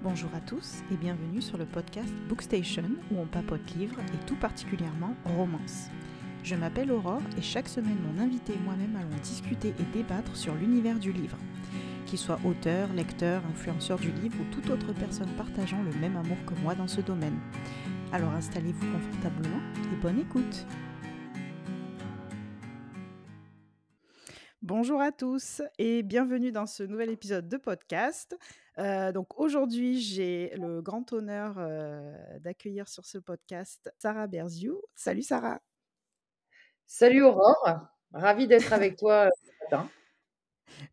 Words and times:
Bonjour 0.00 0.32
à 0.32 0.40
tous 0.40 0.84
et 0.92 0.96
bienvenue 0.96 1.42
sur 1.42 1.58
le 1.58 1.66
podcast 1.66 2.12
Bookstation 2.28 2.84
où 3.10 3.18
on 3.18 3.26
papote 3.26 3.68
livres 3.74 3.98
et 4.14 4.26
tout 4.26 4.36
particulièrement 4.36 5.16
romance. 5.24 5.88
Je 6.44 6.54
m'appelle 6.54 6.92
Aurore 6.92 7.20
et 7.36 7.42
chaque 7.42 7.68
semaine 7.68 7.98
mon 8.06 8.22
invité 8.22 8.52
et 8.52 8.58
moi-même 8.58 8.94
allons 8.94 9.20
discuter 9.20 9.74
et 9.76 9.92
débattre 9.92 10.36
sur 10.36 10.54
l'univers 10.54 11.00
du 11.00 11.10
livre. 11.10 11.36
Qu'il 12.06 12.20
soit 12.20 12.38
auteur, 12.44 12.92
lecteur, 12.92 13.42
influenceur 13.46 13.98
du 13.98 14.12
livre 14.12 14.36
ou 14.40 14.54
toute 14.54 14.70
autre 14.70 14.92
personne 14.92 15.32
partageant 15.36 15.82
le 15.82 15.90
même 15.98 16.16
amour 16.16 16.38
que 16.46 16.54
moi 16.62 16.76
dans 16.76 16.86
ce 16.86 17.00
domaine. 17.00 17.40
Alors 18.12 18.30
installez-vous 18.30 18.92
confortablement 18.92 19.60
et 19.92 19.96
bonne 19.96 20.20
écoute. 20.20 20.64
Bonjour 24.62 25.00
à 25.00 25.10
tous 25.10 25.62
et 25.78 26.02
bienvenue 26.02 26.52
dans 26.52 26.66
ce 26.66 26.82
nouvel 26.84 27.10
épisode 27.10 27.48
de 27.48 27.56
podcast. 27.56 28.36
Euh, 28.78 29.10
donc 29.10 29.38
aujourd'hui, 29.40 30.00
j'ai 30.00 30.52
le 30.56 30.80
grand 30.80 31.12
honneur 31.12 31.56
euh, 31.58 32.14
d'accueillir 32.38 32.88
sur 32.88 33.04
ce 33.04 33.18
podcast 33.18 33.92
Sarah 33.98 34.26
Berziou. 34.28 34.80
Salut 34.94 35.22
Sarah. 35.22 35.60
Salut 36.86 37.22
Aurore, 37.22 37.88
ravie 38.12 38.46
d'être 38.46 38.72
avec 38.72 38.96
toi 38.96 39.28
ce 39.44 39.50
matin. 39.64 39.90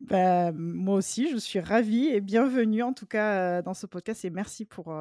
Bah, 0.02 0.52
moi 0.54 0.96
aussi, 0.96 1.30
je 1.30 1.38
suis 1.38 1.60
ravie 1.60 2.08
et 2.08 2.22
bienvenue 2.22 2.84
en 2.84 2.94
tout 2.94 3.06
cas 3.06 3.62
dans 3.62 3.74
ce 3.74 3.86
podcast 3.86 4.26
et 4.26 4.30
merci 4.30 4.66
pour 4.66 4.94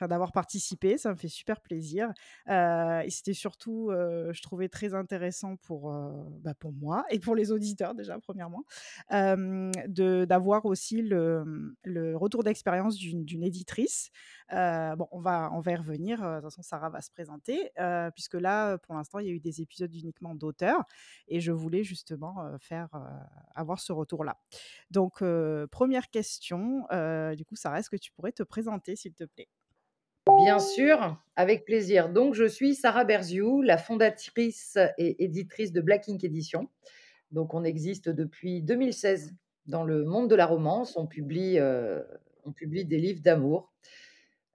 d'avoir 0.00 0.32
participé. 0.32 0.98
Ça 0.98 1.10
me 1.10 1.16
fait 1.16 1.28
super 1.28 1.60
plaisir. 1.60 2.12
et 2.48 3.10
c'était 3.10 3.34
surtout, 3.34 3.90
je 3.90 4.42
trouvais 4.42 4.68
très 4.68 4.94
intéressant 4.94 5.56
pour, 5.56 5.92
bah, 6.40 6.54
pour 6.54 6.72
moi 6.72 7.04
et 7.10 7.18
pour 7.18 7.34
les 7.34 7.52
auditeurs 7.52 7.94
déjà, 7.94 8.18
premièrement, 8.18 8.64
d'avoir 9.10 10.66
aussi 10.66 11.02
le, 11.02 11.74
le 11.84 12.16
retour 12.16 12.42
d'expérience 12.42 12.96
d'une 12.96 13.42
éditrice. 13.42 14.10
Bon, 14.52 15.08
on 15.10 15.20
va, 15.20 15.50
on 15.52 15.60
va 15.60 15.72
y 15.72 15.76
revenir. 15.76 16.18
De 16.20 16.34
toute 16.36 16.44
façon, 16.44 16.62
Sarah 16.62 16.90
va 16.90 17.00
se 17.00 17.10
présenter, 17.10 17.70
puisque 18.14 18.34
là, 18.34 18.78
pour 18.78 18.94
l'instant, 18.94 19.18
il 19.18 19.26
y 19.26 19.30
a 19.30 19.32
eu 19.32 19.40
des 19.40 19.60
épisodes 19.60 19.94
uniquement 19.94 20.34
d'auteurs 20.34 20.84
et 21.28 21.40
je 21.40 21.52
voulais 21.52 21.84
justement 21.84 22.36
faire 22.58 22.88
avoir 23.54 23.80
ce 23.80 23.92
retour 23.92 24.24
là 24.24 24.38
Donc, 24.90 25.22
première 25.70 26.10
question, 26.10 26.86
du 27.34 27.44
coup, 27.44 27.56
Sarah, 27.56 27.80
est-ce 27.80 27.90
que 27.90 27.96
tu 27.96 28.12
pourrais 28.12 28.32
te 28.32 28.42
présenter, 28.42 28.96
s'il 28.96 29.14
te 29.14 29.24
plaît? 29.24 29.48
Bien 30.44 30.60
sûr, 30.60 31.20
avec 31.34 31.64
plaisir. 31.64 32.08
Donc, 32.08 32.34
je 32.34 32.44
suis 32.44 32.76
Sarah 32.76 33.04
Berziou, 33.04 33.60
la 33.60 33.76
fondatrice 33.76 34.78
et 34.96 35.24
éditrice 35.24 35.72
de 35.72 35.80
Black 35.80 36.08
Ink 36.08 36.22
Edition. 36.22 36.68
Donc, 37.32 37.54
on 37.54 37.64
existe 37.64 38.08
depuis 38.08 38.62
2016 38.62 39.34
dans 39.66 39.82
le 39.82 40.04
monde 40.04 40.30
de 40.30 40.36
la 40.36 40.46
romance. 40.46 40.96
On 40.96 41.06
publie 41.06 41.56
des 41.56 42.98
livres 42.98 43.20
d'amour. 43.20 43.72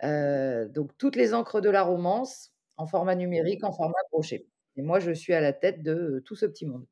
Donc, 0.03 0.97
toutes 0.97 1.15
les 1.15 1.33
encres 1.33 1.61
de 1.61 1.69
la 1.69 1.83
romance 1.83 2.53
en 2.77 2.87
format 2.87 3.15
numérique, 3.15 3.63
en 3.63 3.71
format 3.71 3.95
crochet. 4.11 4.47
Et 4.75 4.81
moi, 4.83 4.99
je 4.99 5.11
suis 5.11 5.33
à 5.33 5.41
la 5.41 5.53
tête 5.53 5.83
de 5.83 6.21
tout 6.25 6.35
ce 6.35 6.45
petit 6.45 6.65
monde. 6.65 6.85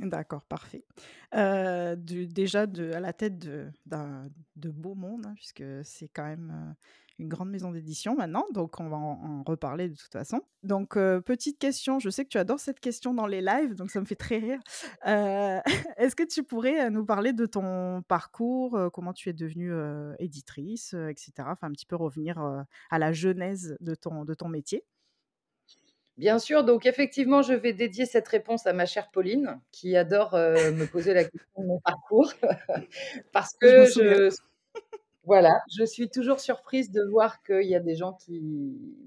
D'accord, 0.00 0.42
parfait. 0.42 0.84
Déjà 1.32 2.62
à 2.62 3.00
la 3.00 3.12
tête 3.12 3.38
de 3.38 3.70
d'un 3.86 4.28
de 4.56 4.70
beau 4.70 4.94
monde, 4.94 5.26
hein, 5.26 5.34
puisque 5.36 5.64
c'est 5.84 6.08
quand 6.08 6.24
même, 6.24 6.74
une 7.20 7.28
grande 7.28 7.50
maison 7.50 7.70
d'édition 7.70 8.16
maintenant, 8.16 8.44
donc 8.52 8.80
on 8.80 8.88
va 8.88 8.96
en 8.96 9.44
reparler 9.44 9.88
de 9.88 9.94
toute 9.94 10.12
façon. 10.12 10.40
Donc, 10.64 10.94
petite 10.94 11.58
question, 11.58 12.00
je 12.00 12.10
sais 12.10 12.24
que 12.24 12.30
tu 12.30 12.38
adores 12.38 12.58
cette 12.58 12.80
question 12.80 13.14
dans 13.14 13.26
les 13.26 13.40
lives, 13.40 13.74
donc 13.76 13.90
ça 13.90 14.00
me 14.00 14.04
fait 14.04 14.16
très 14.16 14.38
rire. 14.38 14.58
est-ce 15.04 16.16
que 16.16 16.26
tu 16.26 16.42
pourrais, 16.42 16.90
nous 16.90 17.04
parler 17.04 17.32
de 17.32 17.46
ton 17.46 18.02
parcours, 18.02 18.90
comment 18.92 19.12
tu 19.12 19.28
es 19.28 19.32
devenue, 19.32 19.72
éditrice, 20.18 20.94
etc. 21.08 21.32
Enfin 21.46 21.68
un 21.68 21.72
petit 21.72 21.86
peu 21.86 21.96
revenir, 21.96 22.38
à 22.90 22.98
la 22.98 23.12
genèse 23.12 23.76
de 23.80 23.94
ton 23.94 24.24
de 24.24 24.34
ton 24.34 24.48
métier? 24.48 24.84
Bien 26.16 26.38
sûr, 26.38 26.62
donc 26.62 26.86
effectivement, 26.86 27.42
je 27.42 27.54
vais 27.54 27.72
dédier 27.72 28.06
cette 28.06 28.28
réponse 28.28 28.66
à 28.66 28.72
ma 28.72 28.86
chère 28.86 29.10
Pauline, 29.10 29.60
qui 29.72 29.96
adore 29.96 30.34
euh, 30.34 30.70
me 30.70 30.86
poser 30.86 31.12
la 31.12 31.24
question 31.24 31.62
de 31.62 31.66
mon 31.66 31.80
parcours, 31.80 32.32
parce 33.32 33.54
que 33.54 33.86
je, 33.86 34.30
voilà, 35.24 35.60
je 35.76 35.84
suis 35.84 36.08
toujours 36.10 36.38
surprise 36.38 36.92
de 36.92 37.02
voir 37.02 37.42
qu'il 37.42 37.66
y 37.66 37.74
a 37.74 37.80
des 37.80 37.96
gens 37.96 38.12
qui, 38.12 38.40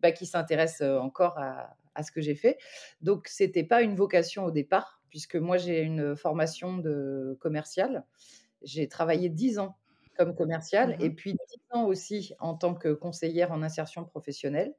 bah, 0.01 0.12
qui 0.12 0.25
s'intéressent 0.25 0.81
euh, 0.81 1.00
encore 1.00 1.38
à, 1.38 2.03
ce 2.03 2.12
que 2.12 2.22
j'ai 2.22 2.35
fait. 2.35 2.57
Donc, 3.01 3.28
ce 3.28 3.44
n'était 3.44 3.63
pas 3.63 3.81
une 3.81 3.96
vocation 3.96 4.46
au 4.46 4.51
départ, 4.51 5.01
puisque 5.09 5.35
moi, 5.35 5.57
j'ai 5.57 5.81
une 5.81 6.16
formation 6.16 6.78
de 6.78 7.38
commercial. 7.40 8.06
J'ai 8.62 8.88
travaillé 8.88 9.29
dix 9.29 9.59
ans 9.59 9.78
comme 10.17 10.35
commercial, 10.35 10.97
mmh 10.97 11.01
et 11.03 11.09
puis 11.12 11.34
dix 11.34 11.62
ans 11.72 11.85
aussi 11.85 12.34
en 12.40 12.56
tant 12.56 12.73
que 12.73 12.91
conseillère 12.91 13.51
en 13.51 13.62
insertion 13.63 14.03
professionnelle 14.03 14.73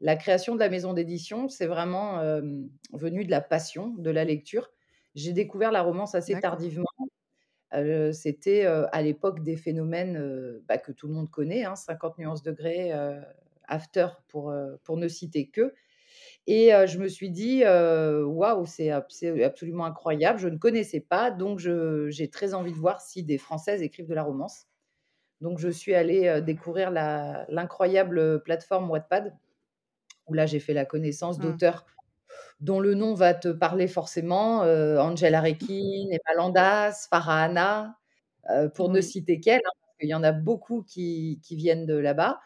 la 0.00 0.16
création 0.16 0.54
de 0.54 0.60
la 0.60 0.68
maison 0.68 0.92
d'édition, 0.92 1.48
c'est 1.48 1.66
vraiment 1.66 2.20
venu 2.92 3.24
de 3.24 3.30
la 3.30 3.40
passion 3.40 3.94
de 3.98 4.10
la 4.10 4.24
lecture. 4.24 4.70
J'ai 5.14 5.32
découvert 5.32 5.72
la 5.72 5.82
romance 5.82 6.14
assez 6.14 6.38
tardivement. 6.40 6.86
C'était 8.12 8.64
à 8.64 9.02
l'époque 9.02 9.42
des 9.42 9.56
phénomènes 9.56 10.60
bah, 10.68 10.78
que 10.78 10.92
tout 10.92 11.08
le 11.08 11.14
monde 11.14 11.30
connaît, 11.30 11.64
50 11.74 12.12
hein, 12.12 12.14
nuances 12.18 12.42
degrés, 12.42 12.92
After 13.70 14.08
pour, 14.28 14.54
pour 14.84 14.96
ne 14.96 15.08
citer 15.08 15.48
que. 15.48 15.74
Et 16.46 16.70
je 16.86 16.98
me 16.98 17.08
suis 17.08 17.30
dit, 17.30 17.64
waouh, 17.64 18.66
c'est 18.66 18.90
absolument 18.90 19.84
incroyable. 19.84 20.38
Je 20.38 20.48
ne 20.48 20.58
connaissais 20.58 21.00
pas, 21.00 21.32
donc 21.32 21.58
j'ai 21.58 22.30
très 22.30 22.54
envie 22.54 22.72
de 22.72 22.78
voir 22.78 23.00
si 23.00 23.24
des 23.24 23.38
Françaises 23.38 23.82
écrivent 23.82 24.08
de 24.08 24.14
la 24.14 24.22
romance. 24.22 24.66
Donc 25.40 25.58
je 25.58 25.68
suis 25.68 25.94
allée 25.94 26.40
découvrir 26.40 26.90
l'incroyable 26.92 28.42
plateforme 28.44 28.90
Wattpad 28.90 29.36
où 30.28 30.34
là 30.34 30.46
j'ai 30.46 30.60
fait 30.60 30.74
la 30.74 30.84
connaissance 30.84 31.38
mmh. 31.38 31.42
d'auteurs 31.42 31.86
dont 32.60 32.80
le 32.80 32.94
nom 32.94 33.14
va 33.14 33.34
te 33.34 33.48
parler 33.48 33.86
forcément, 33.86 34.62
euh, 34.62 34.98
Angela 34.98 35.40
Rekin, 35.40 36.08
Emma 36.10 36.34
Landas, 36.36 37.06
Farah 37.10 37.44
Anna, 37.44 37.96
euh, 38.50 38.68
pour 38.68 38.90
ne 38.90 39.00
citer 39.00 39.40
qu'elle, 39.40 39.60
hein, 39.64 39.70
parce 39.80 39.96
qu'il 39.98 40.08
y 40.08 40.14
en 40.14 40.24
a 40.24 40.32
beaucoup 40.32 40.82
qui, 40.82 41.40
viennent 41.50 41.86
de 41.86 41.96
là-bas. 41.96 42.40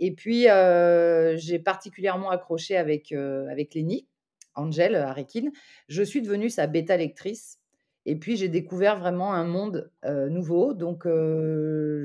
Et 0.00 0.14
puis, 0.14 0.48
euh, 0.50 1.36
j'ai 1.36 1.58
particulièrement 1.58 2.30
accroché 2.30 2.76
avec, 2.76 3.12
avec 3.12 3.74
Lénie, 3.74 4.06
Angel 4.54 4.96
Arekin. 4.96 5.50
Je 5.88 6.02
suis 6.02 6.20
devenue 6.20 6.50
sa 6.50 6.66
bêta 6.66 6.96
lectrice. 6.96 7.60
Et 8.06 8.16
puis, 8.16 8.36
j'ai 8.36 8.48
découvert 8.48 8.98
vraiment 8.98 9.32
un 9.32 9.44
monde 9.44 9.90
nouveau. 10.04 10.74
Donc, 10.74 11.06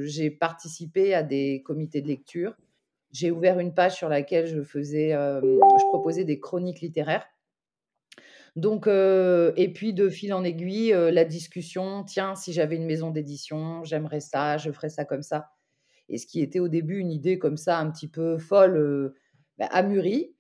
j'ai 0.03 0.29
participé 0.29 1.13
à 1.13 1.23
des 1.23 1.61
comités 1.65 2.01
de 2.01 2.07
lecture 2.07 2.55
j'ai 3.11 3.31
ouvert 3.31 3.59
une 3.59 3.73
page 3.73 3.95
sur 3.95 4.09
laquelle 4.09 4.45
je 4.47 4.61
faisais, 4.61 5.11
je 5.11 5.87
proposais 5.87 6.23
des 6.23 6.39
chroniques 6.39 6.81
littéraires. 6.81 7.25
Donc, 8.55 8.87
et 8.87 9.73
puis 9.73 9.93
de 9.93 10.09
fil 10.09 10.33
en 10.33 10.43
aiguille, 10.43 10.91
la 10.91 11.25
discussion, 11.25 12.03
tiens, 12.03 12.35
si 12.35 12.53
j'avais 12.53 12.75
une 12.75 12.85
maison 12.85 13.11
d'édition, 13.11 13.83
j'aimerais 13.83 14.19
ça, 14.19 14.57
je 14.57 14.71
ferais 14.71 14.89
ça 14.89 15.05
comme 15.05 15.23
ça. 15.23 15.49
Et 16.09 16.17
ce 16.17 16.25
qui 16.25 16.41
était 16.41 16.59
au 16.59 16.67
début 16.67 16.97
une 16.97 17.11
idée 17.11 17.37
comme 17.37 17.57
ça, 17.57 17.77
un 17.77 17.89
petit 17.91 18.07
peu 18.07 18.37
folle, 18.37 19.13
bah, 19.57 19.67
a 19.71 19.83
mûri. 19.83 20.35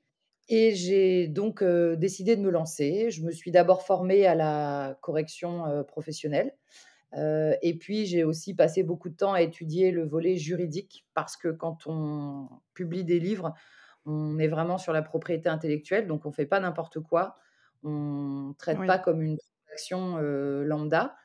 Et 0.47 0.73
j'ai 0.73 1.27
donc 1.27 1.63
décidé 1.63 2.35
de 2.35 2.41
me 2.41 2.49
lancer. 2.49 3.11
Je 3.11 3.21
me 3.23 3.31
suis 3.31 3.51
d'abord 3.51 3.83
formée 3.83 4.25
à 4.25 4.33
la 4.33 4.97
correction 5.01 5.83
professionnelle 5.87 6.55
et 7.13 7.77
puis, 7.79 8.05
j'ai 8.05 8.23
aussi 8.23 8.53
passé 8.53 8.83
beaucoup 8.83 9.09
de 9.09 9.15
temps 9.15 9.33
à 9.33 9.41
étudier 9.41 9.91
le 9.91 10.05
volet 10.05 10.37
juridique 10.37 11.05
parce 11.13 11.37
que 11.37 11.49
quand 11.49 11.87
on 11.87 12.49
publie 12.73 13.03
des 13.03 13.19
livres, 13.19 13.53
on 14.05 14.37
est 14.39 14.47
vraiment 14.47 14.77
sur 14.77 14.93
la 14.93 15.01
propriété 15.01 15.49
intellectuelle, 15.49 16.07
donc 16.07 16.25
on 16.25 16.29
ne 16.29 16.33
fait 16.33 16.45
pas 16.45 16.59
n'importe 16.59 16.99
quoi. 16.99 17.35
On 17.83 18.49
ne 18.49 18.53
traite 18.53 18.77
pas 18.85 18.99
comme 18.99 19.21
une 19.21 19.37
transaction 19.37 20.17
lambda. 20.17 21.15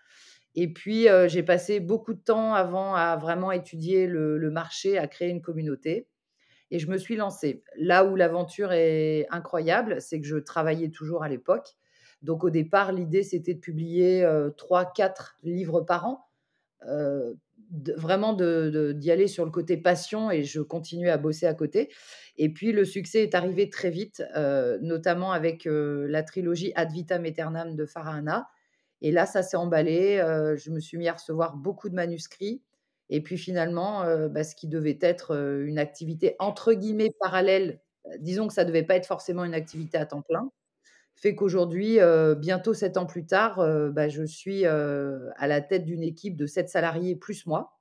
Et 0.54 0.72
puis, 0.72 1.08
j'ai 1.26 1.42
passé 1.42 1.80
beaucoup 1.80 2.14
de 2.14 2.20
temps 2.20 2.54
avant 2.54 2.94
à 2.94 3.16
vraiment 3.16 3.52
étudier 3.52 4.06
le, 4.06 4.38
le, 4.38 4.50
marché, 4.50 4.98
à 4.98 5.06
créer 5.08 5.28
une 5.28 5.42
communauté. 5.42 6.08
Et 6.70 6.78
je 6.78 6.88
me 6.88 6.96
suis 6.96 7.16
lancée. 7.16 7.62
Là 7.76 8.04
où 8.04 8.16
l'aventure 8.16 8.72
est 8.72 9.26
incroyable, 9.30 10.00
c'est 10.00 10.20
que 10.20 10.26
je 10.26 10.36
travaillais 10.36 10.88
toujours 10.88 11.22
à 11.22 11.28
l'époque. 11.28 11.76
Donc 12.24 12.42
au 12.42 12.50
départ, 12.50 12.90
l'idée, 12.90 13.22
c'était 13.22 13.54
de 13.54 13.60
publier 13.60 14.26
trois, 14.56 14.84
quatre 14.84 15.36
livres 15.44 15.82
par 15.82 16.06
an. 16.06 16.26
vraiment 17.96 18.32
d'y 18.34 19.10
aller 19.10 19.28
sur 19.28 19.44
le 19.44 19.50
côté 19.50 19.76
passion 19.76 20.30
et 20.30 20.42
je 20.42 20.60
continuais 20.60 21.10
à 21.10 21.18
bosser 21.18 21.46
à 21.46 21.54
côté. 21.54 21.90
Et 22.36 22.52
puis 22.52 22.72
le 22.72 22.84
succès 22.84 23.22
est 23.22 23.34
arrivé 23.34 23.70
très 23.70 23.90
vite, 23.90 24.22
notamment 24.80 25.32
avec 25.32 25.66
la 25.66 26.22
trilogie 26.22 26.72
Ad 26.74 26.90
vitam 26.92 27.24
aeternam 27.24 27.76
de 27.76 27.86
Farahana. 27.86 28.48
Et 29.02 29.12
là, 29.12 29.26
ça 29.26 29.42
s'est 29.42 29.56
emballé. 29.56 30.16
je 30.56 30.70
me 30.70 30.80
suis 30.80 30.96
mis 30.96 31.08
à 31.08 31.12
recevoir 31.12 31.56
beaucoup 31.56 31.88
de 31.90 31.94
manuscrits. 31.94 32.62
Et 33.10 33.22
puis 33.22 33.36
finalement, 33.36 34.04
bah, 34.28 34.44
ce 34.44 34.54
qui 34.54 34.66
devait 34.66 34.98
être 35.02 35.36
une 35.66 35.78
activité 35.78 36.36
entre 36.38 36.72
guillemets 36.72 37.10
parallèle, 37.20 37.80
disons 38.18 38.48
que 38.48 38.54
ça 38.54 38.64
devait 38.64 38.82
pas 38.82 38.96
être 38.96 39.06
forcément 39.06 39.44
une 39.44 39.54
activité 39.54 39.98
à 39.98 40.06
temps 40.06 40.22
plein, 40.22 40.50
fait 41.14 41.34
qu'aujourd'hui, 41.34 41.98
bientôt 42.38 42.74
sept 42.74 42.96
ans 42.96 43.06
plus 43.06 43.26
tard, 43.26 43.56
bah, 43.92 44.08
je 44.08 44.22
suis 44.24 44.64
à 44.66 45.46
la 45.46 45.60
tête 45.60 45.84
d'une 45.84 46.02
équipe 46.02 46.36
de 46.36 46.46
sept 46.46 46.68
salariés 46.68 47.16
plus 47.16 47.46
moi 47.46 47.78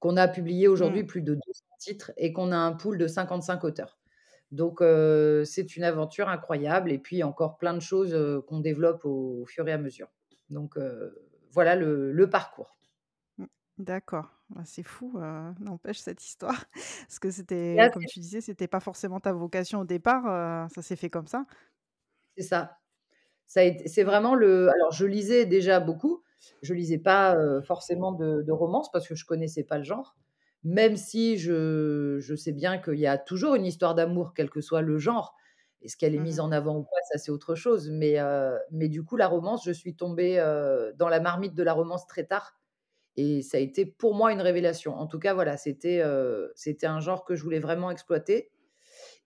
qu'on 0.00 0.16
a 0.16 0.28
publié 0.28 0.68
aujourd'hui 0.68 1.04
Mmh. 1.04 1.04
plus 1.04 1.22
de 1.22 1.34
200 1.34 1.64
titres 1.78 2.12
et 2.16 2.32
qu'on 2.32 2.52
a 2.52 2.56
un 2.56 2.72
pool 2.72 2.98
de 2.98 3.06
55 3.06 3.64
auteurs. 3.64 3.98
Donc 4.52 4.80
c'est 4.80 5.76
une 5.76 5.84
aventure 5.84 6.28
incroyable 6.28 6.92
et 6.92 6.98
puis 6.98 7.22
encore 7.22 7.58
plein 7.58 7.74
de 7.74 7.80
choses, 7.80 8.16
qu'on 8.46 8.60
développe 8.60 9.04
au 9.04 9.42
au 9.42 9.46
fur 9.46 9.66
et 9.68 9.72
à 9.72 9.78
mesure. 9.78 10.08
Donc 10.50 10.76
voilà 11.50 11.76
le 11.76 12.12
le 12.12 12.30
parcours. 12.30 12.76
Mmh. 13.38 13.46
D'accord. 13.78 14.30
Bah, 14.50 14.62
c'est 14.64 14.82
fou, 14.82 15.18
n'empêche 15.60 15.98
cette 15.98 16.22
histoire. 16.24 16.64
Parce 17.08 17.18
que 17.18 17.30
c'était 17.30 17.88
comme 17.92 18.04
tu 18.06 18.20
disais, 18.20 18.40
c'était 18.40 18.68
pas 18.68 18.80
forcément 18.80 19.20
ta 19.20 19.32
vocation 19.32 19.80
au 19.80 19.84
départ, 19.84 20.70
ça 20.70 20.82
s'est 20.82 20.96
fait 20.96 21.10
comme 21.10 21.26
ça? 21.26 21.46
C'est 22.36 22.42
ça. 22.42 22.78
Ça 23.46 23.62
c'est 23.86 24.04
Mmh. 24.04 24.04
vraiment 24.04 24.34
le 24.36 24.70
alors 24.70 24.92
je 24.92 25.06
lisais 25.06 25.46
déjà 25.46 25.80
beaucoup, 25.80 26.24
je 26.62 26.74
lisais 26.74 26.98
pas, 26.98 27.36
heu, 27.36 27.62
forcément 27.62 28.12
de 28.12 28.42
de 28.42 28.52
romances 28.52 28.90
parce 28.92 29.08
que 29.08 29.14
je 29.16 29.26
connaissais 29.26 29.64
pas 29.64 29.78
le 29.78 29.84
genre. 29.84 30.16
Même 30.64 30.96
si 30.96 31.38
je 31.38 32.18
je 32.20 32.34
sais 32.36 32.52
bien 32.52 32.78
qu'il 32.78 32.98
y 33.00 33.06
a 33.08 33.18
toujours 33.18 33.54
une 33.56 33.66
histoire 33.66 33.94
d'amour, 33.96 34.34
quel 34.34 34.50
que 34.50 34.60
soit 34.62 34.82
le 34.82 34.98
genre. 34.98 35.36
Est-ce 35.82 35.96
qu'elle 35.96 36.14
est 36.14 36.18
Mmh 36.18 36.22
mise 36.22 36.40
mh. 36.40 36.40
en 36.40 36.52
avant 36.52 36.78
ou 36.78 36.84
pas, 36.84 36.96
ça 37.12 37.18
c'est 37.18 37.30
autre 37.32 37.54
chose. 37.56 37.90
Mais 37.90 38.20
heu, 38.20 38.58
mais 38.72 38.88
du 38.88 39.04
coup 39.04 39.16
la 39.16 39.28
romance, 39.28 39.64
je 39.66 39.72
suis 39.72 39.96
tombée, 39.96 40.38
heu, 40.40 40.92
dans 40.96 41.08
la 41.10 41.20
marmite 41.20 41.54
de 41.54 41.62
la 41.64 41.74
romance 41.74 42.06
très 42.08 42.26
tard 42.26 42.60
et 43.16 43.42
ça 43.42 43.58
a 43.58 43.60
été 43.60 43.86
pour 43.86 44.14
moi 44.14 44.32
une 44.32 44.42
révélation. 44.42 44.94
En 44.96 45.06
tout 45.08 45.18
cas 45.20 45.34
voilà, 45.34 45.56
c'était, 45.58 46.02
c'était 46.56 46.86
un 46.88 47.00
genre 47.00 47.24
que 47.24 47.36
je 47.36 47.42
voulais 47.44 47.60
vraiment 47.60 47.90
exploiter 47.92 48.50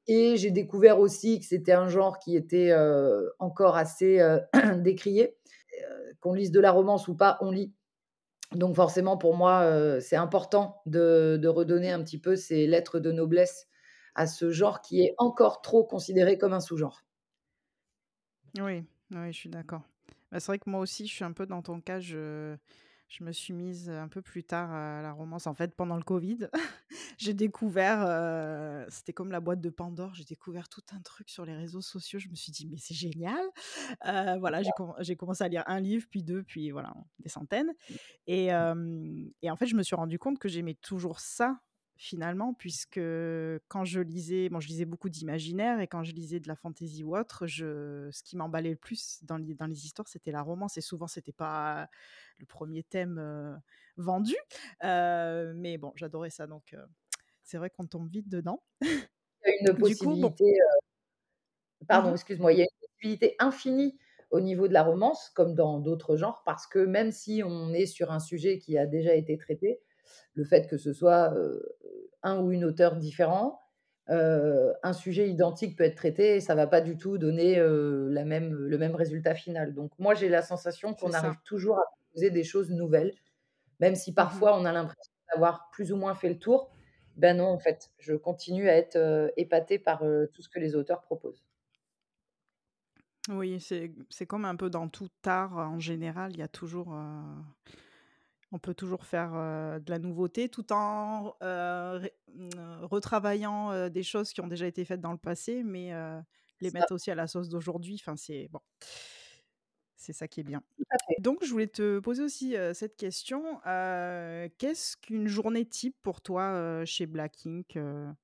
et 0.09 0.37
j'ai 0.37 0.51
découvert 0.51 0.99
aussi 1.01 1.41
que 1.41 1.47
c'était 1.47 1.73
un 1.73 1.89
genre 1.89 2.19
qui 2.19 2.37
était, 2.37 2.71
heu, 2.73 3.33
encore 3.39 3.77
assez, 3.77 4.21
heu, 4.21 4.41
décrié. 4.79 5.37
Heu, 5.81 6.15
qu'on 6.21 6.35
lise 6.35 6.51
de 6.53 6.61
la 6.61 6.73
romance 6.73 7.09
ou 7.09 7.17
pas, 7.17 7.39
on 7.43 7.51
lit. 7.53 7.75
Donc 8.55 8.77
forcément 8.77 9.17
pour 9.19 9.37
moi, 9.37 10.01
c'est 10.01 10.17
important 10.17 10.83
de 10.87 11.49
redonner 11.49 11.91
un 11.93 12.03
petit 12.05 12.21
peu 12.21 12.37
ses 12.37 12.67
lettres 12.67 13.01
de 13.01 13.13
noblesse 13.13 13.69
à 14.15 14.27
ce 14.27 14.51
genre 14.53 14.81
qui 14.83 15.03
est 15.03 15.15
encore 15.19 15.63
trop 15.63 15.85
considéré 15.85 16.39
comme 16.39 16.53
un 16.55 16.61
sous-genre. 16.61 17.03
Oui, 18.59 18.85
oui, 19.13 19.33
je 19.33 19.39
suis 19.39 19.49
d'accord. 19.49 19.83
Bah, 20.31 20.41
c'est 20.41 20.47
vrai 20.47 20.59
que 20.59 20.69
moi 20.71 20.81
aussi, 20.81 21.07
je 21.07 21.15
suis 21.15 21.25
un 21.25 21.33
peu 21.33 21.47
dans 21.47 21.63
ton 21.63 21.81
cas, 21.81 22.01
je 23.09 23.25
me 23.25 23.33
suis 23.33 23.55
mise, 23.55 23.89
un 23.89 24.09
peu 24.09 24.21
plus 24.21 24.45
tard 24.45 24.71
à 24.71 25.01
la 25.03 25.13
romance, 25.13 25.47
en 25.47 25.55
fait, 25.55 25.75
pendant 25.75 25.97
le 25.97 26.03
covid. 26.03 26.49
J'ai 27.19 27.35
découvert, 27.35 28.05
heu, 28.07 28.87
c'était 28.91 29.13
comme 29.15 29.31
la 29.33 29.41
boîte 29.41 29.61
de 29.61 29.71
Pandore, 29.71 30.15
j'ai 30.15 30.25
découvert 30.25 30.69
tout 30.69 30.83
un 30.93 31.01
truc 31.01 31.29
sur 31.31 31.45
les 31.45 31.55
réseaux 31.55 31.81
sociaux, 31.81 32.19
je 32.21 32.29
me 32.29 32.35
suis 32.37 32.53
dit: 32.53 32.67
«Mais 32.69 32.77
c'est 32.79 32.95
génial!» 32.95 33.41
voilà, 34.41 34.63
j'ai 34.63 34.73
commen 34.73 34.95
j'ai 35.01 35.17
commencé 35.17 35.45
à 35.45 35.49
lire 35.49 35.65
1 35.67 35.81
livre, 35.81 36.07
puis 36.11 36.23
2, 36.25 36.43
puis 36.45 36.71
voilà, 36.71 36.95
des 37.21 37.29
centaines 37.31 37.73
et 38.27 38.47
hem 38.47 39.31
et 39.43 39.51
en 39.51 39.57
fait, 39.57 39.67
je 39.67 39.77
me 39.77 39.83
suis 39.85 39.97
rendu 39.97 40.19
compte 40.19 40.39
que 40.41 40.49
j'aimais 40.49 40.75
toujours 40.75 41.21
ça, 41.21 41.61
finalement, 41.99 42.55
puisque 42.55 43.01
quand 43.69 43.85
je 43.85 44.01
lisais 44.01 44.49
bon, 44.51 44.61
je 44.61 44.69
lisais 44.69 44.87
beaucoup 44.87 45.11
d'imaginaire 45.11 45.81
et 45.81 45.89
quand 45.89 46.05
je 46.05 46.13
lisais 46.15 46.41
de 46.41 46.49
la 46.49 46.57
fantaisie 46.57 47.05
ou 47.05 47.17
autre, 47.19 47.47
je 47.49 48.09
ce 48.13 48.23
qui 48.23 48.37
m'emballait 48.39 48.71
le 48.71 48.77
plus 48.77 49.21
dans 49.25 49.37
les 49.39 49.55
dans 49.55 49.67
les 49.67 49.85
histoires, 49.87 50.09
c'était 50.09 50.33
la 50.33 50.43
romance 50.43 50.79
et 50.79 50.83
souvent, 50.83 51.09
c'était 51.09 51.33
pas 51.33 51.91
le 52.39 52.47
1er 52.47 52.85
thème, 52.85 53.19
heu, 53.19 53.57
vendu, 53.99 54.37
heu, 54.85 55.53
mais 55.57 55.79
bon, 55.79 55.93
j'adorais 55.97 56.31
ça 56.31 56.47
donc 56.47 56.73
heu, 56.75 56.87
c'est 57.45 57.59
vrai 57.59 57.71
qu'on 57.71 57.87
tombe 57.89 58.11
vite 58.11 58.29
dedans. 58.29 58.63
Il 59.45 59.51
y 59.65 59.69
a 59.69 59.71
une 59.73 59.77
Du 59.83 59.97
coup, 59.97 60.17
bon. 60.17 60.35
possibilité, 60.39 60.45
Mmh 60.45 60.59
pardon, 61.89 62.13
excuse-moi, 62.15 62.53
il 62.55 62.59
y 62.61 62.63
a 62.63 62.65
une 62.65 62.81
possibilité 62.89 63.37
infinie 63.41 63.99
au 64.31 64.41
niveau 64.41 64.69
de 64.69 64.75
la 64.75 64.83
romance, 64.85 65.31
comme 65.35 65.55
dans 65.55 65.81
d'autres 65.81 66.17
genres, 66.17 66.43
parce 66.47 66.67
que 66.67 66.81
même 66.81 67.13
si 67.13 67.43
on 67.45 67.73
est 67.75 67.87
sur 67.87 68.13
un 68.13 68.21
sujet 68.21 68.59
qui 68.59 68.79
a 68.79 68.87
déjà 68.87 69.15
été 69.15 69.39
traité, 69.39 69.81
le 70.35 70.45
fait 70.45 70.69
que 70.69 70.79
ce 70.79 70.93
soit, 70.95 71.35
un 72.23 72.41
ou 72.41 72.53
une 72.53 72.65
auteure 72.65 72.97
différent, 72.97 73.61
heu, 74.11 74.75
un 74.83 74.93
sujet 74.93 75.29
identique 75.31 75.77
peut 75.79 75.85
être 75.85 75.97
traité 75.97 76.37
et 76.37 76.41
ça 76.41 76.55
va 76.55 76.67
pas 76.67 76.81
du 76.81 76.97
tout 76.99 77.19
donner, 77.19 77.59
heu, 77.59 78.09
la 78.11 78.25
même 78.25 78.53
le 78.55 78.79
même 78.79 78.95
résultat 78.95 79.35
final. 79.35 79.75
Donc 79.75 79.93
moi, 79.99 80.15
j'ai 80.15 80.29
la 80.29 80.43
sensation 80.43 80.95
qu'on 80.95 81.13
ça. 81.13 81.15
arrive 81.15 81.37
toujours 81.45 81.79
à 81.79 81.85
proposer 82.11 82.31
des 82.31 82.45
choses 82.45 82.71
nouvelles, 82.71 83.15
même 83.81 83.95
si 83.97 84.15
Mmh 84.17 84.35
mh. 84.35 84.45
parfois 84.45 84.59
on 84.59 84.65
a 84.67 84.73
l'impression 84.73 85.13
d'avoir 85.33 85.71
plus 85.73 85.93
ou 85.93 85.97
moins 85.97 86.15
fait 86.15 86.29
le 86.31 86.39
tour. 86.39 86.73
Ben 87.17 87.37
non, 87.39 87.47
en 87.49 87.59
fait, 87.59 87.91
je 87.99 88.15
continue 88.15 88.69
à 88.69 88.77
être, 88.77 88.97
heu, 88.97 89.33
épatée 89.37 89.79
par, 89.79 90.05
heu, 90.05 90.31
tout 90.35 90.43
ce 90.43 90.49
que 90.51 90.61
les 90.61 90.77
auteurs 90.77 91.03
proposent. 91.03 91.45
Oui, 93.29 93.61
c'est 93.61 94.27
comme 94.27 94.45
un 94.47 94.57
peu 94.57 94.71
dans 94.71 94.89
tout 94.89 95.11
art 95.27 95.57
en 95.59 95.79
général, 95.79 96.33
il 96.33 96.39
y 96.39 96.43
a 96.43 96.49
toujours, 96.49 96.95
on 98.53 98.59
peut 98.59 98.75
toujours 98.75 99.05
faire, 99.07 99.35
heu, 99.35 99.81
de 99.81 99.91
la 99.91 99.99
nouveauté 99.99 100.49
tout 100.49 100.73
en, 100.73 101.35
ré 101.41 102.13
mmh, 102.35 102.85
retravaillant, 102.85 103.73
heu, 103.73 103.91
des 103.91 104.03
choses 104.03 104.33
qui 104.33 104.41
ont 104.41 104.47
déjà 104.49 104.67
été 104.67 104.85
faites 104.85 105.01
dans 105.01 105.13
le 105.13 105.19
passé, 105.19 105.63
mais 105.65 105.93
les 106.61 106.71
mettre 106.71 106.93
aussi 106.95 107.11
à 107.11 107.15
la 107.15 107.27
sauce 107.27 107.49
d'aujourd'hui, 107.49 107.97
enfin, 108.01 108.17
c'est 108.17 108.49
bon 108.51 108.61
c'est 109.97 110.13
ça 110.13 110.29
qui 110.29 110.41
est 110.41 110.45
bien. 110.45 110.63
Donc 111.19 111.45
je 111.45 111.51
voulais 111.51 111.67
te 111.67 111.99
poser 112.01 112.23
aussi, 112.23 112.57
cette 112.75 112.97
question, 112.97 113.61
qu'est-ce 114.59 114.97
qu'une 114.97 115.29
journée 115.29 115.67
type 115.67 115.97
pour 116.03 116.21
toi, 116.23 116.85
chez 116.87 117.07
Black 117.07 117.47
Ink, 117.47 117.79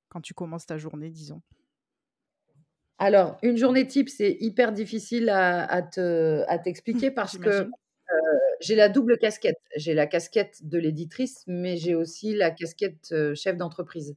quand 0.09 0.21
tu 0.21 0.35
commences 0.35 0.67
ta 0.67 0.79
journée, 0.79 1.11
disons? 1.11 1.43
Alors, 2.99 3.39
une 3.43 3.57
journée 3.57 3.87
type, 3.87 4.09
c'est 4.09 4.37
hyper 4.41 4.73
difficile 4.73 5.29
à 5.29 5.65
à 5.65 5.83
te 5.83 6.43
à 6.49 6.59
t'expliquer 6.59 7.11
parce 7.11 7.39
que. 7.39 7.69
J'ai 8.61 8.75
la 8.77 8.89
double 8.89 9.19
casquette. 9.19 9.59
J'ai 9.77 9.95
la 9.95 10.07
casquette 10.07 10.61
de 10.69 10.79
l'éditrice, 10.79 11.45
mais 11.47 11.77
j'ai 11.77 11.95
aussi 11.95 12.35
la 12.35 12.51
casquette, 12.51 13.11
heu, 13.13 13.35
chef 13.35 13.57
d'entreprise. 13.57 14.17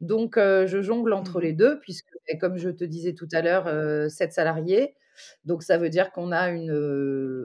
Donc 0.00 0.38
heu, 0.38 0.66
je 0.66 0.82
jongle 0.82 1.12
Mmh 1.14 1.14
entre 1.14 1.40
mh. 1.40 1.42
les 1.42 1.52
2 1.54 1.80
puisque, 1.80 2.12
comme 2.40 2.58
je 2.58 2.70
te 2.70 2.84
disais 2.84 3.14
tout 3.14 3.28
à 3.32 3.42
l'heure, 3.42 3.68
heu, 3.68 4.08
7 4.10 4.32
salariés. 4.32 4.96
Donc 5.44 5.62
ça 5.64 5.78
veut 5.78 5.90
dire 5.90 6.12
qu'on 6.12 6.32
a 6.32 6.50
une, 6.50 6.72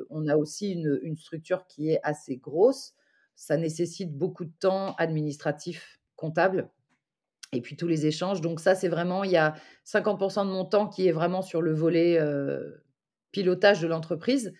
on 0.09 0.27
a 0.27 0.37
aussi 0.37 0.73
une 0.73 0.99
une 1.03 1.17
structure 1.17 1.67
qui 1.67 1.91
est 1.91 1.99
assez 2.03 2.37
grosse. 2.37 2.93
Ça 3.35 3.57
nécessite 3.57 4.13
beaucoup 4.17 4.45
de 4.45 4.53
temps 4.59 4.95
administratif, 4.97 5.99
comptable 6.17 6.69
et 7.53 7.61
puis 7.61 7.75
tous 7.77 7.87
les 7.87 8.05
échanges. 8.07 8.41
Donc 8.41 8.59
ça, 8.59 8.75
c'est 8.75 8.89
vraiment 8.89 9.23
il 9.23 9.31
y 9.31 9.37
a 9.37 9.55
50 9.85 10.19
% 10.19 10.45
de 10.45 10.51
mon 10.51 10.65
temps 10.65 10.87
qui 10.89 11.07
est 11.07 11.11
vraiment 11.13 11.41
sur 11.43 11.61
le 11.61 11.73
volet, 11.73 12.19
pilotage 13.31 13.81
de 13.81 13.87
l'entreprise 13.87 14.53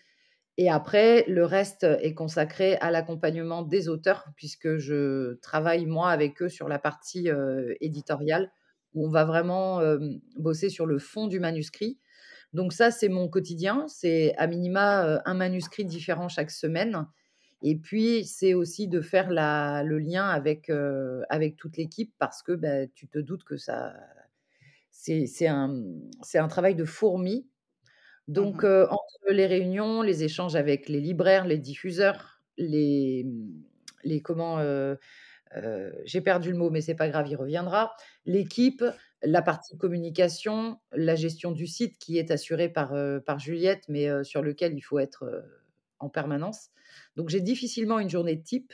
et 0.58 0.70
après 0.70 1.26
le 1.28 1.46
reste 1.46 1.84
est 1.84 2.14
consacré 2.14 2.76
à 2.78 2.92
l'accompagnement 2.92 3.64
des 3.64 3.90
auteurs 3.90 4.26
puisque 4.36 4.78
je 4.78 5.34
travaille 5.42 5.86
moi 5.88 6.10
avec 6.12 6.42
eux 6.42 6.50
sur 6.50 6.68
la 6.70 6.80
partie, 6.80 7.30
heu, 7.30 7.76
éditoriale 7.82 8.52
où 8.94 9.08
on 9.08 9.10
va 9.10 9.26
vraiment, 9.26 9.82
hem, 9.82 10.20
bosser 10.38 10.70
sur 10.70 10.86
le 10.86 11.00
fond 11.00 11.28
du 11.28 11.40
manuscrit. 11.40 12.00
Donc 12.54 12.74
ça, 12.74 12.92
c'est 12.92 13.10
mon 13.10 13.28
quotidien, 13.30 13.88
c'est 13.88 14.36
à 14.38 14.46
minima, 14.48 15.08
heu, 15.18 15.20
un 15.26 15.34
manuscrit 15.34 15.86
différent 15.86 16.30
chaque 16.30 16.52
semaine 16.52 17.08
et 17.64 17.78
puis 17.78 18.26
c'est 18.26 18.54
aussi 18.54 18.88
de 18.90 19.02
faire 19.02 19.30
le 19.32 19.98
lien 20.00 20.28
avec, 20.30 20.70
avec 21.30 21.56
toute 21.58 21.78
l'équipe 21.78 22.14
parce 22.20 22.44
que, 22.44 22.52
bah, 22.54 22.88
tu 22.88 23.08
te 23.08 23.20
doutes 23.20 23.44
que 23.46 23.58
ça 23.58 23.94
c'est 24.92 25.48
un, 25.48 25.84
un 26.36 26.48
travail 26.48 26.76
de 26.76 26.86
fourmi. 26.86 27.48
Mmh 28.28 28.34
Donc 28.34 28.64
entre 28.64 29.32
les 29.32 29.46
réunions, 29.46 30.02
les 30.02 30.24
échanges 30.24 30.56
avec 30.56 30.90
les 30.90 31.02
libraires, 31.02 31.46
les 31.46 31.58
diffuseurs, 31.58 32.42
les, 32.58 33.24
mmh, 33.26 33.64
les 34.04 34.22
comment, 34.22 34.60
j'ai 36.06 36.22
perdu 36.22 36.52
le 36.52 36.58
mot, 36.58 36.70
mais 36.70 36.82
c'est 36.82 36.96
pas 36.96 37.10
grave, 37.10 37.28
il 37.28 37.36
reviendra. 37.36 37.94
L'équipe, 38.26 38.84
la 39.22 39.42
partie 39.42 39.78
communication, 39.78 40.80
la 40.92 41.16
gestion 41.16 41.52
du 41.52 41.68
site 41.68 41.98
qui 42.00 42.18
est 42.18 42.32
assurée 42.32 42.70
par, 42.70 42.94
par 43.26 43.40
Juliette, 43.40 43.84
mais 43.88 44.24
sur 44.24 44.42
lequel 44.42 44.74
il 44.74 44.82
faut 44.82 45.00
être, 45.00 45.44
en 46.04 46.10
permanence. 46.10 46.70
Donc 47.16 47.30
j'ai 47.30 47.42
difficilement 47.42 48.00
une 48.00 48.10
journée 48.10 48.42
type. 48.42 48.74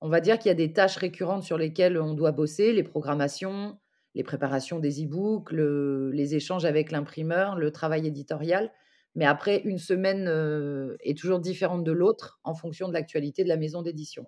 On 0.00 0.08
va 0.08 0.20
dire 0.20 0.38
qu'il 0.38 0.48
y 0.48 0.52
a 0.52 0.54
des 0.54 0.72
tâches 0.72 0.96
récurrentes 0.96 1.44
sur 1.44 1.56
lesquelles 1.56 1.98
on 1.98 2.14
doit 2.14 2.32
bosser, 2.32 2.72
les 2.72 2.82
programmations, 2.82 3.78
les 4.16 4.24
préparations 4.24 4.80
des 4.80 5.04
e-books, 5.04 5.52
le 5.52 6.10
les 6.12 6.36
échanges 6.36 6.66
avec 6.66 6.92
l'imprimeur, 6.92 7.56
le 7.58 7.72
travail 7.72 8.08
éditorial. 8.08 8.72
Mais 9.16 9.26
après, 9.26 9.62
une 9.64 9.78
semaine, 9.78 10.28
heu, 10.28 10.98
est 11.02 11.18
toujours 11.18 11.40
différente 11.40 11.84
de 11.84 11.92
l'autre 11.92 12.40
en 12.44 12.54
fonction 12.56 12.88
de 12.88 12.94
l'actualité 12.94 13.44
de 13.44 13.50
la 13.50 13.58
maison 13.58 13.82
d'édition. 13.82 14.26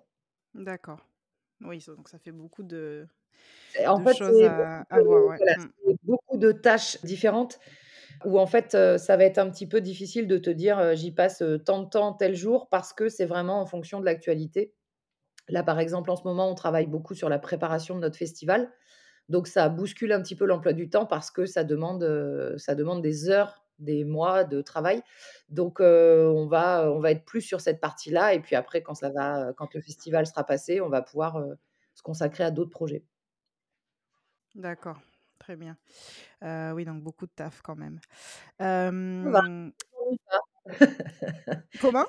D'accord. 0.53 1.09
Oui, 1.61 1.81
ça 1.81 1.95
donc 1.95 2.09
ça 2.09 2.19
fait 2.19 2.31
beaucoup 2.31 2.63
de 2.63 3.07
C'est 3.67 3.87
en 3.87 3.99
de 3.99 4.05
fait, 4.05 4.17
choses 4.17 4.43
à 4.43 5.01
voir, 5.01 5.27
de 5.27 5.27
ouais. 5.27 5.39
voilà, 5.39 5.55
Mmh. 5.55 5.67
beaucoup 6.03 6.37
de 6.37 6.51
tâches 6.51 6.99
différentes 7.03 7.59
où 8.25 8.39
en 8.39 8.47
fait, 8.47 8.75
heu, 8.75 8.97
ça 8.97 9.17
va 9.17 9.25
être 9.25 9.37
un 9.39 9.49
petit 9.51 9.67
peu 9.67 9.81
difficile 9.81 10.27
de 10.27 10.37
te 10.37 10.49
dire, 10.49 10.79
heu: 10.79 10.95
«J'y 10.95 11.11
passe, 11.13 11.43
tant 11.65 11.83
de 11.83 11.89
temps, 11.89 12.13
tel 12.13 12.35
jour», 12.35 12.69
parce 12.69 12.93
que 12.93 13.09
c'est 13.09 13.25
vraiment 13.25 13.61
en 13.61 13.65
fonction 13.67 13.99
de 14.01 14.05
l'actualité. 14.05 14.75
Là, 15.49 15.63
par 15.63 15.79
exemple, 15.79 16.11
en 16.11 16.17
ce 16.17 16.23
moment, 16.25 16.49
on 16.51 16.55
travaille 16.55 16.87
beaucoup 16.87 17.15
sur 17.15 17.29
la 17.29 17.39
préparation 17.39 17.95
de 17.95 18.01
notre 18.01 18.17
festival. 18.17 18.71
Donc 19.29 19.47
ça 19.47 19.69
bouscule 19.69 20.11
un 20.11 20.21
petit 20.21 20.35
peu 20.35 20.45
l'emploi 20.45 20.73
du 20.73 20.89
temps 20.89 21.05
parce 21.05 21.31
que 21.31 21.45
ça 21.45 21.63
demande, 21.63 22.03
heu, 22.03 22.57
ça 22.57 22.75
demande 22.75 23.01
des 23.01 23.29
heures, 23.29 23.63
des 23.79 24.03
mois 24.03 24.43
de 24.43 24.61
travail. 24.61 25.01
Donc 25.49 25.79
heu, 25.81 26.27
on 26.35 26.47
va, 26.47 26.85
heu, 26.85 26.89
on 26.91 26.99
va 26.99 27.11
être 27.11 27.25
plus 27.25 27.41
sur 27.41 27.61
cette 27.61 27.79
partie-là 27.79 28.33
et 28.33 28.39
puis 28.41 28.55
après 28.55 28.81
quand 28.81 28.95
ça 28.95 29.09
va, 29.09 29.53
quand 29.55 29.73
le 29.73 29.81
festival 29.81 30.25
sera 30.27 30.43
passé, 30.43 30.81
on 30.81 30.89
va 30.89 31.01
pouvoir, 31.01 31.41
se 31.95 32.01
consacrer 32.03 32.43
à 32.45 32.51
d'autres 32.51 32.71
projets. 32.71 33.03
D'accord, 34.55 34.99
très 35.37 35.55
bien. 35.55 35.77
Oui, 36.41 36.85
donc 36.85 37.03
beaucoup 37.03 37.25
de 37.25 37.31
taf 37.31 37.61
quand 37.61 37.75
même. 37.75 37.99
Comment? 41.79 42.07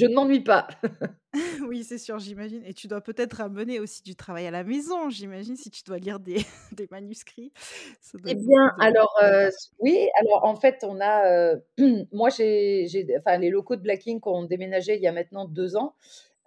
Je 0.00 0.06
ne 0.06 0.14
m'ennuie 0.14 0.40
pas. 0.44 0.68
Oui, 1.68 1.84
c'est 1.84 1.98
sûr, 1.98 2.18
j'imagine 2.18 2.62
et 2.64 2.74
tu 2.74 2.88
dois 2.88 3.00
peut-être 3.00 3.34
ramener 3.34 3.78
aussi 3.78 4.02
du 4.02 4.16
travail 4.16 4.46
à 4.46 4.50
la 4.50 4.64
maison, 4.64 5.10
j'imagine, 5.10 5.56
si 5.56 5.70
tu 5.70 5.82
dois 5.84 5.98
lire 5.98 6.18
des 6.18 6.38
des 6.72 6.88
manuscrits, 6.90 7.52
ça 8.00 8.18
doit 8.18 8.32
Eh 8.32 8.34
bien, 8.34 8.72
alors, 8.80 9.14
s 9.22 9.70
oui, 9.78 10.08
alors 10.20 10.44
en 10.44 10.54
fait, 10.56 10.84
on 10.86 11.00
a, 11.00 11.54
heu, 11.54 11.62
moi 12.12 12.28
j'ai 12.30 12.86
enfin 13.18 13.38
les 13.38 13.48
locaux 13.50 13.76
de 13.76 13.82
Black 13.82 14.06
Ink 14.06 14.26
ont 14.26 14.44
déménagé 14.44 14.96
il 14.96 15.02
y 15.02 15.06
a 15.06 15.12
maintenant 15.12 15.46
2 15.46 15.76
ans. 15.76 15.94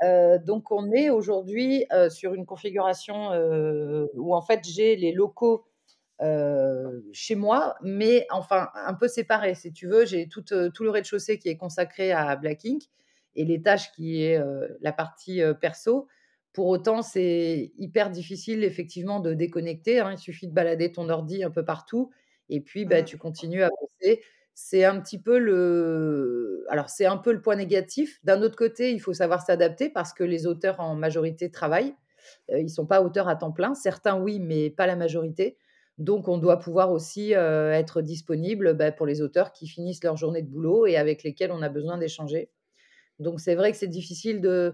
Heu, 0.04 0.40
donc 0.40 0.72
on 0.72 0.92
est 0.94 1.10
aujourd'hui, 1.12 1.86
sur 2.10 2.34
une 2.36 2.46
configuration, 2.48 3.30
où 4.16 4.36
en 4.36 4.42
fait 4.42 4.62
j'ai 4.66 4.96
les 4.98 5.14
locaux, 5.14 5.66
chez 7.14 7.36
moi, 7.36 7.76
mais 7.84 8.28
enfin 8.32 8.70
un 8.76 8.94
peu 8.96 9.08
séparés. 9.10 9.56
Si 9.56 9.74
tu 9.74 9.88
veux, 9.88 10.06
j'ai 10.06 10.28
toute, 10.30 10.52
heu, 10.54 10.72
tout 10.74 10.84
le 10.86 10.92
rez-de-chaussée 10.92 11.40
qui 11.40 11.50
est 11.50 11.58
consacré 11.58 12.12
à 12.14 12.36
Black 12.38 12.66
Ink 12.66 12.84
et 13.36 13.46
l'étage 13.46 13.92
qui 13.94 14.24
est, 14.24 14.38
heu, 14.40 14.78
la 14.82 14.94
partie, 14.94 15.42
heu, 15.42 15.54
perso. 15.60 16.08
Pour 16.54 16.68
autant, 16.68 17.02
c'est 17.02 17.72
hyper 17.78 18.10
difficile 18.12 18.64
effectivement 18.64 19.20
de 19.20 19.34
déconnecter, 19.34 20.00
hein. 20.00 20.12
Il 20.14 20.18
suffit 20.20 20.48
de 20.48 20.54
balader 20.54 20.92
ton 20.92 21.10
ordi 21.10 21.44
un 21.44 21.50
peu 21.52 21.66
partout 21.66 22.12
et 22.50 22.62
puis, 22.62 22.86
bah, 22.86 23.02
Mmh. 23.02 23.04
tu 23.04 23.18
continues 23.18 23.64
à 23.64 23.70
bosser. 23.80 24.22
C'est 24.56 24.84
un 24.86 25.00
petit 25.02 25.20
peu 25.22 25.40
le 25.40 26.66
alors 26.70 26.90
c'est 26.90 27.06
un 27.08 27.18
peu 27.18 27.32
le 27.34 27.42
point 27.42 27.56
négatif. 27.56 28.20
D'un 28.24 28.42
autre 28.44 28.56
côté, 28.58 28.92
il 28.92 29.00
faut 29.00 29.14
savoir 29.14 29.42
s'adapter 29.44 29.90
parce 29.90 30.14
que 30.14 30.24
les 30.24 30.46
auteurs 30.48 30.80
en 30.80 30.96
majorité 30.96 31.50
travaillent. 31.52 31.96
Heu, 32.52 32.60
ils 32.62 32.70
sont 32.70 32.86
pas 32.86 33.02
auteurs 33.02 33.28
à 33.30 33.36
temps 33.36 33.52
plein. 33.52 33.74
Certains 33.76 34.20
oui, 34.20 34.40
mais 34.40 34.70
pas 34.70 34.88
la 34.88 34.96
majorité. 34.96 35.58
Donc 36.00 36.28
on 36.28 36.38
doit 36.40 36.60
pouvoir 36.60 36.92
aussi, 36.92 37.34
être 37.34 38.02
disponible, 38.02 38.74
bah, 38.76 38.92
pour 38.92 39.06
les 39.06 39.22
auteurs 39.22 39.52
qui 39.54 39.68
finissent 39.68 40.04
leur 40.04 40.18
journée 40.18 40.42
de 40.42 40.50
boulot 40.50 40.88
et 40.88 40.98
avec 40.98 41.24
lesquels 41.24 41.52
on 41.52 41.62
a 41.62 41.70
besoin 41.70 41.98
d'échanger. 42.00 42.50
Donc 43.20 43.40
c'est 43.42 43.56
vrai 43.56 43.72
que 43.72 43.78
c'est 43.78 43.88
difficile 43.88 44.42
de 44.42 44.74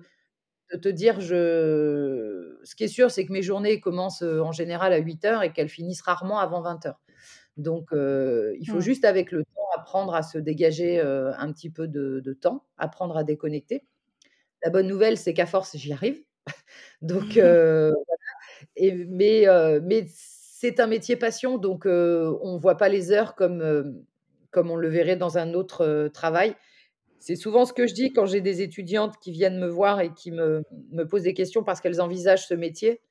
de 0.73 0.77
te 0.79 0.89
dire 0.89 1.21
je 1.21 2.59
ce 2.63 2.75
qui 2.75 2.85
est 2.85 2.87
sûr, 2.89 3.11
c'est 3.11 3.25
que 3.25 3.33
mes 3.33 3.41
journées 3.43 3.79
commencent, 3.81 4.23
heu, 4.23 4.41
en 4.43 4.51
général 4.53 4.93
à 4.93 4.97
08:00 4.99 5.43
et 5.43 5.53
qu'elles 5.53 5.69
finissent 5.69 6.01
rarement 6.03 6.39
avant 6.39 6.61
20:00. 6.61 7.01
Donc 7.57 7.93
heu, 7.93 8.55
il 8.59 8.67
faut 8.67 8.79
Mmh. 8.79 8.81
juste 8.81 9.05
avec 9.05 9.31
le 9.31 9.43
temps 9.45 9.61
apprendre 9.77 10.15
à 10.15 10.23
se 10.23 10.37
dégager, 10.39 10.99
heu, 11.01 11.31
un 11.37 11.51
petit 11.53 11.69
peu 11.71 11.87
de 11.89 12.21
de 12.21 12.33
temps, 12.33 12.65
apprendre 12.77 13.17
à 13.17 13.23
déconnecter. 13.25 13.85
La 14.63 14.69
bonne 14.71 14.87
nouvelle, 14.87 15.17
c'est 15.17 15.33
qu'à 15.35 15.45
force, 15.47 15.77
j'y 15.77 15.93
arrive. 15.93 16.23
Donc 17.01 17.37
heu, 17.37 17.91
voilà 18.07 18.17
et 18.77 18.93
mais 19.07 19.45
mais 19.83 20.05
c'est 20.09 20.79
un 20.81 20.87
métier 20.87 21.15
passion, 21.17 21.57
donc 21.59 21.85
on 21.87 22.57
voit 22.57 22.77
pas 22.77 22.89
les 22.89 23.11
heures 23.13 23.35
comme, 23.35 24.03
comme 24.51 24.71
on 24.71 24.75
le 24.77 24.89
verrait 24.89 25.17
dans 25.17 25.37
un 25.39 25.53
autre, 25.55 26.09
travail. 26.13 26.55
C'est 27.19 27.35
souvent 27.35 27.65
ce 27.65 27.73
que 27.73 27.85
je 27.85 27.93
dis 27.93 28.13
quand 28.13 28.25
j'ai 28.25 28.41
des 28.41 28.61
étudiantes 28.61 29.17
qui 29.19 29.31
viennent 29.31 29.59
me 29.59 29.67
voir 29.67 29.99
et 29.99 30.13
qui 30.13 30.31
me 30.31 30.63
posent 31.03 31.23
des 31.23 31.33
questions 31.33 31.63
parce 31.63 31.81
qu'elles 31.81 32.01
envisagent 32.01 32.47
ce 32.47 32.53
métier. 32.53 33.01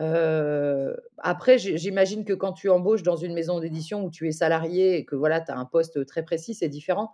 Heu, 0.00 0.96
après 1.18 1.58
j'imagine 1.58 2.24
que 2.24 2.32
quand 2.32 2.52
tu 2.52 2.70
embauches 2.70 3.02
dans 3.02 3.16
une 3.16 3.34
maison 3.34 3.60
d'édition 3.60 4.04
où 4.04 4.10
tu 4.10 4.28
es 4.28 4.32
salarié 4.32 4.96
et 4.96 5.04
que 5.04 5.14
voilà, 5.14 5.40
tu 5.40 5.50
as 5.50 5.58
un 5.58 5.66
poste 5.66 6.06
très 6.06 6.22
précis, 6.22 6.54
c'est 6.54 6.68
différent. 6.68 7.12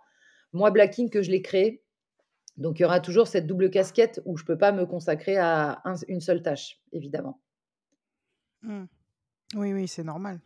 Moi, 0.53 0.71
Black 0.71 0.97
Ink, 0.97 1.21
je 1.21 1.29
l'ai 1.29 1.41
créé, 1.41 1.83
donc 2.55 2.79
il 2.79 2.83
y 2.83 2.85
aura 2.85 3.01
toujours 3.01 3.27
cette 3.27 3.45
double 3.45 3.69
casquette 3.69 4.21
où 4.25 4.37
je 4.37 4.45
peux 4.45 4.57
pas 4.57 4.71
me 4.71 4.85
consacrer 4.85 5.37
à 5.37 5.81
un 5.83 5.95
une 6.07 6.21
seule 6.21 6.41
tâche, 6.41 6.79
évidemment. 6.93 7.41
Mmh. 8.61 8.85
Oui, 9.55 9.73
oui, 9.73 9.87
c'est 9.87 10.03
normal. 10.03 10.39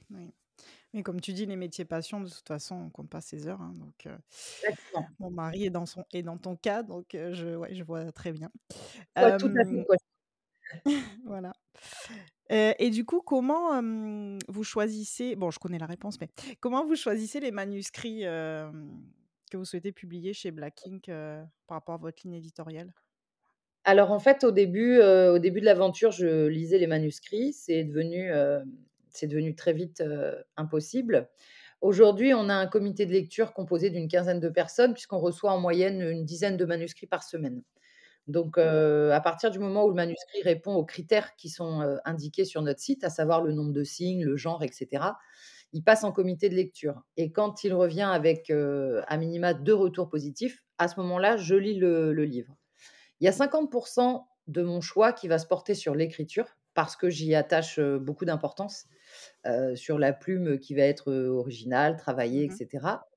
Mais 0.94 1.04
comme 1.04 1.22
tu 1.22 1.34
dis, 1.34 1.46
les 1.46 1.56
métiers 1.56 1.86
passion, 1.86 2.22
de 2.22 2.30
toute 2.30 2.48
façon, 2.48 2.76
on 2.76 2.90
compte 2.90 3.10
pas 3.10 3.22
ses 3.22 3.48
heures, 3.48 3.62
hein, 3.62 3.74
donc 3.76 4.08
Exactement. 4.64 5.12
mon 5.20 5.32
mari 5.32 5.66
est 5.66 5.70
dans 5.70 5.86
son 5.86 6.04
est 6.14 6.24
dans 6.24 6.38
ton 6.38 6.56
cas, 6.56 6.84
donc 6.84 7.16
heu, 7.16 7.34
je 7.34 7.56
ouais, 7.56 7.74
je 7.76 7.84
vois 7.84 8.12
très 8.12 8.32
bien. 8.32 8.52
Tout 9.38 9.52
à 9.60 9.66
fait 9.66 9.80
quoi 9.86 9.96
voilà. 11.26 11.54
Heu 12.52 12.74
et 12.80 12.90
du 12.90 13.06
coup, 13.06 13.22
comment, 13.22 13.82
vous 14.48 14.64
choisissez 14.64 15.36
bon, 15.36 15.52
je 15.52 15.60
connais 15.60 15.80
la 15.80 15.86
réponse, 15.86 16.20
mais 16.22 16.30
comment 16.60 16.86
vous 16.86 16.96
choisissez 16.96 17.40
les 17.40 17.52
manuscrits, 17.52 18.22
que 18.24 19.58
vous 19.58 19.66
souhaitez 19.66 19.92
publier 19.92 20.34
chez 20.34 20.52
Black 20.52 20.82
Ink, 20.88 21.06
par 21.68 21.78
rapport 21.78 21.96
à 21.96 21.98
votre 22.00 22.22
ligne 22.24 22.36
éditoriale? 22.36 22.94
Alors 23.84 24.12
en 24.12 24.20
fait, 24.20 24.44
au 24.44 24.52
début, 24.52 25.00
au 25.00 25.40
début 25.40 25.60
de 25.60 25.66
l'aventure, 25.66 26.12
je 26.12 26.48
lisais 26.48 26.78
les 26.78 26.88
manuscrits. 26.88 27.54
C'est 27.54 27.84
devenu, 27.84 28.30
c'est 29.14 29.28
devenu 29.28 29.56
très 29.56 29.74
vite, 29.74 30.04
impossible. 30.58 31.30
Aujourd'hui, 31.82 32.34
on 32.34 32.50
a 32.50 32.54
un 32.56 32.68
comité 32.68 33.06
de 33.06 33.12
lecture 33.12 33.54
composé 33.54 33.90
d'une 33.90 34.08
quinzaine 34.08 34.40
de 34.40 34.50
personnes 34.50 34.94
puisqu'on 34.94 35.20
reçoit 35.20 35.52
en 35.52 35.60
moyenne 35.60 36.02
une 36.02 36.26
dizaine 36.26 36.58
de 36.58 36.66
manuscrits 36.66 37.08
par 37.08 37.24
semaine. 37.24 37.64
Donc 38.28 38.58
heu, 38.58 39.12
à 39.14 39.22
partir 39.22 39.52
du 39.52 39.60
moment 39.60 39.86
où 39.86 39.90
le 39.90 39.96
manuscrit 39.96 40.42
répond 40.44 40.76
aux 40.76 40.86
critères 40.86 41.36
qui 41.36 41.50
sont, 41.50 41.98
indiqués 42.06 42.46
sur 42.46 42.62
notre 42.62 42.80
site, 42.80 43.04
à 43.04 43.10
savoir 43.10 43.42
le 43.42 43.52
nombre 43.54 43.74
de 43.74 43.84
signes, 43.84 44.24
le 44.26 44.38
genre 44.38 44.64
et 44.64 44.72
cetera, 44.72 45.18
il 45.74 45.84
passe 45.84 46.04
en 46.04 46.12
comité 46.12 46.50
de 46.50 46.56
lecture 46.56 47.04
et 47.18 47.32
quand 47.32 47.64
il 47.64 47.74
revient 47.74 48.10
avec, 48.12 48.50
heu, 48.52 49.02
à 49.08 49.18
minima 49.18 49.54
2 49.54 49.76
retours 49.76 50.10
positifs, 50.10 50.64
à 50.78 50.88
ce 50.88 51.00
moment-là, 51.02 51.38
je 51.38 51.56
lis 51.56 51.76
le 51.76 52.14
le 52.14 52.26
livre. 52.26 52.56
Il 53.22 53.26
y 53.26 53.28
a 53.28 53.32
50% 53.32 54.28
de 54.48 54.64
mon 54.64 54.82
choix 54.82 55.14
qui 55.14 55.28
va 55.28 55.40
se 55.40 55.48
porter 55.48 55.76
sur 55.76 55.96
l'écriture 55.96 56.48
parce 56.74 56.96
que 56.96 57.10
j'y 57.10 57.36
attache, 57.36 57.80
beaucoup 57.80 58.26
d'importance, 58.26 58.86
sur 59.76 60.00
la 60.00 60.14
plume, 60.14 60.60
qui 60.60 60.76
va 60.76 60.84
être, 60.84 61.12
originale, 61.14 61.98
travaillée 61.98 62.48
Mmh 62.48 62.52
cetera 62.52 63.08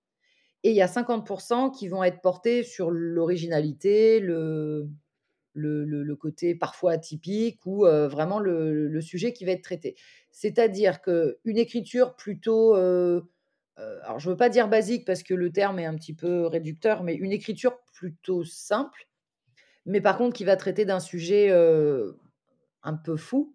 et 0.65 0.71
il 0.71 0.77
y 0.77 0.83
a 0.83 0.89
50% 0.89 1.71
qui 1.77 1.89
vont 1.89 2.03
être 2.05 2.23
portés 2.23 2.63
sur 2.63 2.91
l'originalité, 2.91 4.19
le 4.21 4.89
le 5.55 5.85
le 5.85 6.03
le 6.03 6.17
côté 6.17 6.55
parfois 6.55 6.93
atypique 6.93 7.61
ou 7.67 7.85
vraiment 7.85 8.41
le 8.41 8.89
le 8.89 9.01
sujet 9.03 9.33
qui 9.35 9.45
va 9.45 9.53
être 9.53 9.63
traité. 9.63 9.97
C'est-à-dire 10.33 11.03
qu'une 11.03 11.59
écriture 11.59 12.17
plutôt, 12.17 12.75
alors 12.75 14.19
je 14.19 14.31
veux 14.31 14.37
pas 14.37 14.49
dire 14.49 14.69
basique 14.69 15.05
parce 15.07 15.23
que 15.23 15.35
le 15.35 15.53
terme 15.53 15.79
est 15.79 15.87
un 15.87 15.95
petit 15.97 16.15
peu 16.15 16.47
réducteur, 16.47 17.03
mais 17.05 17.15
une 17.15 17.33
écriture 17.33 17.79
plutôt 17.93 18.45
simple, 18.45 19.09
mais 19.87 20.01
par 20.01 20.19
contre 20.19 20.37
qui 20.37 20.45
va 20.45 20.57
traiter 20.57 20.85
d'un 20.87 21.01
sujet, 21.01 21.51
un 22.83 22.95
peu 22.95 23.17
fou, 23.17 23.55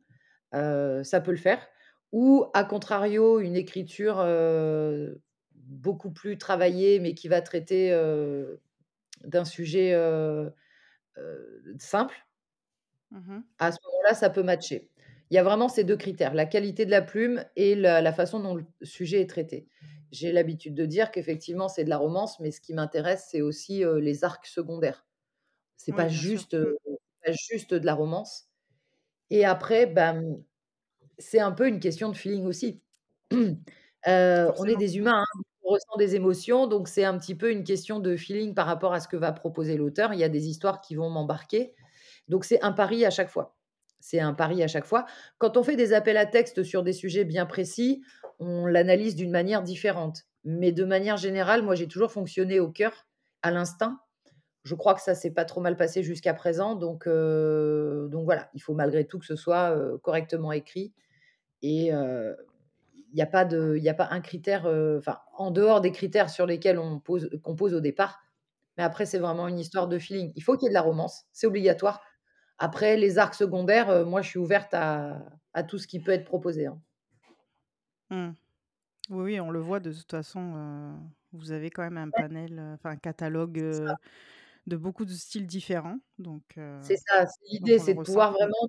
ça 0.53 1.21
peut 1.23 1.31
le 1.31 1.37
faire. 1.37 1.67
Ou 2.11 2.45
à 2.53 2.63
contrario, 2.63 3.39
une 3.39 3.55
écriture, 3.55 4.17
beaucoup 5.55 6.11
plus 6.11 6.37
travaillée, 6.37 6.99
mais 6.99 7.13
qui 7.13 7.27
va 7.27 7.41
traiter, 7.41 7.91
d'un 9.23 9.45
sujet, 9.45 9.93
simple? 11.79 12.15
Mmh 13.11 13.43
À 13.59 13.71
ce 13.71 13.77
moment-là, 13.85 14.13
ça 14.13 14.29
peut 14.29 14.43
matcher. 14.43 14.89
Il 15.29 15.35
y 15.35 15.37
a 15.37 15.43
vraiment 15.43 15.69
ces 15.69 15.83
2 15.83 15.97
critères, 15.97 16.33
la 16.33 16.45
qualité 16.45 16.85
de 16.85 16.91
la 16.91 17.01
plume 17.01 17.43
et 17.55 17.75
la 17.75 18.01
la 18.01 18.13
façon 18.13 18.39
dont 18.39 18.55
le 18.55 18.65
sujet 18.81 19.21
est 19.21 19.29
traité. 19.29 19.67
J'ai 20.11 20.31
l'habitude 20.31 20.73
de 20.75 20.85
dire 20.85 21.11
qu'effectivement, 21.11 21.67
c'est 21.69 21.83
de 21.83 21.89
la 21.89 21.97
romance, 21.97 22.39
mais 22.39 22.51
ce 22.51 22.61
qui 22.61 22.73
m'intéresse, 22.73 23.27
c'est 23.29 23.41
aussi, 23.41 23.83
les 24.01 24.23
arcs 24.23 24.47
secondaires. 24.47 25.05
C'est 25.77 25.93
Oui, 25.93 25.95
pas 25.95 26.09
juste, 26.09 26.57
pas 27.25 27.31
juste 27.51 27.73
de 27.75 27.85
la 27.85 27.95
romance 27.95 28.49
et 29.31 29.45
après, 29.45 29.87
mmh, 29.87 30.43
c'est 31.19 31.39
un 31.39 31.51
peu 31.51 31.67
une 31.67 31.79
question 31.79 32.09
de 32.09 32.17
feeling 32.17 32.45
aussi. 32.45 32.81
Heu, 34.07 34.51
on 34.57 34.65
est 34.65 34.75
des 34.75 34.97
humains, 34.97 35.21
hein, 35.23 35.41
on 35.63 35.71
ressent 35.73 35.97
des 35.97 36.15
émotions, 36.15 36.67
donc 36.67 36.87
c'est 36.87 37.03
un 37.05 37.17
petit 37.17 37.35
peu 37.35 37.51
une 37.51 37.63
question 37.63 37.99
de 37.99 38.15
feeling 38.17 38.53
par 38.55 38.65
rapport 38.67 38.93
à 38.93 38.99
ce 38.99 39.07
que 39.07 39.17
va 39.17 39.31
proposer 39.31 39.77
l'auteur. 39.77 40.13
Il 40.13 40.19
y 40.19 40.23
a 40.23 40.29
des 40.29 40.47
histoires 40.47 40.81
qui 40.81 40.95
vont 40.95 41.09
m'embarquer, 41.09 41.75
donc 42.27 42.45
c'est 42.45 42.61
un 42.63 42.71
pari 42.71 43.05
à 43.05 43.09
chaque 43.11 43.29
fois. 43.29 43.55
C'est 44.01 44.19
un 44.21 44.33
pari 44.33 44.63
à 44.63 44.67
chaque 44.67 44.85
fois. 44.85 45.05
Quand 45.39 45.57
on 45.57 45.63
fait 45.63 45.75
des 45.75 45.93
appels 45.93 46.17
à 46.17 46.25
texte 46.25 46.63
sur 46.63 46.83
des 46.83 46.93
sujets 46.93 47.25
bien 47.25 47.45
précis, 47.45 48.01
on 48.39 48.65
l'analyse 48.65 49.15
d'une 49.15 49.31
manière 49.31 49.61
différente. 49.61 50.23
Mais 50.45 50.71
de 50.71 50.85
manière 50.85 51.17
générale, 51.17 51.63
moi, 51.63 51.75
j'ai 51.75 51.87
toujours 51.87 52.11
fonctionné 52.11 52.61
au 52.61 52.69
cœur, 52.71 53.07
à 53.41 53.51
l'instinct. 53.51 53.99
Je 54.63 54.75
crois 54.75 54.93
que 54.93 55.01
ça 55.01 55.15
s'est 55.15 55.31
pas 55.31 55.45
trop 55.45 55.61
mal 55.61 55.77
passé 55.77 56.03
jusqu'à 56.03 56.33
présent, 56.33 56.75
donc 56.75 57.07
heu, 57.07 58.07
donc 58.11 58.25
voilà, 58.25 58.49
il 58.53 58.61
faut 58.61 58.73
malgré 58.73 59.05
tout 59.07 59.19
que 59.19 59.25
ce 59.25 59.35
soit, 59.35 59.71
heu, 59.75 59.97
correctement 59.99 60.51
écrit 60.51 60.93
et 61.61 61.91
il 63.11 63.17
y 63.17 63.21
a 63.21 63.25
pas 63.27 63.45
de 63.45 63.75
il 63.77 63.83
y 63.83 63.89
a 63.89 63.93
pas 63.93 64.07
un 64.11 64.21
critère, 64.21 64.65
enfin, 64.97 65.19
en 65.37 65.51
dehors 65.51 65.81
des 65.81 65.91
critères 65.91 66.29
sur 66.29 66.45
lesquels 66.45 66.79
on 66.79 66.99
pose 66.99 67.29
qu'on 67.43 67.55
pose 67.55 67.73
au 67.73 67.79
départ, 67.81 68.21
mais 68.77 68.83
après 68.83 69.05
c'est 69.05 69.19
vraiment 69.19 69.47
une 69.47 69.59
histoire 69.59 69.87
de 69.87 69.99
feeling. 69.99 70.33
Il 70.35 70.43
faut 70.43 70.55
qu'il 70.57 70.65
y 70.65 70.67
ait 70.67 70.69
de 70.71 70.73
la 70.75 70.81
romance, 70.81 71.25
c'est 71.33 71.47
obligatoire. 71.47 72.01
Après 72.59 72.97
les 72.97 73.17
arcs 73.19 73.35
secondaires, 73.35 74.05
moi 74.07 74.21
je 74.23 74.29
suis 74.29 74.39
ouverte 74.39 74.73
à 74.73 75.25
à 75.53 75.63
tout 75.63 75.79
ce 75.79 75.87
qui 75.87 76.01
peut 76.01 76.11
être 76.13 76.25
proposé, 76.25 76.67
hein. 76.67 76.81
Mmh. 78.11 78.31
Oui, 79.09 79.23
oui, 79.33 79.39
on 79.41 79.51
le 79.51 79.59
voit 79.61 79.79
de 79.81 79.93
toute 79.93 80.11
façon, 80.11 80.99
vous 81.33 81.51
avez 81.51 81.71
quand 81.71 81.83
même 81.83 81.97
un 81.97 82.11
panel, 82.11 82.59
enfin 82.75 82.91
un 82.91 82.97
catalogue, 82.97 83.59
de 84.67 84.77
beaucoup 84.77 85.05
de 85.05 85.11
styles 85.13 85.47
différents, 85.47 85.99
donc 86.19 86.57
C'est 86.81 86.95
ça, 86.97 87.25
l'idée, 87.51 87.77
c'est 87.79 87.93
de 87.95 87.99
pouvoir 87.99 88.31
vraiment 88.31 88.67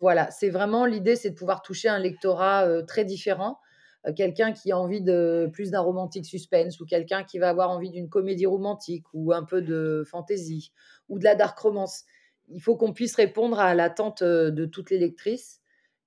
Voilà, 0.00 0.30
c'est 0.30 0.50
vraiment 0.50 0.84
l'idée, 0.86 1.16
c'est 1.16 1.30
de 1.30 1.34
pouvoir 1.34 1.60
toucher 1.62 1.88
un 1.88 1.98
lectorat, 1.98 2.66
heu, 2.68 2.86
très 2.86 3.04
différent. 3.04 3.58
Heu, 4.06 4.12
quelqu'un 4.12 4.52
qui 4.52 4.70
a 4.70 4.78
envie 4.78 5.00
de 5.02 5.50
plus 5.52 5.70
d'un 5.72 5.80
romantique 5.80 6.24
suspense 6.26 6.78
ou 6.80 6.86
quelqu'un 6.86 7.24
qui 7.24 7.38
va 7.40 7.48
avoir 7.48 7.70
envie 7.70 7.90
d'une 7.90 8.08
comédie 8.08 8.46
romantique 8.46 9.04
ou 9.12 9.32
un 9.32 9.42
peu 9.44 9.60
de 9.60 10.04
fantasy 10.08 10.70
ou 11.08 11.18
de 11.18 11.24
la 11.24 11.34
dark 11.34 11.58
romance. 11.58 12.04
Il 12.48 12.62
faut 12.62 12.76
qu'on 12.76 12.92
puisse 12.92 13.16
répondre 13.16 13.58
à 13.58 13.74
l'attente, 13.74 14.22
heu, 14.22 14.52
de 14.52 14.66
toutes 14.66 14.90
les 14.90 14.98
lectrices 14.98 15.60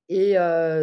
et 0.09 0.35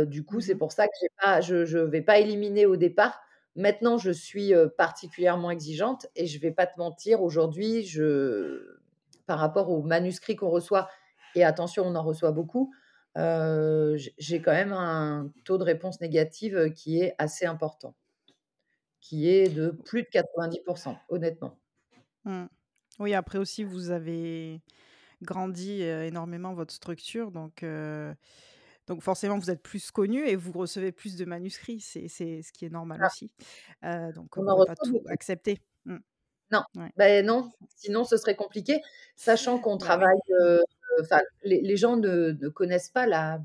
du 0.09 0.25
coup, 0.25 0.41
Mmh 0.41 0.43
c'est 0.43 0.55
mh. 0.55 0.59
pour 0.59 0.73
ça 0.73 0.87
que 0.89 0.93
pas 1.23 1.41
je 1.43 1.65
je 1.67 1.79
vais 1.79 2.03
pas 2.03 2.19
éliminer 2.19 2.67
au 2.67 2.77
départ. 2.77 3.21
Maintenant, 3.57 3.99
je 3.99 4.11
suis, 4.11 4.53
particulièrement 4.79 5.51
exigeante 5.53 6.07
et 6.17 6.27
je 6.27 6.41
vais 6.41 6.53
pas 6.53 6.67
te 6.67 6.79
mentir, 6.79 7.23
aujourd'hui, 7.23 7.85
je 7.85 8.79
par 9.27 9.39
rapport 9.39 9.71
aux 9.71 9.83
manuscrits 9.83 10.37
qu'on 10.37 10.51
reçoit 10.51 10.89
et 11.37 11.45
attention, 11.45 11.85
on 11.87 11.95
en 11.97 12.03
reçoit 12.03 12.33
beaucoup, 12.33 12.73
heu, 13.17 13.97
j'ai 14.19 14.43
quand 14.43 14.53
même 14.53 14.73
un 14.73 15.33
taux 15.45 15.59
de 15.59 15.65
réponse 15.65 16.01
négative, 16.01 16.57
heu, 16.57 16.69
qui 16.71 17.01
est 17.01 17.15
assez 17.19 17.47
important. 17.47 17.95
Qui 19.03 19.29
est 19.31 19.49
de 19.49 19.71
plus 19.71 20.03
de 20.03 20.09
90 20.09 20.61
honnêtement. 21.09 21.59
Mmh. 22.25 22.47
Oui, 22.99 23.15
après 23.15 23.39
aussi, 23.39 23.63
vous 23.65 23.91
avez 23.91 24.61
grandi, 25.23 25.83
heu, 25.83 26.05
énormément 26.05 26.55
votre 26.55 26.75
structure, 26.75 27.33
donc 27.33 27.65
donc 28.89 29.03
forcément, 29.03 29.39
vous 29.39 29.51
êtes 29.51 29.63
plus 29.63 29.91
connus 29.93 30.27
et 30.29 30.37
vous 30.37 30.53
recevez 30.53 30.93
plus 30.93 31.17
de 31.17 31.25
manuscrits. 31.27 31.81
C'est 31.81 32.09
c'est 32.09 32.43
ce 32.43 32.53
qui 32.53 32.65
est 32.67 32.71
normal 32.71 33.03
Ah. 33.03 33.07
aussi. 33.07 33.33
Donc 34.15 34.31
On 34.37 34.47
en 34.49 34.57
pouvez 34.57 34.65
pas 34.65 34.77
tout 34.77 35.01
beaucoup. 35.01 35.09
accepter. 35.09 35.59
Mmh. 35.87 35.99
Non, 36.51 36.63
Ouais. 36.77 36.93
beh, 36.97 37.23
non, 37.23 37.51
sinon 37.77 38.05
ce 38.05 38.17
serait 38.17 38.37
compliqué, 38.37 38.81
sachant 39.17 39.59
qu'on 39.59 39.77
Bah 39.77 39.79
travaille. 39.79 40.19
Enfin, 41.01 41.21
les 41.45 41.61
les 41.63 41.77
gens 41.77 41.97
ne 41.97 42.33
ne 42.33 42.49
connaissent 42.49 42.91
pas 42.91 43.07
la 43.07 43.41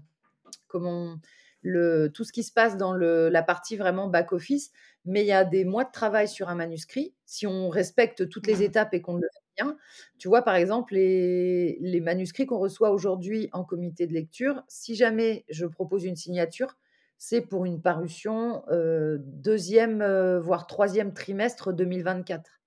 comment 0.68 1.18
le 1.62 2.10
tout 2.14 2.24
ce 2.24 2.34
qui 2.34 2.44
se 2.44 2.52
passe 2.52 2.78
dans 2.78 2.94
le 2.94 3.30
la 3.30 3.44
partie 3.44 3.78
vraiment 3.78 4.08
back 4.10 4.34
office, 4.34 4.72
mais 5.06 5.22
il 5.24 5.28
y 5.28 5.32
a 5.32 5.46
des 5.46 5.66
mois 5.66 5.86
de 5.86 5.92
travail 5.92 6.28
sur 6.28 6.50
un 6.50 6.56
manuscrit. 6.56 7.14
Si 7.26 7.48
on 7.48 7.70
respecte 7.70 8.30
toutes 8.30 8.48
les 8.48 8.62
Mmh. 8.62 8.64
étapes 8.64 8.94
et 8.94 9.02
qu'on 9.02 9.16
le 9.16 9.28
fait 9.34 9.64
bien, 9.64 9.78
tu 10.18 10.28
vois, 10.28 10.42
par 10.44 10.56
exemple, 10.56 10.94
les 10.96 11.78
les 11.82 12.02
manuscrits 12.02 12.46
qu'on 12.48 12.60
reçoit 12.60 12.92
aujourd'hui 12.92 13.50
en 13.54 13.64
comité 13.64 14.08
de 14.08 14.14
lecture, 14.14 14.64
si 14.68 14.96
jamais 14.96 15.46
je 15.50 15.66
propose 15.66 16.04
une 16.06 16.16
signature, 16.18 16.78
c'est 17.18 17.42
pour 17.42 17.66
une 17.66 17.82
parution, 17.82 18.64
heu, 18.72 19.20
2e, 19.20 20.02
heu, 20.02 20.40
voire 20.40 20.68
3e 20.68 21.14
trimestre 21.14 21.72
2024. 21.74 22.60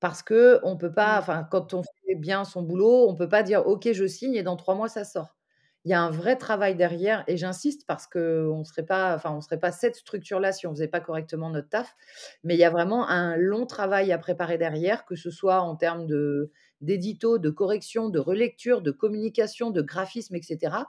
Parce 0.00 0.22
qu'on 0.22 0.76
peut 0.78 0.92
pas 0.92 1.18
Mmh. 1.18 1.20
enfin, 1.20 1.44
quand 1.50 1.74
on 1.74 1.82
fait 1.82 1.90
bien 2.18 2.44
son 2.44 2.62
boulot, 2.62 3.08
on 3.08 3.14
peut 3.14 3.28
pas 3.28 3.42
dire: 3.42 3.66
«OK, 3.66 3.88
je 3.92 4.06
signe 4.06 4.34
et 4.34 4.42
dans 4.42 4.56
3 4.56 4.74
mois, 4.74 4.88
ça 4.88 5.04
sort». 5.04 5.36
Il 5.84 5.90
y 5.90 5.94
a 5.94 6.00
un 6.02 6.10
vrai 6.10 6.36
travail 6.36 6.74
derrière 6.74 7.22
et 7.28 7.36
j'insiste 7.36 7.86
parce 7.86 8.08
qu'on 8.08 8.64
serait 8.64 8.84
pas 8.86 9.14
enfin, 9.14 9.32
on 9.32 9.40
serait 9.40 9.60
pas 9.60 9.70
cette 9.70 9.94
structure-là 9.94 10.50
si 10.52 10.66
on 10.66 10.72
faisait 10.72 10.88
pas 10.88 10.98
correctement 11.00 11.48
notre 11.50 11.68
taf. 11.68 11.94
Mais 12.42 12.54
il 12.54 12.58
y 12.58 12.64
a 12.64 12.70
vraiment 12.70 13.08
un 13.08 13.36
long 13.36 13.66
travail 13.66 14.10
à 14.12 14.18
préparer 14.18 14.58
derrière, 14.58 15.04
que 15.06 15.14
ce 15.16 15.30
soit 15.30 15.60
en 15.60 15.76
termes 15.76 16.06
de 16.06 16.50
d'édito, 16.80 17.38
de 17.38 17.50
correction, 17.50 18.08
de 18.10 18.18
relecture, 18.18 18.82
de 18.82 18.90
communication, 18.90 19.70
de 19.70 19.80
graphisme 19.82 20.34
et 20.34 20.42
cetera, 20.42 20.88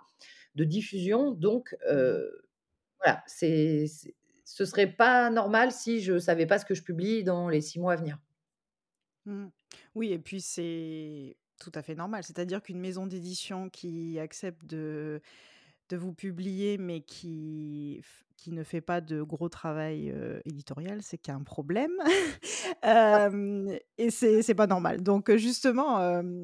de 0.55 0.63
diffusion. 0.63 1.31
Donc 1.31 1.75
Mmh 1.89 1.99
mh. 2.03 2.17
heu, 2.17 2.49
voilà, 3.03 3.23
c'est 3.27 3.87
c'est 3.87 4.15
ce 4.45 4.65
serait 4.65 4.87
pas 4.87 5.29
normal 5.31 5.71
si 5.73 6.01
je 6.01 6.19
savais 6.19 6.45
pas 6.47 6.59
ce 6.59 6.65
que 6.65 6.73
je 6.75 6.83
publie 6.83 7.23
dans 7.23 7.49
les 7.49 7.61
6 7.61 7.79
mois 7.79 7.93
à 7.93 7.97
venir. 7.97 8.17
Mmh. 9.25 9.49
Oui 9.95 10.11
et 10.11 10.19
puis 10.19 10.41
c'est 10.41 11.37
tout 11.59 11.71
à 11.73 11.81
fait 11.81 11.95
normal. 11.95 12.23
C'est-à-dire 12.23 12.61
qu'une 12.61 12.79
maison 12.79 13.07
d'édition 13.07 13.69
qui 13.69 14.19
accepte 14.19 14.65
de 14.65 15.21
vous 15.91 16.13
publier, 16.13 16.77
mais 16.77 17.01
qui 17.01 18.01
qui 18.37 18.51
ne 18.51 18.63
fait 18.63 18.81
pas 18.81 19.01
de 19.01 19.21
gros 19.23 19.49
travail, 19.49 20.13
éditorial, 20.45 21.01
c'est 21.01 21.17
qu'il 21.17 21.31
y 21.33 21.35
a 21.35 21.39
un 21.39 21.43
problème. 21.43 21.91
Hem 22.83 23.69
et 23.97 24.11
c'est 24.11 24.55
pas 24.55 24.67
normal. 24.67 25.01
Donc 25.03 25.35
justement, 25.35 25.97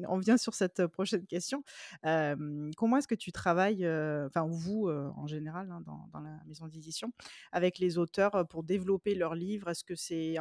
on 0.08 0.18
vient 0.18 0.36
sur 0.36 0.54
cette 0.54 0.86
prochaine 0.88 1.26
question. 1.26 1.62
Comment 2.02 2.96
est-ce 2.98 3.08
que 3.08 3.14
tu 3.14 3.32
travailles, 3.32 3.86
enfin 4.26 4.46
vous, 4.48 4.88
en 4.90 5.26
général, 5.26 5.70
hein, 5.70 5.80
dans 5.86 6.08
dans 6.12 6.20
la 6.20 6.38
maison 6.46 6.66
d'édition, 6.68 7.12
avec 7.52 7.78
les 7.78 7.98
auteurs, 7.98 8.46
pour 8.48 8.64
développer 8.64 9.14
leurs 9.14 9.34
livres? 9.34 9.68
Est-ce 9.70 9.84
que 9.84 9.94
c'est 9.94 10.36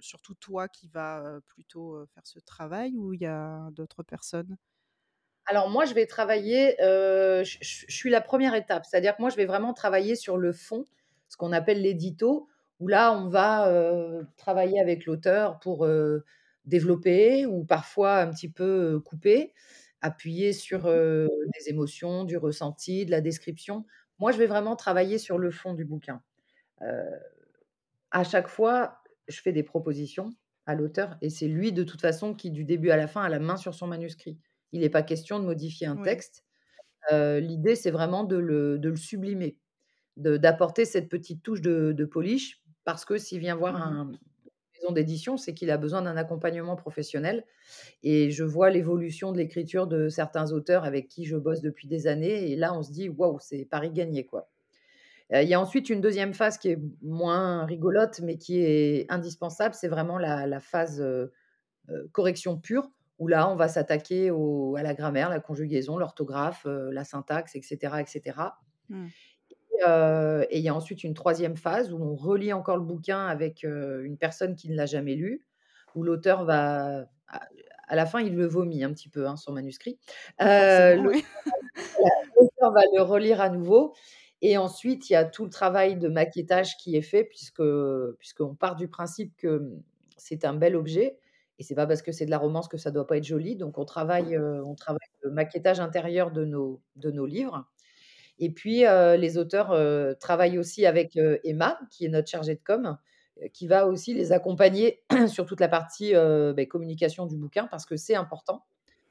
surtout 0.00 0.34
toi 0.34 0.68
qui 0.68 0.88
vas, 0.88 1.40
plutôt, 1.46 2.04
faire 2.14 2.26
ce 2.26 2.40
travail 2.40 2.96
ou 2.98 3.12
il 3.14 3.20
y 3.22 3.26
a 3.26 3.70
d'autres 3.72 4.02
personnes? 4.02 4.56
Alors 5.46 5.68
moi, 5.70 5.84
je 5.86 5.94
vais 5.94 6.06
travailler, 6.06 6.76
heu, 6.80 7.42
je 7.44 7.56
suis 7.88 8.10
la 8.10 8.20
1re 8.20 8.54
étape. 8.54 8.84
C'est-à-dire 8.86 9.16
que 9.16 9.22
moi, 9.22 9.30
je 9.30 9.36
vais 9.36 9.44
vraiment 9.46 9.72
travailler 9.74 10.14
sur 10.14 10.36
le 10.36 10.52
fond, 10.52 10.84
ce 11.28 11.36
qu'on 11.36 11.52
appelle 11.52 11.82
l'édito, 11.82 12.48
où 12.78 12.86
là, 12.88 13.12
on 13.12 13.28
va, 13.28 13.68
heu, 13.72 14.26
travailler 14.36 14.80
avec 14.80 15.04
l'auteur 15.04 15.58
pour, 15.58 15.84
heu, 15.84 16.24
développer 16.64 17.44
ou 17.46 17.64
parfois 17.64 18.18
un 18.20 18.30
petit 18.30 18.48
peu, 18.48 19.00
couper, 19.04 19.52
appuyer 20.00 20.52
sur, 20.52 20.84
des 20.84 21.68
émotions, 21.68 22.22
du 22.24 22.36
ressenti, 22.36 23.04
de 23.04 23.10
la 23.10 23.20
description. 23.20 23.84
Moi, 24.20 24.30
je 24.32 24.38
vais 24.38 24.46
vraiment 24.46 24.76
travailler 24.76 25.18
sur 25.18 25.38
le 25.38 25.50
fond 25.50 25.74
du 25.74 25.84
bouquin. 25.84 26.22
À 28.12 28.24
chaque 28.24 28.48
fois, 28.48 28.98
je 29.28 29.40
fais 29.40 29.52
des 29.52 29.62
propositions 29.64 30.30
à 30.66 30.74
l'auteur 30.74 31.16
et 31.22 31.30
c'est 31.30 31.48
lui, 31.48 31.72
de 31.72 31.84
toute 31.84 32.00
façon, 32.02 32.34
qui, 32.34 32.50
du 32.50 32.64
début 32.64 32.90
à 32.90 32.96
la 32.98 33.08
fin, 33.08 33.22
a 33.22 33.28
la 33.30 33.38
main 33.40 33.56
sur 33.56 33.74
son 33.74 33.86
manuscrit. 33.88 34.38
Il 34.72 34.82
est 34.84 34.90
pas 34.90 35.02
question 35.02 35.38
de 35.40 35.44
modifier 35.44 35.86
un 35.86 35.96
Oui. 35.96 36.12
texte. 36.12 36.44
Heu, 37.12 37.38
l'idée, 37.40 37.76
c'est 37.76 37.90
vraiment 37.92 38.24
de 38.24 38.36
le 38.38 38.78
de 38.78 38.90
le 38.90 38.96
sublimer, 38.96 39.58
d'apporter 40.18 40.84
cette 40.86 41.08
petite 41.10 41.42
touche 41.42 41.62
de 41.62 41.92
de 41.92 42.04
polish 42.06 42.62
parce 42.84 43.04
que 43.06 43.18
s'il 43.18 43.40
vient 43.40 43.56
voir 43.56 43.76
Mmh 43.76 43.86
mh. 43.90 43.96
un 43.96 44.12
une 44.76 44.82
maison 44.88 44.92
d'édition, 44.94 45.36
c'est 45.38 45.54
qu'il 45.54 45.70
a 45.72 45.78
besoin 45.78 46.02
d'un 46.02 46.16
accompagnement 46.18 46.76
professionnel 46.76 47.44
et 48.04 48.30
je 48.32 48.44
vois 48.44 48.70
l'évolution 48.70 49.32
de 49.32 49.38
l'écriture 49.38 49.86
de 49.88 50.08
certains 50.10 50.52
auteurs 50.52 50.84
avec 50.84 51.08
qui 51.08 51.26
je 51.26 51.36
bosse 51.36 51.62
depuis 51.62 51.88
des 51.88 52.06
années 52.08 52.52
et 52.52 52.56
là, 52.56 52.74
on 52.78 52.82
se 52.84 52.92
dit: 52.92 53.08
«Waouh, 53.10 53.38
c'est 53.40 53.64
pari 53.66 53.90
gagné, 53.92 54.26
quoi». 54.26 54.50
Heu, 55.34 55.42
il 55.42 55.48
y 55.48 55.54
a 55.54 55.60
ensuite 55.60 55.90
une 55.90 56.00
2e 56.02 56.34
phase 56.34 56.58
qui 56.58 56.70
est 56.70 56.78
moins 57.02 57.66
rigolote, 57.66 58.20
mais 58.22 58.38
qui 58.38 58.60
est 58.60 59.06
indispensable, 59.12 59.74
c'est 59.76 59.88
vraiment 59.88 60.18
la 60.18 60.46
la 60.48 60.60
phase, 60.60 61.00
heu, 61.02 61.32
correction 62.12 62.58
pure, 62.60 62.90
où 63.22 63.28
là, 63.28 63.48
on 63.50 63.56
va 63.56 63.68
s'attaquer 63.68 64.30
à 64.30 64.82
la 64.82 64.94
grammaire, 64.94 65.30
la 65.30 65.40
conjugaison, 65.40 65.98
l'orthographe, 65.98 66.66
heu, 66.66 66.90
la 66.92 67.04
syntaxe 67.04 67.54
et 67.56 67.62
cetera 67.62 68.02
et 68.02 68.06
cetera 68.06 68.58
Mmh. 68.88 69.12
heu 69.86 70.46
et 70.50 70.58
il 70.58 70.64
y 70.64 70.68
a 70.68 70.74
ensuite 70.74 71.04
une 71.04 71.14
3e 71.14 71.56
phase 71.56 71.92
où 71.92 71.98
on 72.02 72.14
relit 72.14 72.52
encore 72.52 72.76
le 72.76 72.84
bouquin 72.84 73.26
avec, 73.26 73.64
heu, 73.64 74.04
une 74.04 74.18
personne 74.18 74.54
qui 74.56 74.70
ne 74.70 74.76
l'a 74.76 74.86
jamais 74.86 75.14
lu, 75.14 75.46
où 75.94 76.02
l'auteur 76.02 76.44
va 76.44 77.06
à 77.28 77.40
à 77.88 77.96
la 77.96 78.06
fin, 78.06 78.20
il 78.20 78.34
le 78.36 78.46
vomit 78.46 78.84
un 78.84 78.92
petit 78.92 79.08
peu, 79.10 79.26
hein, 79.28 79.36
son 79.36 79.52
manuscrit. 79.52 79.98
L'auteur 80.56 80.86
oui. 81.04 81.24
va 81.28 81.40
voilà, 81.98 82.14
l'auteur 82.38 82.72
va 82.72 82.82
le 82.96 83.02
relire 83.02 83.40
à 83.42 83.50
nouveau 83.50 83.94
et 84.42 84.58
ensuite, 84.58 85.10
il 85.10 85.14
y 85.14 85.16
a 85.16 85.24
tout 85.26 85.44
le 85.44 85.50
travail 85.50 85.96
de 85.98 86.08
maquettage 86.08 86.76
qui 86.78 86.96
est 86.96 87.02
fait 87.02 87.24
puisque, 87.24 87.62
puisqu'on 88.18 88.54
part 88.56 88.76
du 88.76 88.88
principe 88.88 89.36
que, 89.36 89.58
mmh, 89.60 89.82
c'est 90.18 90.44
un 90.46 90.54
bel 90.54 90.76
objet 90.76 91.18
et 91.62 91.64
c'est 91.64 91.76
pas 91.76 91.86
parce 91.86 92.02
que 92.02 92.12
c'est 92.12 92.26
de 92.26 92.30
la 92.32 92.38
romance 92.38 92.68
que 92.68 92.76
ça 92.78 92.90
doit 92.90 93.06
pas 93.06 93.18
être 93.18 93.24
joli. 93.24 93.56
Donc 93.56 93.78
on 93.78 93.84
travaille, 93.84 94.34
heu, 94.36 94.62
on 94.64 94.74
travaille 94.74 94.98
le 95.22 95.30
maquettage 95.30 95.80
intérieur 95.80 96.32
de 96.32 96.44
nos 96.44 96.82
de 96.96 97.10
nos 97.12 97.26
livres 97.26 97.66
et 98.38 98.50
puis, 98.52 98.84
heu, 98.86 99.16
les 99.16 99.38
auteurs, 99.38 99.72
heu, 99.72 100.16
travaillent 100.20 100.58
aussi 100.58 100.86
avec, 100.86 101.16
heu, 101.16 101.40
Emma, 101.44 101.78
qui 101.90 102.04
est 102.06 102.08
notre 102.08 102.28
chargée 102.28 102.54
de 102.56 102.60
com, 102.64 102.98
qui 103.52 103.66
va 103.66 103.86
aussi 103.86 104.14
les 104.14 104.32
accompagner 104.32 105.02
sur 105.28 105.46
toute 105.46 105.60
la 105.60 105.68
partie, 105.68 106.12
beh, 106.14 106.68
communication 106.68 107.26
du 107.26 107.36
bouquin 107.36 107.66
parce 107.66 107.86
que 107.86 107.96
c'est 107.96 108.14
important. 108.14 108.64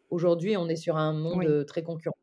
Aujourd'hui, 0.10 0.58
on 0.58 0.70
est 0.70 0.76
sur 0.78 0.98
un 0.98 1.14
monde, 1.14 1.40
Oui. 1.40 1.62
très 1.68 1.84
concurrentiel. 1.84 2.16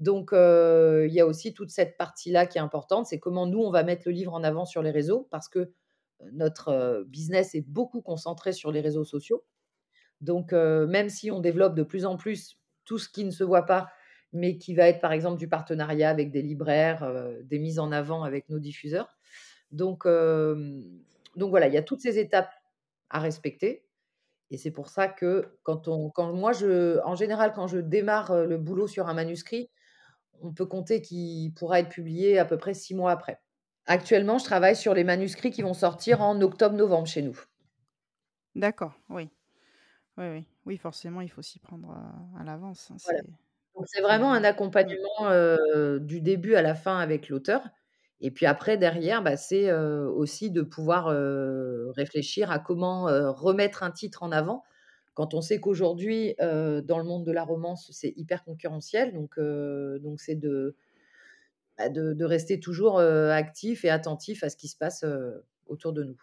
Donc 0.00 0.30
il 0.34 1.12
y 1.14 1.20
a 1.20 1.26
aussi 1.26 1.54
toute 1.54 1.70
cette 1.70 1.96
partie-là 1.98 2.46
qui 2.46 2.58
est 2.58 2.60
importante. 2.62 3.06
C'est 3.06 3.20
comment 3.20 3.46
nous, 3.46 3.60
on 3.60 3.70
va 3.70 3.82
mettre 3.84 4.02
le 4.06 4.12
livre 4.12 4.34
en 4.34 4.44
avant 4.44 4.64
sur 4.66 4.82
les 4.82 4.90
réseaux 4.90 5.28
parce 5.30 5.48
que, 5.48 5.72
notre, 6.32 6.68
heu, 6.70 7.04
business 7.08 7.54
est 7.54 7.62
beaucoup 7.68 8.02
concentré 8.02 8.52
sur 8.52 8.72
les 8.72 8.80
réseaux 8.80 9.04
sociaux. 9.04 9.44
Donc 10.20 10.52
heu, 10.52 10.86
même 10.86 11.08
si 11.10 11.30
on 11.30 11.40
développe 11.40 11.74
de 11.74 11.82
plus 11.82 12.04
en 12.06 12.16
plus 12.16 12.58
tout 12.84 12.98
ce 12.98 13.08
qui 13.08 13.24
ne 13.24 13.30
se 13.30 13.44
voit 13.44 13.66
pas, 13.66 13.90
mais 14.32 14.58
qui 14.58 14.74
va 14.74 14.88
être, 14.88 15.00
par 15.00 15.12
exemple, 15.12 15.38
du 15.38 15.48
partenariat 15.48 16.10
avec 16.10 16.30
des 16.32 16.42
libraires, 16.42 17.10
des 17.44 17.58
mises 17.58 17.78
en 17.78 17.92
avant 17.92 18.24
avec 18.24 18.48
nos 18.48 18.58
diffuseurs. 18.60 19.18
Donc 19.72 20.06
donc 21.36 21.50
voilà, 21.50 21.68
il 21.68 21.74
y 21.74 21.76
a 21.78 21.82
toutes 21.82 22.00
ces 22.00 22.18
étapes 22.18 22.52
à 23.10 23.20
respecter 23.20 23.84
et 24.50 24.58
c'est 24.58 24.70
pour 24.72 24.88
ça 24.90 25.08
que 25.08 25.58
quand 25.64 25.88
moi 26.34 26.52
je 26.52 27.00
en 27.04 27.14
général, 27.16 27.52
quand 27.54 27.68
je 27.68 27.78
démarre, 27.78 28.34
le 28.46 28.58
boulot 28.58 28.88
sur 28.88 29.08
un 29.08 29.14
manuscrit, 29.14 29.70
on 30.42 30.52
peut 30.54 30.66
compter 30.66 31.02
qu'il 31.02 31.54
pourra 31.54 31.80
être 31.80 31.90
publié 31.90 32.38
à 32.38 32.44
peu 32.46 32.58
près 32.58 32.74
6 32.74 32.94
mois 32.94 33.12
après. 33.12 33.40
Actuellement, 33.86 34.38
je 34.38 34.44
travaille 34.44 34.76
sur 34.76 34.94
les 34.94 35.02
manuscrits 35.02 35.50
qui 35.50 35.62
vont 35.62 35.74
sortir 35.74 36.20
en 36.22 36.40
octobre-novembre 36.40 37.08
chez 37.08 37.20
nous. 37.22 37.42
D'accord, 38.54 39.00
oui. 39.08 39.30
Oui, 40.18 40.26
oui. 40.30 40.46
Oui, 40.66 40.78
forcément, 40.78 41.20
il 41.22 41.30
faut 41.30 41.42
s'y 41.42 41.58
prendre, 41.60 41.90
heu, 41.92 42.38
à 42.40 42.44
l'avance, 42.44 42.90
hein, 42.92 42.96
Voilà. 43.04 43.20
c'est 43.20 43.26
Donc 43.76 43.86
c'est 43.88 44.02
vraiment 44.02 44.32
un 44.32 44.44
accompagnement, 44.44 45.30
heu, 45.30 46.00
du 46.00 46.20
début 46.20 46.54
à 46.56 46.62
la 46.62 46.74
fin 46.74 46.98
avec 46.98 47.28
l'auteur 47.28 47.68
et 48.20 48.30
puis 48.32 48.46
après 48.46 48.78
derrière, 48.78 49.22
bah, 49.22 49.36
c'est, 49.36 49.70
heu, 49.70 50.08
aussi 50.08 50.50
de 50.50 50.62
pouvoir, 50.62 51.06
réfléchir 51.96 52.50
à 52.52 52.58
comment, 52.60 53.04
remettre 53.34 53.82
un 53.82 53.90
titre 53.90 54.22
en 54.22 54.32
avant. 54.32 54.64
Quand 55.14 55.34
on 55.34 55.42
sait 55.42 55.60
qu'aujourd'hui, 55.60 56.34
dans 56.40 56.98
le 56.98 57.04
monde 57.04 57.26
de 57.26 57.32
la 57.32 57.44
romance, 57.44 57.90
c'est 57.92 58.12
hyper 58.16 58.44
concurrentiel 58.44 59.14
donc 59.14 59.38
donc 59.40 60.20
c'est 60.20 60.36
de, 60.36 60.76
de 61.88 62.12
de 62.14 62.24
rester 62.24 62.60
toujours, 62.60 63.00
heu, 63.00 63.30
actif 63.30 63.84
et 63.84 63.90
attentif 63.90 64.42
à 64.44 64.50
ce 64.50 64.56
qui 64.56 64.68
se 64.68 64.76
passe, 64.76 65.04
heu, 65.04 65.44
autour 65.66 65.92
de 65.92 66.04
nous. 66.04 66.16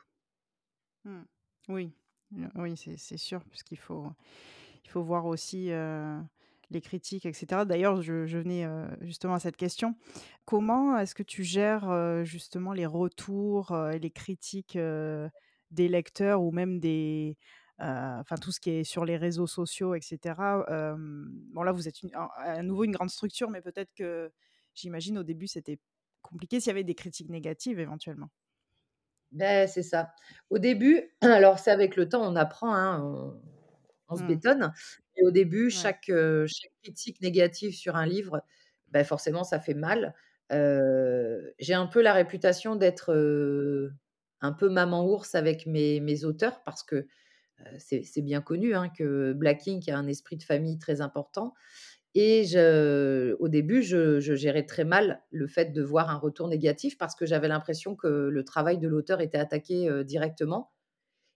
Mmh. 1.05 1.21
Oui, 1.69 1.93
heu, 2.37 2.47
oui, 2.55 2.75
c'est 2.77 3.17
sûr 3.17 3.43
puisqu'il 3.45 3.77
faut 3.79 4.07
il 4.85 4.89
faut 4.91 5.03
voir 5.03 5.25
aussi, 5.27 5.71
heu, 5.71 6.19
les 6.71 6.81
critiques 6.81 7.25
et 7.25 7.33
cetera. 7.33 7.65
D'ailleurs, 7.65 8.01
je 8.03 8.25
venais, 8.39 8.65
justement 9.01 9.35
à 9.35 9.39
cette 9.39 9.57
question. 9.57 9.95
Comment 10.45 10.97
est-ce 10.99 11.15
que 11.15 11.23
tu 11.23 11.43
gères, 11.43 12.23
justement 12.25 12.73
les 12.73 12.85
retours, 12.87 13.75
et 13.93 13.99
les 13.99 14.11
critiques, 14.11 14.77
des 14.77 15.87
lecteurs 15.89 16.41
ou 16.43 16.51
même 16.51 16.79
des, 16.79 17.37
tout 18.41 18.51
ce 18.51 18.59
qui 18.59 18.71
est 18.71 18.83
sur 18.83 19.05
les 19.05 19.17
réseaux 19.17 19.47
sociaux 19.47 19.95
et 19.95 20.01
cetera? 20.01 20.65
Hem, 20.69 21.29
bon 21.53 21.63
là, 21.63 21.71
vous 21.71 21.87
êtes 21.87 21.97
à 22.37 22.63
nouveau 22.63 22.83
une 22.85 22.91
grande 22.91 23.09
structure, 23.09 23.49
mais 23.49 23.61
peut-être 23.61 23.93
que 23.95 24.31
j'imagine 24.75 25.17
au 25.19 25.23
début 25.23 25.47
c'était 25.47 25.79
compliqué 26.21 26.59
s'il 26.59 26.67
y 26.69 26.71
avait 26.71 26.83
des 26.83 26.95
critiques 26.95 27.29
négatives 27.29 27.79
éventuellement? 27.79 28.29
Beh, 29.31 29.67
c'est 29.67 29.83
ça. 29.83 30.13
Au 30.49 30.57
début, 30.57 31.11
alors 31.21 31.59
c'est 31.59 31.71
avec 31.71 31.95
le 31.95 32.09
temps, 32.09 32.21
on 32.23 32.35
apprend, 32.35 32.73
hein, 32.73 33.01
on 33.03 33.41
on 34.11 34.15
se 34.15 34.23
Mmh. 34.23 34.39
bétonne 34.39 34.73
et 35.17 35.23
au 35.23 35.29
début, 35.29 35.69
Ouais. 35.71 35.89
chaque, 35.89 36.11
critique 36.83 37.21
négative 37.21 37.75
sur 37.75 37.95
un 37.95 38.07
livre, 38.07 38.41
bah, 38.87 39.03
forcément 39.03 39.43
ça 39.43 39.59
fait 39.59 39.75
mal. 39.75 40.15
Heu, 40.51 41.53
j'ai 41.59 41.75
un 41.75 41.85
peu 41.85 42.01
la 42.01 42.13
réputation 42.13 42.75
d'être, 42.75 43.13
heu, 43.13 43.91
un 44.41 44.51
peu 44.51 44.67
maman 44.69 45.05
ours 45.05 45.35
avec 45.35 45.67
mes 45.67 45.99
mes 45.99 46.23
auteurs 46.25 46.63
parce 46.63 46.81
que, 46.81 47.05
c'est 47.79 48.21
bien 48.23 48.41
connu, 48.41 48.75
hein, 48.75 48.89
que 48.89 49.33
Black 49.33 49.67
Ink 49.67 49.89
a 49.89 49.97
un 49.97 50.07
esprit 50.07 50.37
de 50.37 50.43
famille 50.43 50.79
très 50.79 51.01
important 51.01 51.53
et 52.15 52.45
je 52.45 53.35
au 53.39 53.47
début, 53.49 53.83
je 53.83 54.19
je 54.19 54.35
gérais 54.35 54.65
très 54.65 54.83
mal 54.85 55.21
le 55.31 55.47
fait 55.47 55.73
de 55.73 55.81
voir 55.83 56.09
un 56.09 56.17
retour 56.17 56.47
négatif 56.47 56.97
parce 56.97 57.15
que 57.15 57.25
j'avais 57.25 57.47
l'impression 57.49 57.95
que 57.95 58.07
le 58.07 58.43
travail 58.45 58.77
de 58.79 58.87
l'auteur 58.87 59.21
était 59.21 59.37
attaqué, 59.39 59.89
directement 60.05 60.71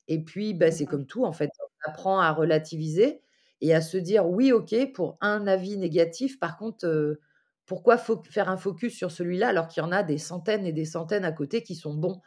et 0.09 0.23
puis, 0.23 0.53
bah, 0.55 0.71
c'est 0.71 0.85
comme 0.85 1.05
tout 1.07 1.25
en 1.25 1.33
fait, 1.33 1.49
on 1.87 1.89
apprend 1.91 2.19
à 2.19 2.31
relativiser 2.33 3.21
et 3.61 3.73
à 3.75 3.81
se 3.81 3.97
dire: 3.97 4.27
«Oui, 4.29 4.51
OK, 4.53 4.75
pour 4.93 5.17
un 5.21 5.47
avis 5.47 5.77
négatif, 5.77 6.39
par 6.39 6.57
contre, 6.57 7.19
pourquoi 7.67 7.97
faut 7.97 8.21
faire 8.29 8.49
un 8.49 8.57
focus 8.57 8.95
sur 8.97 9.11
celui-là 9.11 9.49
alors 9.49 9.67
qu'il 9.69 9.83
y 9.83 9.85
en 9.85 9.91
a 9.93 10.03
des 10.03 10.17
centaines 10.19 10.65
et 10.67 10.73
des 10.73 10.85
centaines 10.85 11.25
à 11.25 11.31
côté 11.33 11.63
qui 11.63 11.75
sont 11.75 11.93
bons?» 11.95 12.21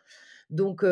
donc 0.51 0.85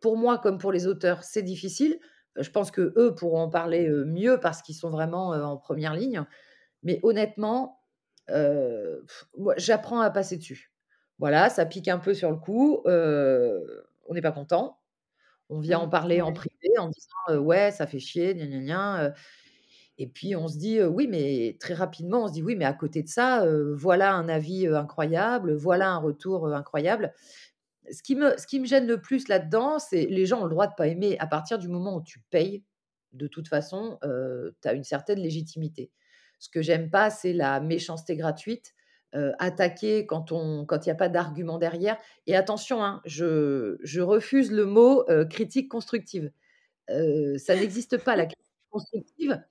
pour 0.00 0.16
moi 0.18 0.38
comme 0.38 0.58
pour 0.58 0.72
les 0.72 0.86
auteurs, 0.88 1.24
c'est 1.24 1.42
difficile. 1.42 1.98
Je 2.36 2.50
pense 2.50 2.70
qu'eux 2.70 3.14
pourront 3.16 3.42
en 3.42 3.48
parler, 3.50 3.88
heu, 3.88 4.04
mieux 4.06 4.40
parce 4.40 4.62
qu'ils 4.62 4.74
sont 4.76 4.90
vraiment, 4.90 5.34
heu, 5.34 5.44
en 5.44 5.56
première 5.58 5.94
ligne. 5.94 6.24
Mais 6.84 7.00
honnêtement, 7.04 7.80
moi 9.38 9.54
j'apprends 9.56 10.00
à 10.00 10.10
passer 10.10 10.36
dessus. 10.36 10.72
Voilà, 11.18 11.50
ça 11.50 11.66
pique 11.66 11.88
un 11.88 11.98
peu 11.98 12.14
sur 12.14 12.30
le 12.30 12.36
coup, 12.36 12.82
on 12.86 14.14
n'est 14.14 14.22
pas 14.22 14.32
content. 14.32 14.78
On 15.50 15.60
vient 15.60 15.80
en 15.80 15.86
Mmh. 15.86 15.90
parler 15.90 16.22
en 16.22 16.32
privé 16.32 16.78
en 16.78 16.88
disant, 16.90 17.40
«Ouais, 17.42 17.72
ça 17.72 17.86
fait 17.86 18.00
chier, 18.00 18.34
gna 18.34 18.46
gna 18.46 18.60
gna», 18.60 19.14
et 19.98 20.08
puis 20.08 20.36
on 20.36 20.48
se 20.48 20.58
dit, 20.58 20.82
«Oui», 20.82 21.08
mais 21.08 21.56
très 21.60 21.74
rapidement, 21.74 22.24
on 22.24 22.28
se 22.28 22.34
dit: 22.34 22.42
«Oui, 22.42 22.56
mais 22.56 22.64
à 22.66 22.72
côté 22.74 23.02
de 23.02 23.08
ça, 23.08 23.46
voilà 23.74 24.14
un 24.14 24.28
avis, 24.28 24.66
incroyable, 24.68 25.54
voilà 25.54 25.90
un 25.92 25.98
retour, 25.98 26.48
incroyable». 26.54 27.14
Ce 27.90 28.02
qui 28.02 28.14
me 28.60 28.66
gêne 28.66 28.86
le 28.86 29.00
plus 29.00 29.28
là-dedans, 29.28 29.78
c'est 29.78 30.06
les 30.06 30.26
gens 30.26 30.40
ont 30.42 30.44
le 30.44 30.50
droit 30.50 30.66
de 30.68 30.74
pas 30.76 30.86
aimer. 30.88 31.16
À 31.18 31.26
partir 31.26 31.58
du 31.58 31.68
moment 31.68 31.96
où 31.96 32.02
tu 32.02 32.20
payes, 32.30 32.62
de 33.12 33.26
toute 33.26 33.48
façon, 33.48 33.98
heu, 34.04 34.56
tu 34.62 34.68
as 34.68 34.72
une 34.74 34.84
certaine 34.84 35.18
légitimité. 35.20 35.90
Ce 36.38 36.48
que 36.48 36.62
j'aime 36.62 36.90
pas, 36.90 37.10
c'est 37.10 37.32
la 37.32 37.60
méchanceté 37.60 38.16
gratuite, 38.16 38.74
heu, 39.14 39.32
attaquer 39.38 40.06
quand 40.06 40.30
il 40.32 40.86
y 40.88 40.90
a 40.90 40.94
pas 40.94 41.08
d'argument 41.08 41.58
derrière 41.58 41.98
et 42.26 42.36
attention, 42.36 42.82
hein, 42.84 43.00
je 43.04 44.00
refuse 44.00 44.52
le 44.52 44.64
mot, 44.66 45.04
heu, 45.10 45.24
critique 45.26 45.68
constructive. 45.70 46.30
Ça 47.38 47.56
n'existe 47.56 47.98
pas 47.98 48.16
la 48.16 48.26
critique 48.26 48.46
constructive, 48.70 49.42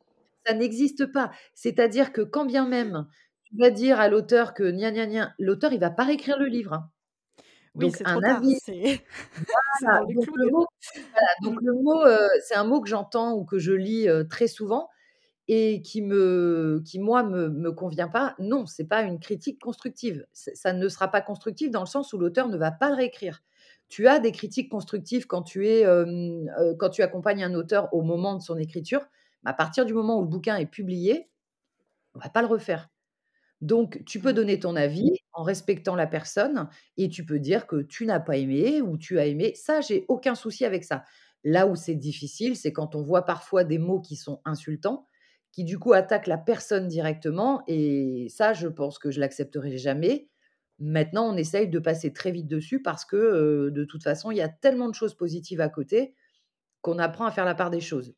ça 0.47 0.53
n'existe 0.55 1.07
pas. 1.07 1.31
C'est-à-dire 1.55 2.13
que 2.13 2.21
quand 2.21 2.45
bien 2.45 2.67
même 2.67 3.07
tu 3.45 3.57
vas 3.57 3.71
dire 3.71 3.99
à 4.01 4.09
l'auteur 4.09 4.53
que 4.55 4.71
gna 4.71 4.91
gna 4.91 5.07
gna, 5.07 5.35
l'auteur 5.39 5.73
il 5.73 5.79
va 5.81 5.91
pas 5.91 6.05
réécrire 6.05 6.39
le 6.39 6.47
livre, 6.47 6.73
hein. 6.73 6.91
Oui, 7.75 7.89
Donc 7.89 7.97
c'est 7.97 8.05
trop 8.05 8.19
un 8.19 8.21
tard, 8.21 8.41
avis 8.41 8.57
voilà, 9.81 10.01
donc 10.13 10.29
le 10.35 10.47
mot 10.51 10.67
voilà, 11.13 11.29
donc 11.43 11.61
le 11.61 11.73
mot, 11.73 12.05
heu, 12.07 12.29
c'est 12.43 12.55
un 12.55 12.65
mot 12.65 12.81
que 12.81 12.89
j'entends 12.89 13.33
ou 13.35 13.45
que 13.45 13.59
je 13.59 13.73
lis, 13.73 14.07
heu, 14.09 14.27
très 14.27 14.47
souvent 14.47 14.89
et 15.49 15.81
qui 15.83 16.01
me 16.03 16.81
qui 16.85 16.99
moi 16.99 17.23
me 17.23 17.49
me 17.49 17.71
convient 17.73 18.09
pas. 18.09 18.35
Non, 18.39 18.65
c'est 18.67 18.85
pas 18.87 19.03
une 19.03 19.19
critique 19.19 19.59
constructive. 19.61 20.25
ça 20.33 20.73
ne 20.73 20.89
sera 20.89 21.09
pas 21.09 21.21
constructif 21.21 21.71
dans 21.71 21.81
le 21.81 21.87
sens 21.87 22.13
où 22.13 22.19
l'auteur 22.19 22.49
ne 22.49 22.57
va 22.57 22.71
pas 22.71 22.89
le 22.91 22.97
réécrire. 22.97 23.41
Tu 23.89 24.07
as 24.07 24.19
des 24.19 24.31
critiques 24.33 24.69
constructives 24.71 25.27
quand 25.27 25.43
tu 25.43 25.67
es, 25.69 25.85
heu, 25.85 26.45
quand 26.79 26.89
tu 26.91 27.03
accompagnes 27.03 27.43
un 27.45 27.55
auteur 27.55 27.93
au 27.93 28.03
moment 28.03 28.35
de 28.35 28.41
son 28.43 28.57
écriture, 28.57 29.01
mais 29.43 29.51
à 29.51 29.55
partir 29.55 29.85
du 29.85 29.93
moment 29.95 30.19
où 30.19 30.23
le 30.23 30.29
bouquin 30.29 30.57
est 30.57 30.67
publié, 30.67 31.29
on 32.15 32.19
va 32.21 32.29
pas 32.29 32.41
le 32.43 32.49
refaire. 32.49 32.90
Donc 33.61 34.03
tu 34.05 34.19
peux 34.19 34.31
Mmh. 34.31 34.33
donner 34.33 34.59
ton 34.59 34.75
avis 34.75 35.17
en 35.33 35.43
respectant 35.43 35.95
la 35.95 36.07
personne 36.07 36.67
et 36.97 37.09
tu 37.09 37.25
peux 37.25 37.39
dire 37.39 37.67
que 37.67 37.81
tu 37.81 38.05
n'as 38.05 38.19
pas 38.19 38.37
aimé 38.37 38.81
ou 38.81 38.97
tu 38.97 39.19
as 39.19 39.27
aimé. 39.27 39.53
Ça, 39.55 39.81
j'ai 39.81 40.05
aucun 40.07 40.35
souci 40.35 40.65
avec 40.65 40.83
ça. 40.83 41.03
Là 41.43 41.67
où 41.67 41.75
c'est 41.75 41.95
difficile, 41.95 42.55
c'est 42.55 42.73
quand 42.73 42.95
on 42.95 43.01
voit 43.03 43.25
parfois 43.25 43.63
des 43.63 43.77
mots 43.77 44.01
qui 44.01 44.15
sont 44.15 44.41
insultants, 44.45 45.07
qui 45.51 45.63
du 45.63 45.77
coup 45.79 45.93
attaquent 45.93 46.27
la 46.27 46.37
personne 46.37 46.87
directement 46.87 47.63
et 47.67 48.27
ça, 48.29 48.53
je 48.53 48.67
pense 48.67 48.99
que 48.99 49.11
je 49.11 49.19
l'accepterai 49.19 49.77
jamais. 49.77 50.29
Maintenant, 50.79 51.31
on 51.31 51.37
essaye 51.37 51.67
de 51.67 51.79
passer 51.79 52.13
très 52.13 52.31
vite 52.31 52.47
dessus 52.47 52.81
parce 52.81 53.05
que, 53.05 53.69
de 53.69 53.85
toute 53.85 54.03
façon, 54.03 54.31
il 54.31 54.37
y 54.37 54.41
a 54.41 54.49
tellement 54.49 54.89
de 54.89 54.95
choses 54.95 55.13
positives 55.15 55.61
à 55.61 55.69
côté 55.69 56.15
qu'on 56.81 56.99
apprend 56.99 57.25
à 57.25 57.31
faire 57.31 57.45
la 57.45 57.55
part 57.55 57.69
des 57.71 57.81
choses. 57.81 58.15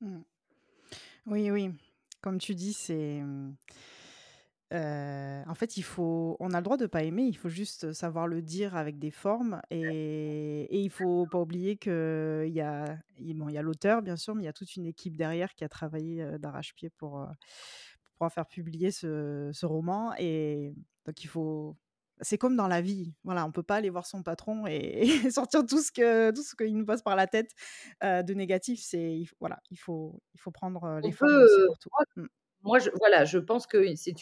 Mmh. 0.00 0.20
Oui, 1.26 1.50
oui, 1.50 1.70
comme 2.20 2.38
tu 2.38 2.54
dis, 2.54 2.72
c'est, 2.72 3.22
en 4.72 5.54
fait, 5.54 5.76
il 5.76 5.82
faut 5.82 6.36
on 6.40 6.52
a 6.52 6.58
le 6.58 6.62
droit 6.62 6.76
de 6.76 6.86
pas 6.86 7.02
aimer, 7.02 7.24
il 7.24 7.36
faut 7.36 7.48
juste 7.48 7.92
savoir 7.92 8.26
le 8.28 8.40
dire 8.42 8.76
avec 8.76 8.98
des 8.98 9.10
formes 9.10 9.60
et 9.70 10.62
et 10.70 10.80
il 10.80 10.90
faut 10.90 11.26
pas 11.26 11.40
oublier 11.40 11.76
qu'il 11.76 11.92
y 12.52 12.60
a 12.60 12.98
il 13.18 13.34
bon, 13.36 13.48
il 13.48 13.54
y 13.54 13.58
a 13.58 13.62
l'auteur 13.62 14.02
bien 14.02 14.16
sûr, 14.16 14.34
mais 14.34 14.42
il 14.44 14.46
y 14.46 14.48
a 14.48 14.52
toute 14.52 14.76
une 14.76 14.86
équipe 14.86 15.16
derrière 15.16 15.54
qui 15.54 15.64
a 15.64 15.68
travaillé, 15.68 16.24
d'arrache-pied 16.38 16.90
pour, 16.90 17.26
pour 18.04 18.12
pouvoir 18.14 18.32
faire 18.32 18.46
publier 18.46 18.90
ce 18.92 19.50
ce 19.52 19.66
roman 19.66 20.12
et 20.18 20.74
donc 21.06 21.22
il 21.24 21.28
faut 21.28 21.76
c'est 22.22 22.38
comme 22.38 22.56
dans 22.56 22.68
la 22.68 22.80
vie, 22.80 23.14
voilà, 23.24 23.46
on 23.46 23.52
peut 23.52 23.62
pas 23.62 23.76
aller 23.76 23.90
voir 23.90 24.06
son 24.06 24.22
patron 24.22 24.66
et 24.66 25.00
et 25.26 25.30
sortir 25.30 25.64
tout 25.66 25.80
ce 25.80 25.92
que 25.92 26.30
tout 26.32 26.42
ce 26.42 26.54
qui 26.56 26.72
nous 26.72 26.84
passe 26.86 27.02
par 27.02 27.16
la 27.16 27.26
tête, 27.26 27.52
de 28.02 28.34
négatif. 28.34 28.80
C'est 28.82 29.24
voilà, 29.40 29.60
il 29.70 29.76
faut 29.76 30.20
il 30.34 30.40
faut 30.40 30.50
prendre, 30.50 31.00
les 31.02 31.12
formes 31.12 31.46
pour 31.66 31.78
tout. 31.78 31.90
moi 31.90 32.04
Mmh. 32.16 32.26
moi 32.62 32.78
je 32.78 32.90
voilà, 32.98 33.24
je 33.24 33.38
pense 33.38 33.66
que 33.66 33.94
c'est 33.96 34.14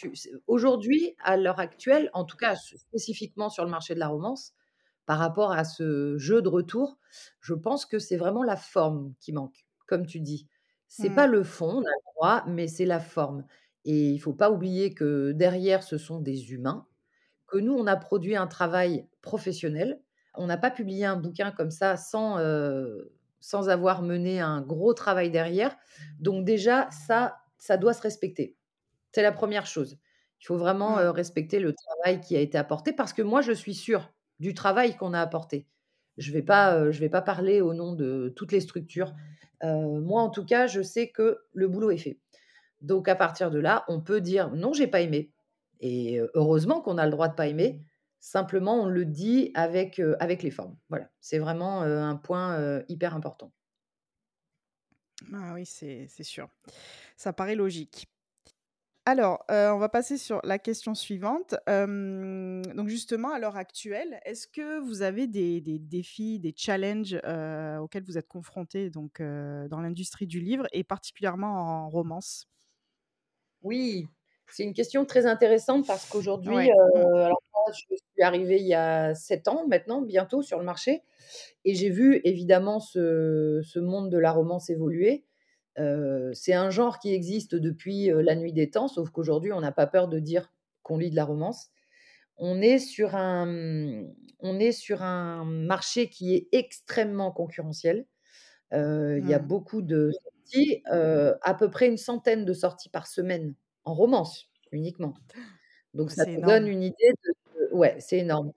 aujourd'hui, 0.47 1.15
à 1.23 1.37
l'heure 1.37 1.59
actuelle, 1.59 2.09
en 2.13 2.25
tout 2.25 2.37
cas 2.37 2.55
spécifiquement 2.55 3.49
sur 3.49 3.65
le 3.65 3.71
marché 3.71 3.93
de 3.95 3.99
la 3.99 4.07
romance, 4.07 4.53
par 5.05 5.19
rapport 5.19 5.51
à 5.51 5.63
ce 5.63 6.17
jeu 6.17 6.41
de 6.41 6.49
retour, 6.49 6.97
je 7.41 7.53
pense 7.53 7.85
que 7.85 7.99
c'est 7.99 8.17
vraiment 8.17 8.43
la 8.43 8.55
forme 8.57 9.13
qui 9.19 9.33
manque, 9.33 9.65
comme 9.87 10.05
tu 10.05 10.19
dis. 10.19 10.47
C'est 10.87 11.09
pas 11.11 11.27
Mmh. 11.27 11.31
le 11.31 11.43
fond, 11.43 11.69
on 11.77 11.81
a 11.81 11.89
le 11.89 12.13
droit, 12.15 12.43
mais 12.47 12.67
c'est 12.67 12.85
la 12.85 12.99
forme 12.99 13.45
et 13.85 14.09
il 14.11 14.19
faut 14.19 14.33
pas 14.33 14.51
oublier 14.51 14.93
que 14.93 15.31
derrière, 15.31 15.83
ce 15.83 15.97
sont 15.97 16.19
des 16.19 16.51
humains, 16.51 16.85
que 17.49 17.57
nous, 17.57 17.73
on 17.73 17.87
a 17.87 17.95
produit 17.97 18.35
un 18.35 18.47
travail 18.47 19.07
professionnel. 19.21 20.01
On 20.35 20.47
n'a 20.47 20.57
pas 20.57 20.71
publié 20.71 21.05
un 21.05 21.15
bouquin 21.17 21.51
comme 21.51 21.71
ça 21.71 21.97
sans, 21.97 22.39
heu, 22.39 23.13
sans 23.39 23.69
avoir 23.69 24.01
mené 24.03 24.39
un 24.41 24.61
gros 24.61 24.93
travail 24.93 25.31
derrière. 25.31 25.75
Donc 26.19 26.45
déjà, 26.45 26.89
ça, 26.91 27.39
ça 27.57 27.77
doit 27.77 27.93
se 27.93 28.01
respecter. 28.01 28.57
C'est 29.13 29.23
la 29.23 29.31
première 29.31 29.65
chose. 29.65 29.97
Il 30.41 30.45
faut 30.45 30.57
vraiment, 30.57 30.97
Mmh. 30.97 31.09
respecter 31.11 31.59
le 31.59 31.73
travail 31.73 32.21
qui 32.21 32.35
a 32.37 32.39
été 32.41 32.57
apporté 32.57 32.93
parce 32.93 33.13
que 33.13 33.21
moi, 33.21 33.41
je 33.41 33.51
suis 33.51 33.73
sûre 33.75 34.13
du 34.39 34.53
travail 34.53 34.95
qu'on 34.97 35.13
a 35.13 35.21
apporté. 35.21 35.67
Je 36.17 36.31
vais 36.31 36.41
pas, 36.43 36.91
je 36.91 36.99
vais 36.99 37.09
pas 37.09 37.21
parler 37.21 37.61
au 37.61 37.73
nom 37.73 37.93
de 37.93 38.33
toutes 38.35 38.51
les 38.51 38.61
structures. 38.61 39.13
Moi, 39.63 40.21
en 40.21 40.29
tout 40.29 40.45
cas, 40.45 40.67
je 40.67 40.81
sais 40.81 41.09
que 41.09 41.39
le 41.53 41.67
boulot 41.67 41.91
est 41.91 41.97
fait. 41.97 42.19
Donc 42.81 43.07
à 43.07 43.15
partir 43.15 43.51
de 43.51 43.59
là, 43.59 43.85
on 43.87 44.01
peut 44.01 44.21
dire: 44.21 44.51
«Non, 44.55 44.73
j'ai 44.73 44.87
pas 44.87 45.01
aimé» 45.01 45.31
et 45.79 46.19
heu, 46.19 46.29
heureusement 46.35 46.81
qu'on 46.81 46.97
a 46.97 47.05
le 47.05 47.11
droit 47.11 47.27
de 47.29 47.35
pas 47.35 47.47
aimer. 47.47 47.83
Simplement, 48.19 48.81
on 48.83 48.87
le 48.87 49.05
dit 49.05 49.51
avec, 49.55 49.99
heu, 49.99 50.15
avec 50.19 50.43
les 50.43 50.51
formes. 50.51 50.77
Voilà, 50.89 51.09
c'est 51.21 51.39
vraiment, 51.39 51.83
heu, 51.85 51.99
un 51.99 52.15
point, 52.17 52.81
hyper 52.89 53.15
important. 53.15 53.53
Ah 55.33 55.53
oui, 55.53 55.65
c'est 55.65 56.07
c'est 56.07 56.23
sûr. 56.23 56.49
Ça 57.17 57.33
paraît 57.33 57.55
logique. 57.55 58.07
Alors, 59.05 59.43
on 59.49 59.77
va 59.79 59.89
passer 59.89 60.17
sur 60.17 60.39
la 60.43 60.59
question 60.59 60.93
suivante. 60.95 61.55
Donc 61.67 62.89
justement, 62.89 63.31
à 63.33 63.39
l'heure 63.39 63.55
actuelle, 63.57 64.19
est-ce 64.25 64.47
que 64.47 64.79
vous 64.79 65.01
avez 65.01 65.27
des 65.27 65.61
des 65.61 65.79
défis, 65.79 66.39
des 66.39 66.53
challenges, 66.55 67.15
auxquels 67.81 68.03
vous 68.05 68.17
êtes 68.17 68.27
confrontés 68.27 68.89
donc, 68.91 69.21
dans 69.21 69.81
l'industrie 69.81 70.27
du 70.27 70.39
livre 70.41 70.67
et 70.73 70.83
particulièrement 70.83 71.85
en 71.85 71.89
romance? 71.89 72.47
Oui, 73.61 74.07
c'est 74.51 74.63
une 74.63 74.73
question 74.73 75.05
très 75.05 75.25
intéressante 75.25 75.85
parce 75.87 76.05
qu'aujourd'hui, 76.07 76.57
Ouais, 76.57 76.71
heu, 76.71 77.15
alors 77.23 77.41
moi 77.53 77.63
je 77.73 77.95
suis 77.95 78.23
arrivée 78.23 78.59
il 78.59 78.67
y 78.67 78.73
a 78.73 79.15
7 79.15 79.47
ans 79.47 79.67
maintenant, 79.67 80.01
bientôt 80.01 80.41
sur 80.41 80.59
le 80.59 80.65
marché 80.65 81.03
et 81.65 81.75
j'ai 81.75 81.89
vu 81.89 82.21
évidemment 82.25 82.79
ce 82.79 83.61
ce 83.65 83.79
monde 83.79 84.11
de 84.11 84.17
la 84.19 84.31
romance 84.31 84.69
évoluer. 84.69 85.25
Heu, 85.79 86.31
c'est 86.33 86.53
un 86.53 86.69
genre 86.71 86.99
qui 86.99 87.13
existe 87.13 87.55
depuis, 87.55 88.11
heu, 88.11 88.21
la 88.21 88.35
nuit 88.35 88.53
des 88.53 88.69
temps, 88.71 88.87
sauf 88.89 89.09
qu'aujourd'hui 89.11 89.53
on 89.53 89.61
n'a 89.61 89.71
pas 89.73 89.87
peur 89.87 90.07
de 90.09 90.19
dire 90.19 90.53
qu'on 90.83 90.97
lit 90.99 91.11
de 91.11 91.15
la 91.17 91.25
romance. 91.25 91.69
On 92.37 92.61
est 92.61 92.79
sur 92.79 93.15
un, 93.15 94.05
on 94.39 94.59
est 94.59 94.71
sur 94.73 95.03
un 95.03 95.45
marché 95.45 96.09
qui 96.09 96.35
est 96.35 96.49
extrêmement 96.53 97.31
concurrentiel. 97.31 98.07
Il 98.73 99.25
y 99.25 99.33
a 99.33 99.39
Mmh. 99.39 99.39
beaucoup 99.39 99.81
de 99.81 100.11
sorties, 100.11 100.83
à 100.87 101.53
peu 101.57 101.69
près 101.69 101.87
une 101.87 101.97
centaine 101.97 102.45
de 102.45 102.53
sorties 102.53 102.89
par 102.89 103.07
semaine, 103.07 103.55
en 103.89 103.95
romance 103.95 104.49
uniquement. 104.71 105.19
Donc 105.93 106.11
ça 106.11 106.25
te 106.25 106.39
donne 106.41 106.67
une 106.67 106.83
idée 106.83 107.13
de 107.25 107.73
ouais, 107.75 107.97
c'est 107.99 108.19
énorme. 108.19 108.53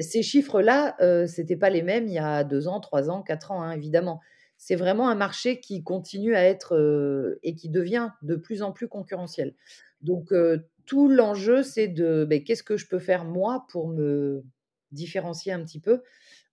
Ces 0.00 0.22
chiffres-là, 0.22 0.96
heu, 1.00 1.26
c'était 1.26 1.56
pas 1.56 1.70
les 1.70 1.82
mêmes 1.82 2.08
il 2.08 2.14
y 2.14 2.18
a 2.18 2.44
2 2.44 2.68
ans, 2.68 2.80
3 2.80 3.10
ans, 3.10 3.22
4 3.22 3.52
ans, 3.52 3.62
hein, 3.62 3.72
évidemment. 3.72 4.20
C'est 4.58 4.76
vraiment 4.76 5.08
un 5.08 5.14
marché 5.14 5.60
qui 5.60 5.82
continue 5.84 6.34
à 6.34 6.44
être, 6.44 6.76
heu 6.76 7.38
et 7.42 7.54
qui 7.54 7.68
devient 7.70 8.10
de 8.22 8.36
plus 8.36 8.62
en 8.62 8.72
plus 8.72 8.88
concurrentiel. 8.88 9.54
Donc 10.02 10.32
heu, 10.32 10.68
tout 10.86 11.08
l'enjeu, 11.08 11.62
c'est 11.62 11.88
de, 11.88 12.24
beh, 12.28 12.42
qu'est-ce 12.44 12.62
que 12.62 12.76
je 12.76 12.86
peux 12.88 12.98
faire 12.98 13.24
moi 13.24 13.66
pour 13.70 13.88
me 13.88 14.44
différencier 14.92 15.52
un 15.52 15.62
petit 15.64 15.80
peu 15.80 16.02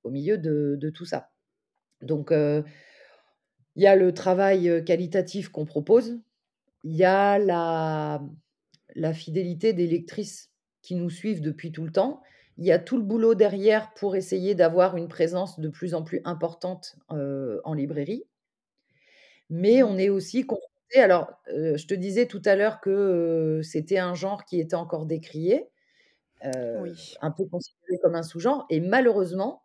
au 0.04 0.12
milieu 0.12 0.38
de 0.40 0.78
de 0.80 0.90
tout 0.92 1.06
ça? 1.06 1.32
Donc 2.02 2.32
il 3.76 3.84
y 3.84 3.88
a 3.88 3.96
le 3.96 4.14
travail, 4.14 4.84
qualitatif 4.86 5.50
qu'on 5.50 5.66
propose, 5.66 6.20
il 6.84 6.96
y 6.96 7.04
a 7.06 7.40
la 7.40 8.22
la 8.96 9.14
fidélité 9.14 9.74
des 9.74 9.88
lectrices 9.88 10.52
qui 10.84 10.96
nous 10.96 11.10
suivent 11.10 11.42
depuis 11.42 11.72
tout 11.72 11.86
le 11.86 11.92
temps. 11.92 12.22
Il 12.58 12.66
y 12.66 12.72
a 12.74 12.80
tout 12.80 12.98
le 12.98 13.04
boulot 13.04 13.36
derrière 13.36 13.94
pour 13.96 14.16
essayer 14.16 14.56
d'avoir 14.56 14.98
une 14.98 15.08
présence 15.10 15.60
de 15.60 15.70
plus 15.70 15.96
en 15.96 16.04
plus 16.04 16.22
importante, 16.26 16.98
heu, 17.12 17.62
en 17.66 17.74
librairie. 17.76 18.26
Mais 19.50 19.84
on 19.84 19.98
est 19.98 20.10
aussi 20.10 20.46
confronté 20.46 20.70
alors, 20.98 21.32
heu, 21.50 21.76
je 21.78 21.88
te 21.88 21.94
disais 21.94 22.28
tout 22.28 22.42
à 22.46 22.56
l'heure 22.56 22.80
que, 22.82 22.90
heu, 23.60 23.64
c'était 23.64 23.98
un 23.98 24.14
genre 24.14 24.46
qui 24.46 24.60
était 24.60 24.76
encore 24.76 25.06
décrié, 25.06 25.70
Oui. 26.74 27.18
un 27.22 27.32
peu 27.32 27.46
considéré 27.46 27.98
comme 28.02 28.16
un 28.16 28.24
sous-genre 28.24 28.66
et 28.70 28.80
malheureusement, 28.80 29.63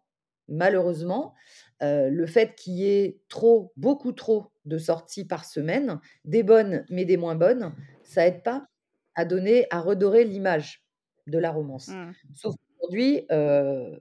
malheureusement, 0.48 1.34
heu, 1.82 2.08
le 2.10 2.26
fait 2.26 2.54
qu'il 2.56 2.74
y 2.74 2.86
ait 2.88 3.20
trop, 3.28 3.72
beaucoup 3.76 4.12
trop 4.12 4.48
de 4.64 4.78
sorties 4.78 5.24
par 5.24 5.44
semaine, 5.44 6.00
des 6.24 6.42
bonnes, 6.42 6.84
mais 6.90 7.04
des 7.04 7.16
moins 7.16 7.34
bonnes, 7.34 7.74
ça 8.02 8.26
aide 8.26 8.42
pas 8.42 8.68
à 9.14 9.24
donner 9.24 9.66
à 9.70 9.80
redorer 9.80 10.24
l'image 10.24 10.84
de 11.26 11.38
la 11.38 11.50
romance. 11.50 11.88
Mmh. 11.90 12.12
Sauf 12.32 12.54
qu'aujourd'hui, 12.56 13.26
heu, 13.32 14.00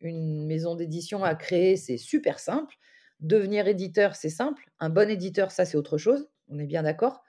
une 0.00 0.46
maison 0.46 0.76
d'édition 0.76 1.24
à 1.24 1.34
créer, 1.34 1.76
c'est 1.76 1.98
super 1.98 2.38
simple. 2.38 2.76
Devenir 3.20 3.66
éditeur, 3.68 4.16
c'est 4.16 4.30
simple. 4.30 4.64
Un 4.80 4.90
bon 4.90 5.10
éditeur, 5.10 5.50
ça, 5.52 5.64
c'est 5.64 5.76
autre 5.78 5.98
chose, 5.98 6.28
on 6.48 6.58
est 6.58 6.66
bien 6.66 6.82
d'accord? 6.84 7.24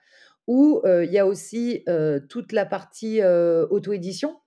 Ou, 0.46 0.80
heu, 0.84 1.04
il 1.04 1.12
y 1.12 1.18
a 1.18 1.26
aussi, 1.26 1.84
toute 2.28 2.52
la 2.52 2.66
partie, 2.66 3.22
auto-édition. 3.24 4.40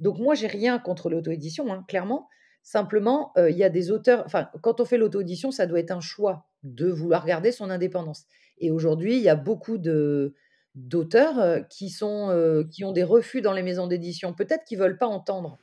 Donc 0.00 0.18
moi, 0.18 0.34
j'ai 0.34 0.46
rien 0.46 0.78
contre 0.78 1.10
l'auto-édition, 1.10 1.72
hein, 1.72 1.84
clairement. 1.88 2.28
Simplement, 2.62 3.32
heu, 3.38 3.50
il 3.50 3.56
y 3.56 3.64
a 3.64 3.70
des 3.70 3.90
auteurs 3.90 4.24
enfin, 4.26 4.48
quand 4.62 4.80
on 4.80 4.84
fait 4.84 4.98
l'auto-édition, 4.98 5.50
ça 5.50 5.66
doit 5.66 5.80
être 5.80 5.90
un 5.90 6.00
choix 6.00 6.46
de 6.64 6.88
vouloir 6.88 7.24
garder 7.24 7.52
son 7.52 7.70
indépendance. 7.70 8.26
Et 8.58 8.70
aujourd'hui, 8.70 9.16
il 9.16 9.22
y 9.22 9.28
a 9.28 9.36
beaucoup 9.36 9.78
de 9.78 10.34
d'auteurs, 10.74 11.38
heu, 11.40 11.64
qui 11.70 11.88
sont, 11.90 12.30
heu, 12.30 12.68
qui 12.70 12.84
ont 12.84 12.92
des 12.92 13.04
refus 13.04 13.40
dans 13.42 13.52
les 13.54 13.62
maisons 13.62 13.86
d'édition. 13.86 14.34
Peut-être 14.34 14.64
qu'ils 14.64 14.78
veulent 14.78 14.98
pas 14.98 15.06
entendre 15.06 15.58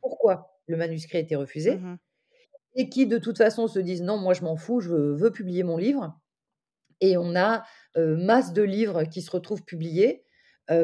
pourquoi 0.00 0.60
le 0.66 0.76
manuscrit 0.76 1.18
a 1.18 1.20
été 1.20 1.36
refusé 1.36 1.80
Mmh 1.80 1.96
et 2.76 2.88
qui, 2.90 3.06
de 3.06 3.18
toute 3.18 3.38
façon, 3.38 3.68
se 3.68 3.78
disent: 3.78 4.02
«Non, 4.02 4.18
moi 4.18 4.34
je 4.34 4.42
m'en 4.42 4.56
fous, 4.56 4.80
je 4.80 4.90
veux 4.90 5.30
publier 5.32 5.62
mon 5.62 5.76
livre». 5.76 6.18
Et 7.00 7.16
on 7.18 7.36
a, 7.36 7.64
heu, 7.96 8.16
masse 8.16 8.52
de 8.52 8.62
livres 8.62 9.04
qui 9.04 9.22
se 9.22 9.30
retrouvent 9.30 9.64
publiés, 9.64 10.24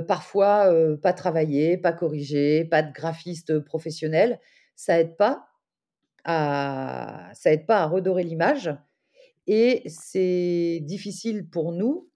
parfois, 0.09 0.73
pas 1.03 1.13
travaillés, 1.15 1.79
pas 1.79 1.93
corrigés, 1.93 2.65
pas 2.67 2.83
de 2.83 2.93
graphiste, 2.93 3.61
professionnel. 3.61 4.41
Ça 4.81 4.99
aide 4.99 5.19
pas 5.19 5.47
à 6.25 7.31
ça 7.35 7.53
aide 7.53 7.67
pas 7.67 7.83
à 7.83 7.87
redorer 7.87 8.25
l'image 8.25 8.75
et 9.47 9.83
c'est 9.89 10.81
difficile 10.83 11.49
pour 11.51 11.73
nous, 11.73 12.11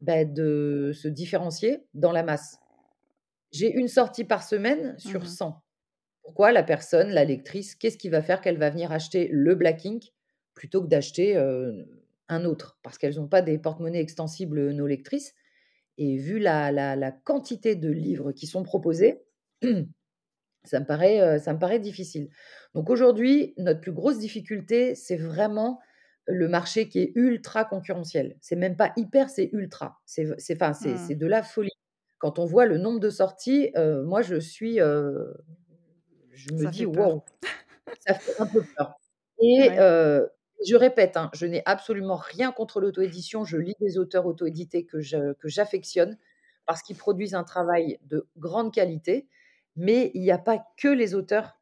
bah, 0.00 0.24
de 0.24 0.92
se 0.94 1.08
différencier 1.08 1.86
dans 1.94 2.12
la 2.12 2.22
masse. 2.22 2.58
J'ai 3.52 3.72
une 3.72 3.88
sortie 3.88 4.24
par 4.24 4.42
semaine 4.42 4.98
sur 4.98 5.22
Mmh 5.22 5.28
100. 5.28 5.62
Pourquoi? 6.22 6.52
La 6.52 6.62
personne, 6.62 7.10
la 7.10 7.24
lectrice, 7.24 7.74
qu'est-ce 7.74 7.98
qui 7.98 8.10
va 8.10 8.22
faire 8.22 8.40
qu'elle 8.42 8.58
va 8.58 8.70
venir 8.70 8.92
acheter 8.92 9.28
le 9.32 9.54
Black 9.54 9.86
Ink 9.86 10.12
plutôt 10.54 10.82
que 10.82 10.88
d'acheter, 10.88 11.36
heu, 11.36 11.86
un 12.28 12.44
autre? 12.44 12.78
Parce 12.82 12.98
qu'elles 12.98 13.20
ont 13.20 13.28
pas 13.28 13.42
des 13.42 13.58
porte-monnaie 13.58 14.00
extensibles, 14.00 14.72
nos 14.72 14.86
lectrices 14.86 15.34
et 15.98 16.16
vu 16.18 16.38
la 16.40 16.72
la 16.72 16.96
la 16.96 17.12
quantité 17.12 17.76
de 17.76 17.90
livres 17.90 18.32
qui 18.32 18.46
sont 18.46 18.62
proposés, 18.64 19.22
ça 20.64 20.80
me 20.80 20.86
paraît, 20.86 21.20
heu, 21.36 21.38
ça 21.38 21.52
me 21.54 21.58
paraît 21.58 21.78
difficile. 21.80 22.30
Donc 22.74 22.90
aujourd'hui, 22.90 23.54
notre 23.58 23.80
plus 23.80 23.92
grosse 23.92 24.18
difficulté, 24.18 24.94
c'est 24.94 25.16
vraiment 25.16 25.80
le 26.26 26.48
marché 26.48 26.88
qui 26.88 27.00
est 27.00 27.12
ultra 27.16 27.64
concurrentiel. 27.64 28.36
C'est 28.40 28.56
même 28.56 28.76
pas 28.76 28.92
hyper, 28.96 29.30
c'est 29.30 29.50
ultra. 29.52 30.00
C'est 30.06 30.26
enfin, 30.52 30.72
c'est 30.74 30.98
Mmh. 31.02 31.14
de 31.14 31.26
la 31.26 31.42
folie. 31.42 31.70
Quand 32.18 32.38
on 32.38 32.46
voit 32.46 32.66
le 32.66 32.78
nombre 32.78 33.00
de 33.00 33.10
sorties, 33.10 33.70
heu, 33.76 34.02
moi 34.04 34.22
je 34.22 34.36
suis, 34.40 34.80
heu, 34.80 35.34
je 36.32 36.52
me 36.52 36.66
Ça 36.66 36.70
dis. 36.70 36.86
«Waouh!» 36.86 37.22
Ça 37.98 38.14
fait 38.14 38.34
un 38.38 38.46
peu 38.52 38.62
peur 38.76 38.94
et 39.40 39.74
Ouais. 39.74 39.84
je 40.66 40.76
répète, 40.76 41.16
hein, 41.16 41.30
je 41.34 41.46
n'ai 41.46 41.62
absolument 41.66 42.16
rien 42.16 42.52
contre 42.52 42.80
l'auto-édition. 42.80 43.44
Je 43.44 43.56
lis 43.58 43.74
des 43.80 43.98
auteurs 43.98 44.26
auto-édités 44.26 44.86
que 44.86 45.00
je 45.00 45.32
que 45.34 45.48
j'affectionne 45.48 46.18
parce 46.66 46.82
qu'ils 46.82 46.96
produisent 46.96 47.34
un 47.34 47.44
travail 47.44 47.98
de 48.04 48.28
grande 48.38 48.72
qualité, 48.74 49.28
mais 49.76 50.10
il 50.14 50.22
y 50.24 50.30
a 50.30 50.38
pas 50.38 50.64
que 50.78 50.88
les 50.88 51.14
auteurs 51.14 51.60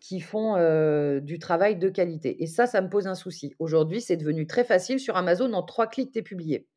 qui 0.00 0.20
font, 0.20 0.56
heu, 0.58 1.20
du 1.22 1.38
travail 1.40 1.76
de 1.78 1.88
qualité 1.90 2.42
et 2.42 2.46
ça, 2.48 2.66
ça 2.66 2.82
me 2.82 2.90
pose 2.90 3.06
un 3.08 3.14
souci. 3.16 3.54
Aujourd'hui, 3.60 4.00
c'est 4.02 4.16
devenu 4.18 4.46
très 4.46 4.64
facile 4.64 5.00
sur 5.00 5.16
Amazon, 5.16 5.52
en 5.54 5.62
3 5.64 5.88
clics, 5.88 6.12
tu 6.12 6.20
es 6.20 6.22
publié. 6.22 6.68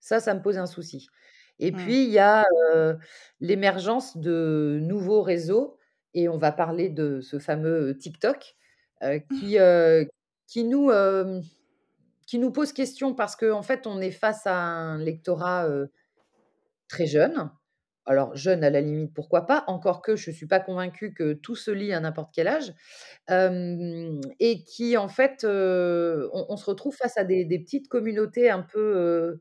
Ça, 0.00 0.20
ça 0.20 0.34
me 0.34 0.42
pose 0.42 0.58
un 0.58 0.66
souci 0.66 1.06
et 1.60 1.72
Mmh. 1.72 1.92
puis 1.92 2.04
il 2.04 2.10
y 2.10 2.20
a, 2.20 2.44
heu, 2.72 2.98
l'émergence 3.40 4.16
de 4.16 4.78
nouveaux 4.80 5.22
réseaux 5.22 5.76
et 6.14 6.28
on 6.28 6.38
va 6.38 6.52
parler 6.52 6.88
de 6.88 7.20
ce 7.20 7.40
fameux, 7.40 7.96
TikTok, 7.98 8.54
heu, 9.02 9.18
qui, 9.32 9.56
qui 10.46 10.64
nous, 10.64 10.90
qui 12.26 12.38
nous 12.38 12.52
pose 12.52 12.72
question 12.72 13.14
parce 13.14 13.36
qu'en 13.36 13.62
fait, 13.62 13.86
on 13.86 14.00
est 14.00 14.10
face 14.10 14.46
à 14.46 14.54
un 14.56 14.98
lectorat, 14.98 15.66
très 16.88 17.06
jeune. 17.06 17.50
Alors 18.08 18.34
jeune, 18.34 18.64
à 18.64 18.70
la 18.70 18.80
limite, 18.80 19.12
pourquoi 19.12 19.44
pas? 19.46 19.64
Encore 19.66 20.00
que 20.00 20.16
je 20.16 20.30
ne 20.30 20.34
suis 20.34 20.46
pas 20.46 20.60
convaincue 20.60 21.12
que 21.12 21.34
tout 21.34 21.54
se 21.56 21.70
lit 21.70 21.92
à 21.92 22.00
n'importe 22.00 22.32
quel 22.34 22.48
âge, 22.48 22.72
et 24.40 24.64
qui 24.64 24.96
en 24.96 25.08
fait, 25.08 25.44
on 25.44 26.46
on 26.48 26.56
se 26.56 26.64
retrouve 26.66 26.96
face 26.96 27.18
à 27.18 27.24
des 27.24 27.44
des 27.44 27.58
petites 27.58 27.88
communautés 27.88 28.50
un 28.50 28.62
peu, 28.62 29.40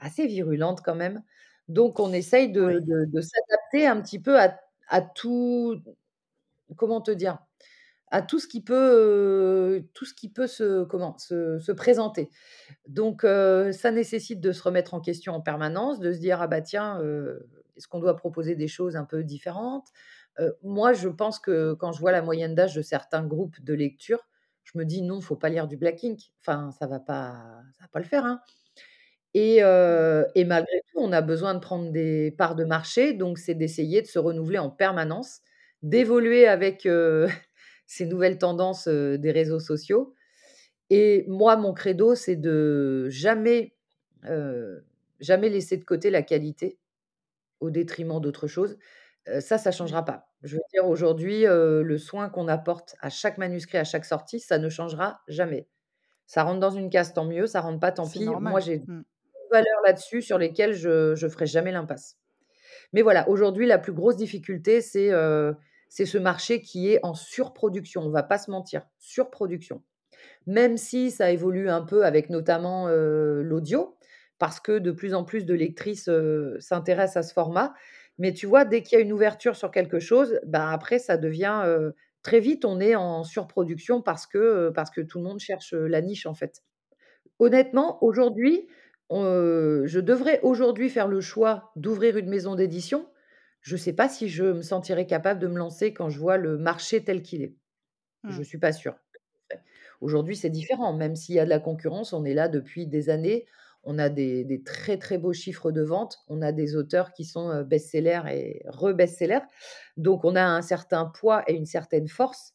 Assez 0.00 0.26
virulente 0.28 0.82
quand 0.84 0.94
même. 0.96 1.22
Donc 1.68 2.00
on 2.00 2.12
essaye 2.12 2.52
de 2.52 2.62
Oui. 2.64 2.74
de 2.80 3.06
de 3.06 3.20
s'adapter 3.22 3.86
un 3.88 4.00
petit 4.02 4.20
peu 4.20 4.38
à 4.40 4.58
à 4.88 5.02
tout 5.02 5.82
comment 6.76 7.00
te 7.00 7.10
dire? 7.10 7.38
À 8.12 8.22
tout 8.22 8.38
ce 8.40 8.48
qui 8.48 8.62
peut, 8.64 9.84
tout 9.94 10.04
ce 10.06 10.14
qui 10.14 10.30
peut 10.30 10.46
se 10.48 10.84
comment? 10.84 11.18
Se 11.18 11.58
se 11.60 11.72
présenter. 11.72 12.30
Donc 12.88 13.22
ça 13.24 13.92
nécessite 13.92 14.40
de 14.40 14.52
se 14.52 14.62
remettre 14.64 14.94
en 14.94 15.00
question 15.00 15.34
en 15.34 15.42
permanence, 15.42 16.00
de 16.00 16.12
se 16.12 16.18
dire: 16.20 16.42
«Ah 16.42 16.48
bah 16.48 16.62
tiens, 16.62 17.00
est-ce 17.76 17.88
qu'on 17.88 18.00
doit 18.00 18.16
proposer 18.16 18.54
des 18.56 18.68
choses 18.68 18.96
un 18.96 19.04
peu 19.04 19.24
différentes?» 19.24 19.88
heu, 20.40 20.56
moi 20.62 20.92
je 20.94 21.08
pense 21.08 21.38
que 21.38 21.74
quand 21.74 21.92
je 21.92 22.00
vois 22.00 22.12
la 22.12 22.22
moyenne 22.22 22.54
d'âge 22.54 22.74
de 22.74 22.82
certains 22.82 23.24
groupes 23.26 23.60
de 23.62 23.74
lecture, 23.74 24.20
je 24.64 24.78
me 24.78 24.84
dis: 24.84 25.02
«Non, 25.02 25.20
faut 25.20 25.36
pas 25.36 25.48
lire 25.50 25.66
du 25.68 25.76
Black 25.76 26.04
Ink». 26.04 26.20
Enfin 26.40 26.70
ça 26.72 26.86
va 26.86 27.00
pas 27.00 27.34
ça 27.78 27.84
va 27.84 27.88
pas 27.88 27.98
le 28.00 28.04
faire, 28.06 28.24
hein. 28.26 28.40
Et 29.34 29.62
heu 29.62 30.26
et 30.34 30.44
malgré 30.44 30.82
tout, 30.92 30.98
on 31.00 31.12
a 31.12 31.22
besoin 31.22 31.54
de 31.54 31.60
prendre 31.60 31.90
des 31.92 32.32
parts 32.32 32.54
de 32.56 32.64
marché, 32.64 33.14
donc 33.14 33.38
c'est 33.38 33.54
d'essayer 33.54 34.02
de 34.02 34.06
se 34.06 34.18
renouveler 34.18 34.58
en 34.58 34.70
permanence, 34.70 35.40
d'évoluer 35.82 36.46
avec, 36.46 36.86
heu, 36.86 37.26
ces 37.86 38.06
nouvelles 38.06 38.38
tendances, 38.38 38.88
des 38.88 39.30
réseaux 39.32 39.60
sociaux 39.60 40.14
et 40.90 41.24
moi, 41.28 41.56
mon 41.56 41.74
credo, 41.74 42.14
c'est 42.14 42.36
de 42.36 43.08
jamais, 43.10 43.74
jamais 45.20 45.48
laisser 45.48 45.76
de 45.76 45.84
côté 45.84 46.10
la 46.10 46.22
qualité 46.22 46.78
au 47.62 47.70
détriment 47.70 48.20
d'autre 48.20 48.46
chose. 48.48 48.78
Heu, 49.28 49.40
ça, 49.40 49.58
ça 49.58 49.70
changera 49.72 50.04
pas. 50.04 50.28
Je 50.42 50.56
veux 50.56 50.62
dire 50.74 50.86
aujourd'hui, 50.88 51.44
le 51.46 51.98
soin 51.98 52.28
qu'on 52.28 52.48
apporte 52.48 52.96
à 53.00 53.10
chaque 53.10 53.38
manuscrit, 53.38 53.78
à 53.78 53.84
chaque 53.84 54.04
sortie, 54.04 54.40
ça 54.40 54.58
ne 54.58 54.68
changera 54.68 55.20
jamais. 55.28 55.68
Ça 56.26 56.44
rentre 56.44 56.60
dans 56.60 56.70
une 56.70 56.90
case, 56.90 57.14
tant 57.14 57.24
mieux, 57.26 57.46
ça 57.46 57.60
rentre 57.60 57.80
pas, 57.80 57.92
tant 57.92 58.08
pis. 58.08 58.26
Moi, 58.26 58.60
j'ai 58.60 58.78
des 58.78 58.86
Mmh. 58.86 59.02
valeurs 59.52 59.80
là-dessus 59.86 60.22
sur 60.22 60.38
lesquelles 60.38 60.72
je 60.74 61.14
je 61.14 61.28
ferai 61.28 61.46
jamais 61.46 61.72
l'impasse. 61.72 62.18
Mais 62.92 63.02
voilà, 63.02 63.28
aujourd'hui, 63.28 63.66
la 63.66 63.78
plus 63.78 63.92
grosse 63.92 64.16
difficulté, 64.16 64.80
c'est, 64.80 65.10
ce 65.10 66.18
marché 66.18 66.62
qui 66.62 66.90
est 66.92 67.00
en 67.04 67.14
surproduction. 67.14 68.02
On 68.02 68.10
va 68.10 68.22
pas 68.22 68.38
se 68.38 68.50
mentir, 68.50 68.86
surproduction. 68.98 69.82
Même 70.46 70.76
si 70.76 71.10
ça 71.10 71.30
évolue 71.30 71.68
un 71.68 71.82
peu 71.82 72.04
avec 72.04 72.30
notamment, 72.30 72.88
l'audio, 72.88 73.96
parce 74.42 74.58
que 74.58 74.80
de 74.80 74.90
plus 74.90 75.14
en 75.14 75.22
plus 75.22 75.46
de 75.46 75.54
lectrices, 75.54 76.10
s'intéressent 76.58 77.18
à 77.24 77.28
ce 77.28 77.32
format. 77.32 77.74
Mais 78.18 78.32
tu 78.32 78.46
vois, 78.46 78.64
dès 78.64 78.82
qu'il 78.82 78.98
y 78.98 79.00
a 79.00 79.04
une 79.04 79.12
ouverture 79.12 79.54
sur 79.54 79.70
quelque 79.70 80.00
chose, 80.00 80.40
ben, 80.46 80.68
après 80.68 80.98
ça 80.98 81.16
devient, 81.16 81.64
très 82.22 82.40
vite 82.40 82.64
on 82.64 82.80
est 82.80 82.96
en 82.96 83.22
surproduction 83.24 84.02
parce 84.02 84.26
que, 84.26 84.70
parce 84.74 84.90
que 84.90 85.00
tout 85.00 85.18
le 85.18 85.24
monde 85.24 85.38
cherche, 85.38 85.72
la 85.74 86.02
niche 86.02 86.26
en 86.26 86.34
fait. 86.34 86.62
Honnêtement, 87.38 88.02
aujourd'hui, 88.04 88.68
je 89.10 90.00
devrais 90.00 90.40
aujourd'hui 90.42 90.90
faire 90.90 91.08
le 91.08 91.20
choix 91.20 91.72
d'ouvrir 91.76 92.16
une 92.16 92.28
maison 92.28 92.56
d'édition. 92.56 93.08
Je 93.60 93.76
sais 93.76 93.92
pas 93.92 94.08
si 94.08 94.28
je 94.28 94.44
me 94.44 94.62
sentirais 94.62 95.06
capable 95.06 95.40
de 95.40 95.46
me 95.48 95.58
lancer 95.58 95.94
quand 95.94 96.10
je 96.10 96.18
vois 96.18 96.36
le 96.38 96.58
marché 96.58 97.04
tel 97.04 97.22
qu'il 97.22 97.42
est. 97.42 97.56
Je 98.28 98.42
Mmh. 98.42 98.44
suis 98.44 98.58
pas 98.58 98.72
sûre. 98.72 98.96
Aujourd'hui, 100.00 100.36
c'est 100.36 100.50
différent, 100.50 100.92
même 100.92 101.16
s'il 101.16 101.34
y 101.36 101.38
a 101.40 101.44
de 101.44 101.50
la 101.50 101.60
concurrence, 101.60 102.12
on 102.12 102.24
est 102.24 102.34
là 102.34 102.48
depuis 102.48 102.86
des 102.86 103.08
années. 103.10 103.46
On 103.84 103.98
a 103.98 104.08
des 104.08 104.44
des 104.44 104.62
très, 104.62 104.98
très 104.98 105.18
beaux 105.18 105.32
chiffres 105.32 105.72
de 105.72 105.82
vente. 105.82 106.18
On 106.28 106.42
a 106.42 106.52
des 106.52 106.76
auteurs 106.76 107.12
qui 107.12 107.24
sont, 107.24 107.50
heu, 107.52 107.64
best-sellers 107.64 108.22
et 108.30 108.62
re-best-sellers. 108.68 109.40
Donc 109.96 110.24
on 110.24 110.36
a 110.36 110.44
un 110.44 110.62
certain 110.62 111.06
poids 111.06 111.44
et 111.48 111.54
une 111.54 111.66
certaine 111.66 112.08
force. 112.08 112.54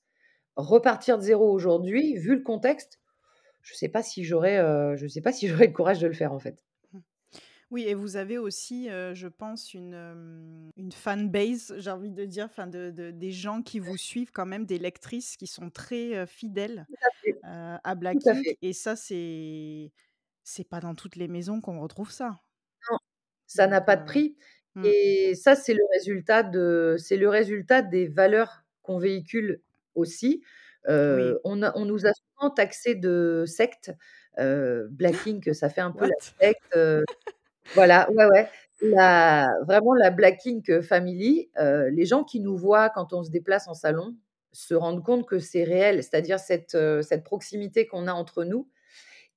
Repartir 0.58 1.18
de 1.20 1.24
zéro 1.24 1.52
aujourd'hui, 1.52 2.16
vu 2.18 2.36
le 2.38 2.44
contexte, 2.44 3.02
je 3.64 3.76
sais 3.76 3.90
pas 3.90 4.04
si 4.04 4.24
j'aurais, 4.26 4.60
heu, 4.60 4.96
je 4.98 5.08
sais 5.08 5.22
pas 5.22 5.34
si 5.34 5.48
j'aurais 5.50 5.68
le 5.68 5.74
courage 5.74 6.00
de 6.02 6.08
le 6.08 6.14
faire, 6.14 6.34
en 6.34 6.40
fait. 6.40 6.64
Mmh. 6.94 7.00
Oui 7.72 7.84
et 7.88 7.94
vous 7.96 8.18
avez 8.18 8.38
aussi, 8.38 8.90
heu, 8.90 9.14
je 9.16 9.28
pense 9.28 9.74
une, 9.74 9.94
hem, 9.94 10.72
une 10.78 10.92
fanbase, 10.94 11.76
j'ai 11.80 11.92
envie 11.92 12.12
de 12.12 12.26
dire, 12.26 12.46
enfin 12.46 12.68
de 12.68 12.92
de 12.92 13.12
des 13.12 13.32
gens 13.32 13.62
qui 13.64 13.80
vous 13.80 13.98
suivent 13.98 14.32
quand 14.34 14.46
même, 14.48 14.66
des 14.66 14.80
lectrices 14.80 15.38
qui 15.38 15.48
sont 15.48 15.70
très, 15.72 16.28
fidèles, 16.28 16.88
à 17.44 17.80
à 17.90 17.96
Black 17.96 18.20
Ink 18.28 18.58
et 18.62 18.74
ça, 18.74 18.96
c'est 18.98 19.92
c'est 20.48 20.64
pas 20.68 20.80
dans 20.80 20.96
toutes 20.96 21.16
les 21.18 21.28
maisons 21.28 21.62
qu'on 21.62 21.80
retrouve 21.82 22.10
ça. 22.12 22.42
Non, 22.92 22.98
ça 23.48 23.68
n'a 23.68 23.82
pas 23.82 23.96
de 23.98 24.04
heu, 24.04 24.06
prix 24.06 24.38
mmh, 24.76 24.94
et 24.94 25.34
ça, 25.36 25.56
c'est 25.56 25.74
le 25.74 25.84
résultat 25.94 26.44
de 26.44 26.96
c'est 27.00 27.18
le 27.18 27.30
résultat 27.30 27.82
des 27.82 28.08
valeurs 28.08 28.64
qu'on 28.84 29.00
véhicule 29.00 29.62
aussi. 29.96 30.44
oui. 31.08 31.34
Heu, 31.34 31.40
on 31.44 31.64
a 31.64 31.72
on 31.78 31.86
nous 31.86 32.06
a 32.06 32.12
souvent 32.14 32.52
taxés 32.52 32.96
de 32.96 33.44
secte, 33.48 33.92
heu, 34.40 34.88
Black 34.92 35.26
Inc, 35.28 35.54
ça 35.56 35.70
fait 35.70 35.82
un 35.82 35.92
peu 35.92 36.06
la 36.06 36.16
secte, 36.42 36.76
heu, 36.76 37.04
voilà, 37.76 38.10
ouais, 38.12 38.26
ouais, 38.28 38.50
la 38.82 39.50
vraiment 39.68 39.94
la 39.96 40.12
Black 40.12 40.42
Inc 40.48 40.82
Family, 40.82 41.52
les 41.58 42.06
gens 42.06 42.24
qui 42.24 42.40
nous 42.42 42.58
voient 42.58 42.90
quand 42.92 43.14
on 43.14 43.24
se 43.24 43.32
déplace 43.32 43.68
en 43.68 43.74
salon 43.76 44.16
se 44.54 44.74
rendent 44.76 45.04
compte 45.04 45.28
que 45.28 45.40
c'est 45.40 45.64
réel, 45.64 46.04
c'est-à-dire 46.04 46.40
cette, 46.40 46.78
cette 47.04 47.24
proximité 47.24 47.88
qu'on 47.88 48.08
a 48.08 48.14
entre 48.14 48.44
nous 48.46 48.70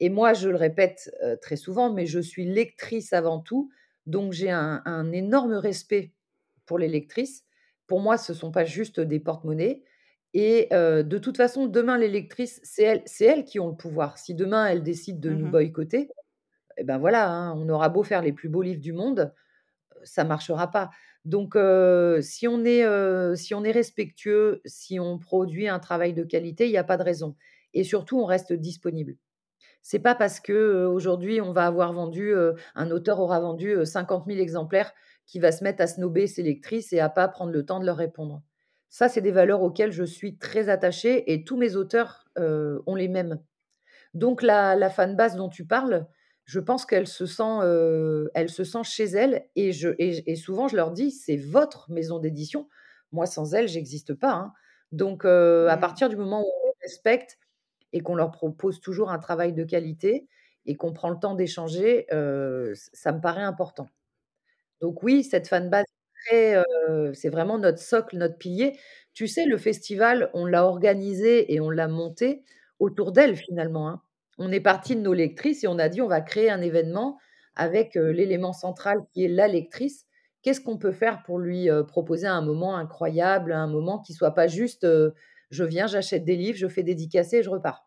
et 0.00 0.08
moi, 0.10 0.32
je 0.34 0.48
le 0.48 0.56
répète, 0.56 1.10
heu, 1.24 1.36
très 1.40 1.56
souvent, 1.56 1.92
mais 1.92 2.06
je 2.06 2.20
suis 2.20 2.44
lectrice 2.46 3.12
avant 3.12 3.40
tout, 3.40 3.70
donc 4.06 4.32
j'ai 4.32 4.50
un 4.50 4.82
un 4.86 5.12
énorme 5.12 5.54
respect 5.54 6.14
pour 6.66 6.78
les 6.78 6.88
lectrices. 6.88 7.44
Pour 7.86 8.00
moi, 8.00 8.16
ce 8.18 8.34
sont 8.34 8.52
pas 8.52 8.64
juste 8.64 9.00
des 9.00 9.20
porte-monnaies 9.20 9.82
et 10.34 10.68
heu, 10.72 11.02
de 11.04 11.18
toute 11.18 11.36
façon, 11.36 11.66
demain, 11.66 11.98
les 11.98 12.08
lectrices, 12.08 12.60
c'est 12.64 12.84
elles 12.84 13.04
elles 13.20 13.44
qui 13.44 13.58
ont 13.60 13.68
le 13.68 13.76
pouvoir. 13.76 14.18
Si 14.18 14.34
demain, 14.34 14.66
elles 14.66 14.82
décident 14.84 15.18
de 15.20 15.34
nous 15.34 15.48
Mmh 15.48 15.48
boycotter, 15.48 16.08
et 16.78 16.84
ben, 16.84 16.98
voilà, 16.98 17.30
hein, 17.30 17.54
on 17.56 17.68
aura 17.68 17.88
beau 17.88 18.02
faire 18.02 18.22
les 18.22 18.32
plus 18.32 18.48
beaux 18.48 18.62
livres 18.62 18.80
du 18.80 18.92
monde, 18.92 19.32
heu, 19.96 20.00
ça 20.04 20.24
marchera 20.24 20.70
pas. 20.70 20.90
Donc 21.26 21.56
si 22.22 22.48
on 22.48 22.64
est, 22.64 22.84
si 23.36 23.54
on 23.54 23.64
est 23.64 23.72
respectueux, 23.72 24.62
si 24.66 25.00
on 25.00 25.18
produit 25.18 25.68
un 25.68 25.78
travail 25.80 26.14
de 26.14 26.24
qualité, 26.24 26.66
il 26.66 26.72
y 26.72 26.76
a 26.78 26.84
pas 26.84 26.96
de 26.98 27.02
raison 27.04 27.36
et 27.74 27.84
surtout, 27.84 28.18
on 28.20 28.24
reste 28.26 28.52
disponible. 28.52 29.16
C'est 29.84 29.98
pas 29.98 30.14
parce 30.14 30.40
que, 30.40 30.84
aujourd'hui 30.86 31.40
on 31.40 31.52
va 31.52 31.66
avoir 31.66 31.92
vendu, 31.92 32.34
un 32.74 32.90
auteur 32.90 33.18
aura 33.20 33.40
vendu, 33.40 33.70
heu, 33.74 33.84
50 33.84 34.26
000 34.26 34.38
exemplaires 34.40 34.92
qu'il 35.26 35.40
va 35.42 35.52
se 35.52 35.64
mettre 35.64 35.82
à 35.82 35.86
snober 35.86 36.26
ses 36.26 36.42
lectrices 36.42 36.92
et 36.92 37.00
à 37.00 37.08
pas 37.08 37.28
prendre 37.28 37.52
le 37.52 37.64
temps 37.64 37.80
de 37.80 37.86
leur 37.86 37.96
répondre. 37.96 38.42
Ça, 38.92 39.08
c'est 39.08 39.20
des 39.20 39.30
valeurs 39.30 39.62
auxquelles 39.62 39.92
je 39.92 40.02
suis 40.02 40.36
très 40.36 40.68
attachée 40.68 41.32
et 41.32 41.44
tous 41.44 41.56
mes 41.56 41.76
auteurs, 41.76 42.24
ont 42.86 42.94
les 42.94 43.08
mêmes. 43.08 43.38
Donc 44.14 44.42
la 44.42 44.76
la 44.76 44.90
fanbase 44.90 45.36
dont 45.36 45.48
tu 45.50 45.66
parles, 45.66 46.06
je 46.46 46.60
pense 46.60 46.86
qu'elle 46.86 47.06
se 47.08 47.26
sent, 47.26 47.60
elle 48.34 48.50
se 48.50 48.64
sent 48.64 48.84
chez 48.84 49.04
elle 49.06 49.46
et 49.56 49.72
je 49.72 49.90
et 49.98 50.30
et 50.32 50.36
souvent 50.36 50.68
je 50.68 50.76
leur 50.76 50.92
dis: 50.92 51.10
«C'est 51.12 51.36
votre 51.38 51.90
maison 51.92 52.18
d'édition. 52.20 52.68
Moi 53.12 53.26
sans 53.26 53.54
elle, 53.54 53.68
j'existe 53.68 54.14
pas, 54.14 54.32
hein». 54.32 54.52
Donc 54.92 55.24
à 55.26 55.78
partir 55.80 56.08
du 56.10 56.16
moment 56.16 56.42
où 56.42 56.46
on 56.68 56.72
respecte 56.82 57.38
et 57.92 58.00
qu'on 58.00 58.14
leur 58.16 58.30
propose 58.32 58.80
toujours 58.80 59.10
un 59.10 59.18
travail 59.18 59.52
de 59.54 59.64
qualité 59.64 60.28
et 60.66 60.76
qu'on 60.76 60.92
prend 60.92 61.10
le 61.10 61.18
temps 61.18 61.34
d'échanger, 61.34 62.06
ça 62.92 63.12
me 63.12 63.20
paraît 63.20 63.42
important. 63.42 63.88
Donc 64.82 65.02
oui, 65.04 65.24
cette 65.24 65.48
fanbase 65.48 65.86
heu, 66.34 66.64
c'est 67.14 67.30
vraiment 67.30 67.58
notre 67.58 67.78
socle, 67.80 68.16
notre 68.18 68.38
pilier. 68.38 68.78
Tu 69.14 69.28
sais, 69.28 69.46
le 69.46 69.58
festival, 69.58 70.30
on 70.34 70.46
l'a 70.46 70.64
organisé 70.66 71.52
et 71.54 71.60
on 71.60 71.70
l'a 71.70 71.88
monté 71.88 72.44
autour 72.80 73.12
d'elle 73.12 73.36
finalement, 73.36 73.88
hein. 73.90 74.02
On 74.38 74.52
est 74.52 74.60
parti 74.60 74.96
de 74.96 75.02
nos 75.02 75.14
lectrices 75.14 75.64
et 75.64 75.68
on 75.68 75.78
a 75.78 75.88
dit: 75.90 76.02
«On 76.02 76.08
va 76.08 76.20
créer 76.22 76.50
un 76.50 76.62
événement 76.62 77.18
avec, 77.56 77.94
l'élément 77.96 78.52
central 78.54 79.00
qui 79.12 79.24
est 79.24 79.28
la 79.28 79.48
lectrice. 79.48 80.06
Qu'est-ce 80.42 80.60
qu'on 80.62 80.78
peut 80.78 80.92
faire 80.92 81.22
pour 81.24 81.38
lui, 81.40 81.68
proposer 81.88 82.26
un 82.28 82.42
moment 82.42 82.76
incroyable, 82.76 83.52
un 83.52 83.66
moment 83.68 84.00
qui 84.00 84.14
soit 84.14 84.32
pas 84.34 84.46
juste, 84.48 84.86
je 85.50 85.64
viens, 85.64 85.86
j'achète 85.86 86.24
des 86.24 86.36
livres, 86.36 86.58
je 86.58 86.68
fais 86.68 86.82
dédicacer 86.82 87.38
et 87.38 87.42
je 87.42 87.50
repars?» 87.50 87.86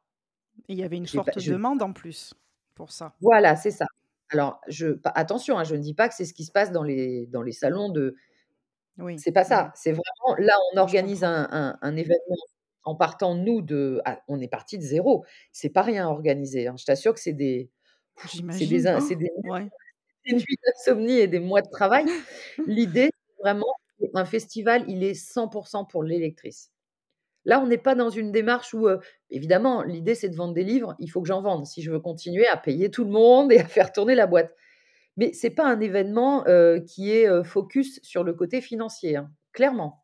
Et 0.70 0.74
il 0.74 0.80
y 0.80 0.84
avait 0.84 0.98
une 0.98 1.08
pas 1.24 1.34
forte 1.34 1.40
je 1.40 1.54
demande 1.54 1.82
en 1.82 1.94
plus, 1.94 2.34
pour 2.76 2.92
ça. 2.92 3.16
voilà, 3.22 3.56
c'est 3.56 3.72
ça. 3.72 3.86
Alors 4.30 4.62
je 4.68 4.98
attention, 5.06 5.58
hein, 5.60 5.64
je 5.64 5.76
ne 5.76 5.82
dis 5.82 5.94
pas 5.94 6.10
que 6.10 6.16
c'est 6.16 6.26
ce 6.26 6.34
qui 6.34 6.46
se 6.46 6.52
passe 6.52 6.72
dans 6.72 6.84
les 6.84 7.28
dans 7.28 7.42
les 7.44 7.52
salons 7.52 7.90
de 7.90 8.16
Oui. 8.98 9.24
c'est 9.24 9.32
pas 9.32 9.44
ça. 9.44 9.72
C'est 9.76 9.92
vraiment 9.92 10.36
là, 10.40 10.54
on 10.74 10.78
organise 10.80 11.24
un 11.24 11.48
un 11.52 11.78
un 11.82 11.96
événement 11.96 12.38
en 12.84 12.96
partant 12.96 13.36
nous 13.36 13.62
de 13.62 14.02
ah, 14.06 14.22
on 14.28 14.40
est 14.42 14.48
parti 14.50 14.78
de 14.78 14.84
zéro. 14.84 15.26
C'est 15.52 15.70
pas 15.70 15.84
rien 15.84 16.08
à 16.08 16.10
organiser, 16.12 16.68
hein. 16.68 16.76
Je 16.78 16.86
t'assure 16.86 17.14
que 17.14 17.20
c'est 17.22 17.34
des 17.34 17.72
c'est 18.54 18.68
des 18.68 18.88
J'imagine. 18.88 18.88
in 18.88 19.00
c'est 19.02 19.16
Oh, 19.16 19.18
des 19.18 19.30
Ouais. 19.44 19.70
des 20.26 20.36
nuits 20.36 20.58
d'insomnie 20.66 21.20
et 21.20 21.28
des 21.28 21.40
mois 21.40 21.62
de 21.62 21.70
travail. 21.70 22.06
L'idée, 22.68 23.12
c'est 23.38 23.42
vraiment 23.44 23.68
un 24.16 24.26
festival, 24.26 24.86
il 24.90 25.04
est 25.04 25.14
100 25.16 25.50
pour 25.50 25.68
cent 25.70 25.86
pour 25.86 26.04
les 26.04 26.20
lectrices. 26.20 26.73
Là, 27.46 27.62
on 27.62 27.68
n'est 27.68 27.78
pas 27.78 27.96
dans 27.96 28.10
une 28.10 28.32
démarche 28.32 28.74
où, 28.74 28.88
heu, 28.88 29.00
évidemment, 29.30 29.84
l'idée, 29.84 30.16
c'est 30.16 30.30
de 30.30 30.36
vendre 30.36 30.54
des 30.54 30.64
livres, 30.64 30.96
il 31.00 31.10
faut 31.10 31.22
que 31.22 31.28
j'en 31.28 31.42
vende 31.42 31.66
si 31.66 31.82
je 31.82 31.92
veux 31.92 32.00
continuer 32.00 32.48
à 32.48 32.58
payer 32.58 32.90
tout 32.92 33.04
le 33.06 33.12
monde 33.12 33.52
et 33.52 33.60
à 33.60 33.66
faire 33.68 33.92
tourner 33.92 34.16
la 34.16 34.28
boîte. 34.28 34.54
Mais 35.18 35.34
c'est 35.34 35.52
pas 35.52 35.66
un 35.68 35.80
événement, 35.82 36.46
heu, 36.48 36.82
qui 36.88 37.12
est, 37.12 37.28
heu, 37.30 37.44
focus 37.44 38.00
sur 38.04 38.24
le 38.24 38.34
côté 38.34 38.62
financier, 38.62 39.18
hein, 39.18 39.32
clairement. 39.54 40.04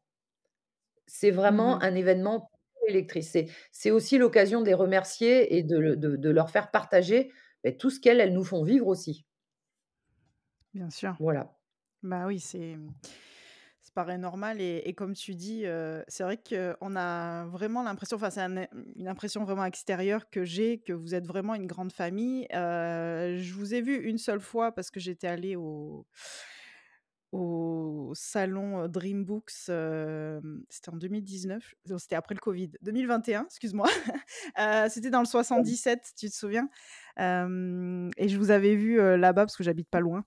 C'est 1.07 1.31
vraiment 1.31 1.81
Mmh 1.81 1.83
un 1.83 1.93
événement 1.95 2.49
lectrices. 2.87 3.37
C'est 3.71 3.91
aussi 3.91 4.17
l'occasion 4.17 4.61
de 4.61 4.65
les 4.67 4.73
remercier 4.73 5.55
et 5.57 5.63
de 5.63 5.77
le 5.77 5.95
de 5.97 6.15
de 6.15 6.29
leur 6.29 6.49
faire 6.49 6.71
partager, 6.71 7.31
beh, 7.63 7.75
tout 7.77 7.89
ce 7.89 7.99
qu'elles, 7.99 8.19
elles 8.21 8.33
nous 8.33 8.43
font 8.45 8.63
vivre 8.63 8.87
aussi. 8.87 9.25
Bien 10.73 10.89
sûr. 10.89 11.15
Voilà. 11.19 11.55
Bah 12.03 12.27
oui, 12.27 12.39
c'est 12.39 12.77
paraît 13.91 14.17
normal 14.17 14.61
et 14.61 14.81
et 14.85 14.93
comme 14.93 15.13
tu 15.13 15.35
dis, 15.35 15.65
heu, 15.65 16.03
c'est 16.07 16.23
vrai 16.23 16.37
qu'on 16.37 16.95
a 16.95 17.45
vraiment 17.47 17.83
l'impression, 17.83 18.17
enfin, 18.17 18.29
c'est 18.29 18.41
un 18.41 18.65
une 18.95 19.07
impression 19.07 19.43
vraiment 19.43 19.65
extérieure 19.65 20.29
que 20.29 20.43
j'ai, 20.45 20.79
que 20.79 20.93
vous 20.93 21.15
êtes 21.15 21.25
vraiment 21.27 21.55
une 21.55 21.67
grande 21.67 21.91
famille. 21.91 22.47
Heu, 22.53 23.37
je 23.37 23.53
vous 23.53 23.73
ai 23.73 23.81
vu 23.81 23.95
une 23.97 24.17
seule 24.17 24.41
fois 24.41 24.71
parce 24.73 24.91
que 24.91 24.99
j'étais 24.99 25.27
allée 25.27 25.55
au 25.55 26.05
au 27.31 28.11
salon, 28.15 28.83
heu, 28.83 28.87
Dream 28.89 29.23
Books, 29.23 29.51
hem, 29.69 30.63
c'était 30.69 30.89
en 30.89 30.95
2019, 30.97 31.75
non, 31.87 31.99
c'était 31.99 32.15
après 32.15 32.33
le 32.33 32.39
covid, 32.39 32.71
2021, 32.81 33.45
excuse-moi. 33.45 33.87
C'était 34.89 35.11
dans 35.11 35.19
le 35.19 35.25
77, 35.27 36.11
tu 36.17 36.29
te 36.29 36.35
souviens? 36.35 36.69
Et 38.17 38.27
je 38.29 38.37
vous 38.37 38.51
avais 38.51 38.75
vu, 38.75 38.97
là-bas 38.97 39.45
parce 39.45 39.55
que 39.57 39.63
j'habite 39.63 39.89
pas 39.89 39.99
loin. 39.99 40.25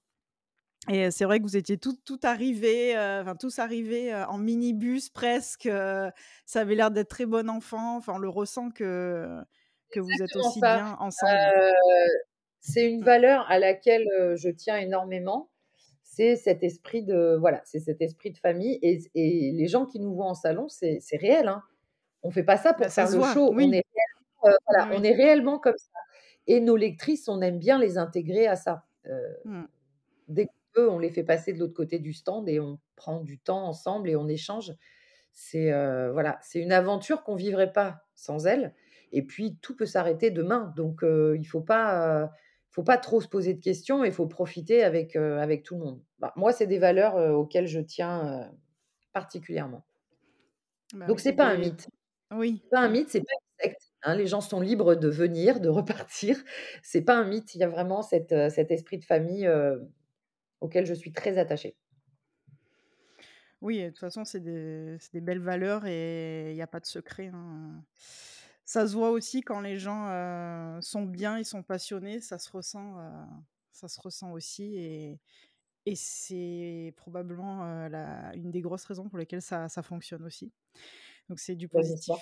Et 0.89 1.11
c'est 1.12 1.24
vrai 1.24 1.39
que 1.39 1.45
vous 1.45 1.57
étiez 1.57 1.78
toutes 1.78 2.24
arrivées, 2.24 2.97
heu, 2.97 3.20
enfin 3.22 3.37
tous 3.37 3.59
arrivés, 3.61 4.12
heu, 4.12 4.24
en 4.28 4.37
minibus 4.39 5.11
presque, 5.11 5.66
heu, 5.66 6.11
ça 6.45 6.61
avait 6.61 6.74
l'air 6.74 6.91
d'être 6.91 7.09
très 7.09 7.24
bon 7.26 7.49
enfant. 7.49 7.97
Enfin, 7.97 8.14
on 8.16 8.18
le 8.18 8.28
ressent 8.28 8.70
que 8.70 9.41
que 9.91 10.01
vous 10.01 10.22
êtes 10.22 10.35
aussi 10.37 10.62
ça. 10.62 10.62
bien 10.62 10.97
ensemble. 10.99 11.62
C'est 12.61 12.91
une 12.91 13.03
Mmh. 13.03 13.05
valeur 13.05 13.51
à 13.51 13.59
laquelle, 13.59 14.07
je 14.37 14.49
tiens 14.51 14.76
énormément. 14.78 15.51
C'est 16.05 16.37
cet 16.37 16.62
esprit 16.62 17.03
de 17.05 17.37
voilà, 17.41 17.62
c'est 17.64 17.80
cet 17.80 18.01
esprit 18.03 18.30
de 18.33 18.39
famille 18.39 18.78
et 18.83 19.01
et 19.14 19.53
les 19.53 19.66
gens 19.68 19.87
qui 19.87 19.99
nous 20.01 20.14
voient 20.14 20.26
en 20.26 20.35
salon, 20.35 20.68
c'est 20.68 21.01
réel, 21.18 21.49
hein. 21.49 21.62
On 22.24 22.30
fait 22.33 22.45
pas 22.45 22.57
ça 22.59 22.74
Bah, 22.76 22.89
pour 22.89 22.93
faire 22.93 23.09
le 23.11 23.20
voit, 23.20 23.22
show, 23.22 23.55
on 23.59 23.72
est 23.72 23.83
réellement, 23.95 24.55
heu, 24.57 24.59
Oui, 24.68 24.83
voilà, 24.83 24.89
on 24.93 25.03
oui. 25.03 25.05
est 25.05 25.14
réellement 25.14 25.59
comme 25.61 25.78
ça 25.78 25.99
et 26.49 26.61
nos 26.61 26.76
lectrices, 26.76 27.28
on 27.28 27.43
aime 27.43 27.59
bien 27.61 27.78
les 27.80 27.99
intégrer 27.99 28.47
à 28.49 28.57
ça. 28.57 28.87
Mmh. 29.45 29.66
dès 30.28 30.49
peut, 30.73 30.89
on 30.91 30.99
les 30.99 31.11
fait 31.11 31.25
passer 31.25 31.53
de 31.53 31.59
l'autre 31.59 31.75
côté 31.75 31.99
du 31.99 32.12
stand 32.12 32.49
et 32.49 32.61
on 32.61 32.81
prend 32.97 33.20
du 33.20 33.39
temps 33.41 33.64
ensemble 33.66 34.11
et 34.11 34.16
on 34.16 34.29
échange. 34.29 34.73
C'est, 35.33 35.73
heu, 35.73 36.11
voilà, 36.12 36.39
c'est 36.43 36.61
une 36.61 36.73
aventure 36.73 37.23
qu'on 37.25 37.37
vivrait 37.37 37.73
pas 37.73 38.03
sans 38.14 38.47
elles 38.47 38.75
et 39.12 39.23
puis 39.23 39.59
tout 39.62 39.77
peut 39.77 39.87
s'arrêter 39.87 40.31
demain 40.31 40.73
donc 40.77 41.03
heu, 41.05 41.37
il 41.39 41.45
faut 41.45 41.62
pas, 41.62 42.25
heu, 42.25 42.29
faut 42.70 42.83
pas 42.85 42.99
trop 42.99 43.20
se 43.20 43.29
poser 43.29 43.55
de 43.55 43.61
questions 43.61 44.05
et 44.05 44.09
il 44.09 44.12
faut 44.14 44.27
profiter 44.27 44.83
avec, 44.85 45.16
avec 45.16 45.62
tout 45.64 45.77
le 45.77 45.85
monde. 45.85 46.03
Bah, 46.18 46.33
moi, 46.37 46.53
c'est 46.53 46.66
des 46.66 46.79
valeurs, 46.79 47.16
auxquelles 47.37 47.66
je 47.66 47.81
tiens, 47.81 48.51
particulièrement. 49.12 49.85
Bah, 50.93 51.09
Donc 51.09 51.20
c'est 51.20 51.33
c'est 51.35 51.35
pas 51.35 51.47
un 51.49 51.57
mythe. 51.59 51.89
oui, 52.33 52.62
pas 52.70 52.81
un 52.81 52.89
mythe, 52.91 53.11
c'est 53.11 53.20
pas 53.23 53.33
une 53.35 53.70
secte, 53.70 53.83
hein, 54.03 54.16
les 54.16 54.27
gens 54.29 54.41
sont 54.43 54.61
libres 54.61 54.95
de 54.97 55.09
venir, 55.09 55.61
de 55.61 55.68
repartir. 55.70 56.39
C'est 56.83 57.03
pas 57.03 57.16
un 57.16 57.25
mythe, 57.27 57.55
il 57.55 57.61
y 57.61 57.64
a 57.64 57.68
vraiment 57.68 58.03
cet, 58.03 58.33
heu, 58.33 58.51
cet 58.51 58.70
esprit 58.70 58.99
de 58.99 59.05
famille, 59.05 59.47
auquel 60.63 60.87
je 60.87 60.95
suis 60.95 61.13
très 61.13 61.39
attachée. 61.39 61.77
Oui 63.63 63.81
de 63.81 63.89
toute 63.91 64.01
façon, 64.01 64.25
c'est 64.25 64.41
des 64.41 64.99
belles 65.21 65.39
valeurs 65.41 65.87
et 65.87 66.51
il 66.51 66.57
y 66.57 66.63
a 66.63 66.67
pas 66.67 66.81
de 66.81 66.87
secret, 66.87 67.29
hein. 67.33 67.85
Ça 68.65 68.87
se 68.89 68.95
voit 68.95 69.11
aussi 69.11 69.43
quand 69.43 69.61
les 69.61 69.77
gens, 69.79 70.09
heu, 70.11 70.81
sont 70.83 71.03
bien, 71.05 71.39
ils 71.39 71.45
sont 71.45 71.63
passionnés, 71.63 72.21
ça 72.21 72.39
se 72.39 72.51
ressent, 72.51 72.99
heu, 73.01 73.25
ça 73.73 73.89
se 73.89 74.01
ressent 74.01 74.33
aussi 74.33 74.77
et 74.77 75.21
et 75.87 75.97
c'est 75.97 76.95
probablement, 76.97 77.89
la 77.89 78.35
une 78.37 78.51
des 78.53 78.61
grosses 78.63 78.85
raisons 78.87 79.09
pour 79.09 79.19
lesquelles 79.19 79.43
ça 79.43 79.69
ça 79.69 79.83
fonctionne 79.83 80.25
aussi. 80.25 80.53
Donc 81.31 81.41
c'est 81.41 81.57
du 81.57 81.69
Bah, 81.73 81.81
positif. 81.81 82.17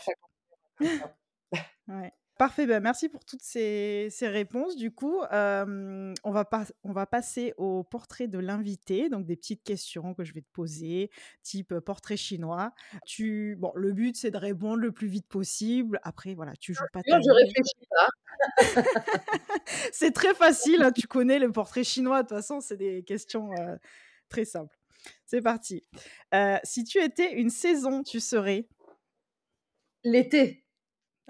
Ouais. 1.89 2.13
Parfait, 2.41 2.67
bah, 2.67 2.81
merci 2.81 3.11
pour 3.11 3.23
toutes 3.23 3.43
ces 3.43 4.09
ces 4.11 4.27
réponses. 4.27 4.75
Du 4.75 4.91
coup, 4.91 5.21
on 5.31 6.31
va 6.31 6.47
pas 6.47 6.65
on 6.85 6.93
va 6.93 7.05
passer 7.05 7.53
au 7.59 7.85
portrait 7.85 8.29
de 8.29 8.39
l'invité, 8.39 9.11
donc 9.11 9.27
des 9.27 9.37
petites 9.37 9.63
questions 9.63 10.15
que 10.15 10.25
je 10.25 10.33
vais 10.33 10.41
te 10.41 10.51
poser, 10.51 11.11
type, 11.43 11.79
portrait 11.81 12.17
chinois. 12.17 12.73
Tu 13.05 13.57
bon, 13.59 13.73
le 13.75 13.93
but, 13.93 14.17
c'est 14.17 14.31
de 14.31 14.39
répondre 14.39 14.79
le 14.79 14.91
plus 14.91 15.07
vite 15.07 15.29
possible. 15.29 16.01
Après, 16.03 16.33
voilà, 16.33 16.57
tu 16.57 16.73
joues 16.73 16.87
pas 16.95 17.03
Bien 17.03 17.21
sûr, 17.21 17.31
je 17.31 17.45
réfléchis 17.45 17.87
pas. 17.91 18.09
C'est 19.93 20.13
très 20.13 20.33
facile, 20.33 20.83
hein, 20.83 20.93
tu 20.93 21.07
connais 21.07 21.39
le 21.39 21.53
portrait 21.53 21.85
chinois, 21.85 22.23
de 22.23 22.29
toute 22.29 22.39
façon, 22.39 22.63
c'est 22.63 22.79
des 22.79 23.03
questions, 23.03 23.51
très 24.31 24.47
simples. 24.47 24.79
C'est 25.27 25.43
parti. 25.43 25.83
Si 26.65 26.85
tu 26.85 27.03
étais 27.03 27.35
une 27.35 27.51
saison, 27.51 28.03
tu 28.03 28.19
serais? 28.19 28.67
L'été. 30.05 30.65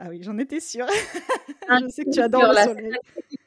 Ah 0.02 0.08
oui, 0.08 0.22
j'en 0.22 0.38
étais 0.38 0.60
sûre. 0.60 0.86
Un 1.68 1.80
Je 1.86 1.88
sais 1.92 2.04
que 2.06 2.10
tu 2.10 2.20
adores 2.20 2.50
le 2.52 2.56
soleil. 2.56 2.90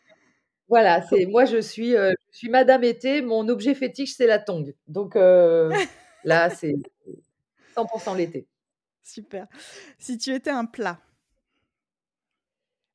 Voilà, 0.70 1.02
c'est 1.02 1.26
moi 1.26 1.46
je 1.46 1.60
suis, 1.60 1.96
heu, 1.96 2.14
je 2.32 2.38
suis 2.38 2.50
madame 2.50 2.84
été, 2.84 3.22
mon 3.22 3.48
objet 3.50 3.76
fétiche, 3.76 4.16
c'est 4.16 4.26
la 4.26 4.40
tongue. 4.40 4.74
Donc 4.88 5.16
heu, 5.16 5.70
là, 6.24 6.50
c'est 6.50 6.74
100 7.76 7.86
% 7.86 8.16
l'été. 8.16 8.48
Super. 9.04 9.48
Si 10.00 10.18
tu 10.18 10.32
étais 10.34 10.50
un 10.52 10.66
plat? 10.66 11.00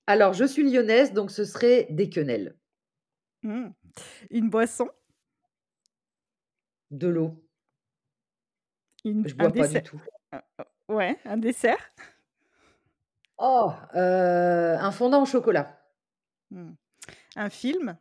Alors 0.06 0.32
je 0.32 0.44
suis 0.44 0.62
lyonnaise, 0.62 1.12
donc 1.12 1.30
ce 1.30 1.44
serait 1.44 1.86
des 1.90 2.08
quenelles. 2.08 2.56
Mmh. 3.42 3.68
Une 4.30 4.48
boisson? 4.50 4.88
De 6.90 7.08
l'eau. 7.08 7.44
Une 9.04 9.28
Je 9.28 9.34
un 9.34 9.36
bois 9.36 9.52
pas 9.52 9.68
du 9.68 9.82
tout. 9.82 10.00
heu, 10.34 10.40
ouais, 10.88 11.16
un 11.24 11.36
dessert? 11.36 11.78
Oh, 13.40 13.72
heu, 13.94 14.76
un 14.80 14.90
fondant 14.90 15.22
au 15.22 15.26
chocolat. 15.26 15.78
Mmh. 16.50 16.72
Un 17.36 17.50
film? 17.50 17.98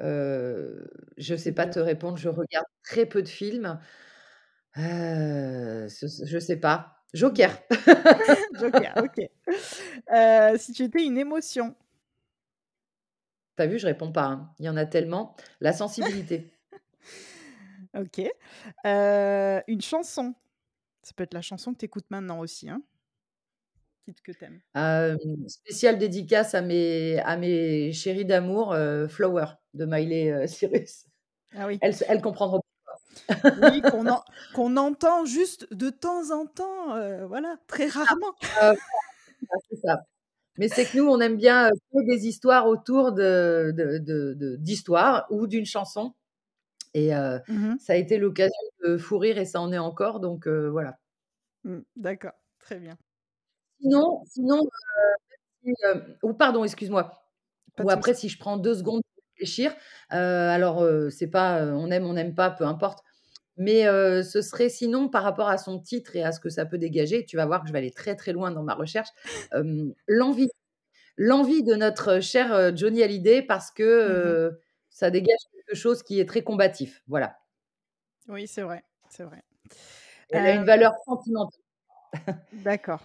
Heu, 0.00 0.88
je 1.18 1.34
sais 1.36 1.42
C'est 1.44 1.52
pas 1.52 1.66
te 1.66 1.78
répondre, 1.78 2.16
je 2.16 2.28
regarde 2.28 2.66
très 2.84 3.06
peu 3.06 3.22
de 3.22 3.28
films. 3.28 3.78
Ce 4.76 6.06
ce 6.08 6.26
je 6.26 6.38
sais 6.38 6.56
pas. 6.56 6.96
Joker. 7.14 7.50
Joker, 8.54 8.94
OK. 8.98 9.20
Si 10.58 10.72
tu 10.72 10.84
étais 10.84 11.04
une 11.04 11.18
émotion? 11.18 11.74
Tu 13.58 13.62
as 13.62 13.66
vu, 13.66 13.78
je 13.78 13.86
réponds 13.86 14.12
pas, 14.12 14.24
hein. 14.24 14.50
Il 14.58 14.64
y 14.64 14.68
en 14.70 14.76
a 14.78 14.86
tellement. 14.86 15.36
La 15.60 15.72
sensibilité. 15.74 16.52
OK. 17.94 18.20
Une 19.68 19.80
chanson? 19.80 20.34
Ça 21.02 21.12
peut 21.14 21.24
être 21.24 21.34
la 21.34 21.42
chanson 21.42 21.72
que 21.72 21.78
tu 21.78 21.84
écoutes 21.86 22.10
maintenant 22.10 22.38
aussi, 22.40 22.68
hein? 22.68 22.82
Que 24.24 24.32
tu 24.32 24.44
aimes. 24.44 24.60
Hem, 24.74 25.18
spéciale 25.48 25.98
dédicace 25.98 26.54
à 26.54 26.60
mes 26.62 27.18
à 27.20 27.36
mes 27.36 27.92
chéris 27.92 28.24
d'amour, 28.24 28.72
heu, 28.74 29.06
Flower 29.08 29.46
de 29.74 29.84
Miley, 29.84 30.30
heu, 30.30 30.46
Cyrus. 30.48 31.06
Ah 31.56 31.66
oui. 31.66 31.78
Elles 31.80 31.96
elles 32.08 32.20
comprendront. 32.20 32.60
Oui, 33.62 33.80
qu'on 33.82 34.08
en 34.08 34.22
qu'on 34.54 34.76
entend 34.76 35.24
juste 35.24 35.72
de 35.72 35.90
temps 35.90 36.30
en 36.30 36.46
temps, 36.46 36.96
heu, 36.96 37.24
voilà, 37.26 37.56
très 37.68 37.86
rarement. 37.86 38.34
C'est 39.70 39.76
ça. 39.76 40.02
Mais 40.58 40.68
c'est 40.68 40.86
que 40.86 40.96
nous, 40.98 41.06
on 41.08 41.20
aime 41.20 41.36
bien, 41.36 41.70
créer 41.92 42.06
des 42.16 42.26
histoires 42.28 42.66
autour 42.68 43.12
de 43.12 43.72
de 43.76 43.98
de 43.98 44.34
de 44.34 44.56
d'histoires 44.56 45.26
ou 45.30 45.46
d'une 45.46 45.66
chanson 45.66 46.14
et 46.94 47.12
Mmh 47.48 47.54
mh. 47.74 47.78
ça 47.78 47.94
a 47.94 47.96
été 47.96 48.18
l'occasion 48.18 48.52
de 48.84 48.96
fou 48.98 49.18
rire 49.18 49.38
et 49.38 49.44
ça 49.46 49.60
en 49.60 49.72
est 49.72 49.78
encore 49.78 50.20
donc 50.20 50.48
voilà. 50.48 50.98
Mmh, 51.64 51.80
d'accord, 51.96 52.32
très 52.58 52.78
bien. 52.80 52.96
Sinon 53.80 54.22
sinon, 54.26 54.60
si, 55.64 55.72
hem 55.84 56.16
ou 56.24 56.34
pardon, 56.34 56.64
excuse-moi. 56.64 57.12
Ou 57.80 57.90
après 57.90 58.14
si 58.14 58.28
je 58.30 58.38
prends 58.38 58.56
2 58.58 58.74
secondes 58.76 59.02
pour 59.14 59.24
réfléchir, 59.36 59.74
alors, 60.10 60.86
c'est 61.10 61.28
pas, 61.28 61.64
on 61.66 61.90
aime, 61.90 62.06
on 62.06 62.14
n'aime 62.14 62.34
pas, 62.36 62.50
peu 62.50 62.64
importe. 62.66 63.00
Mais, 63.58 63.84
ce 64.24 64.42
serait 64.42 64.68
sinon 64.70 65.08
par 65.10 65.24
rapport 65.24 65.48
à 65.50 65.58
son 65.58 65.80
titre 65.80 66.16
et 66.16 66.24
à 66.24 66.32
ce 66.32 66.40
que 66.40 66.50
ça 66.50 66.66
peut 66.66 66.78
dégager, 66.78 67.24
tu 67.26 67.36
vas 67.38 67.46
voir 67.46 67.62
que 67.62 67.68
je 67.68 67.72
vais 67.74 67.80
aller 67.80 67.92
très, 67.92 68.16
très 68.16 68.32
loin 68.32 68.50
dans 68.52 68.64
ma 68.64 68.74
recherche, 68.74 69.10
l'envie. 70.08 70.48
L'envie 71.18 71.62
de 71.64 71.74
notre 71.76 72.20
cher, 72.20 72.76
Johnny 72.76 73.02
Hallyday 73.02 73.42
parce 73.42 73.70
que, 73.72 73.84
Mmh 74.06 74.36
ça 74.92 75.10
dégage 75.10 75.38
quelque 75.52 75.76
chose 75.76 76.02
qui 76.02 76.20
est 76.20 76.26
très 76.26 76.42
combatif, 76.42 77.02
voilà. 77.08 77.38
Oui, 78.28 78.46
c'est 78.46 78.62
vrai, 78.62 78.84
c'est 79.10 79.24
vrai. 79.24 79.42
Elle 80.30 80.46
a 80.46 80.52
une 80.52 80.64
valeur 80.64 80.94
sentimentale. 81.04 81.60
d'accord. 82.52 83.02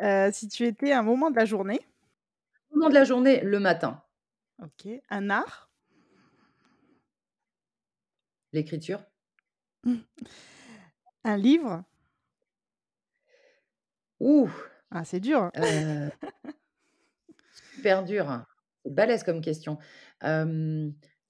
Heu, 0.00 0.30
si 0.32 0.48
tu 0.48 0.66
étais 0.66 0.92
un 0.92 1.02
moment 1.02 1.30
de 1.30 1.36
la 1.36 1.44
journée? 1.44 1.80
Moment 2.72 2.88
de 2.88 2.94
la 2.94 3.04
journée, 3.04 3.40
le 3.42 3.58
matin. 3.60 4.02
OK. 4.62 4.88
Un 5.10 5.30
art? 5.30 5.70
L'écriture. 8.52 9.00
Un 11.24 11.36
livre? 11.36 11.84
Ouh! 14.20 14.50
Ah, 14.90 15.04
c'est 15.04 15.20
dur, 15.20 15.42
hein. 15.42 15.52
Heu 15.56 16.10
super 17.52 18.04
dur. 18.04 18.44
C'est 18.84 18.94
balèze 18.94 19.24
comme 19.24 19.40
question. 19.40 19.78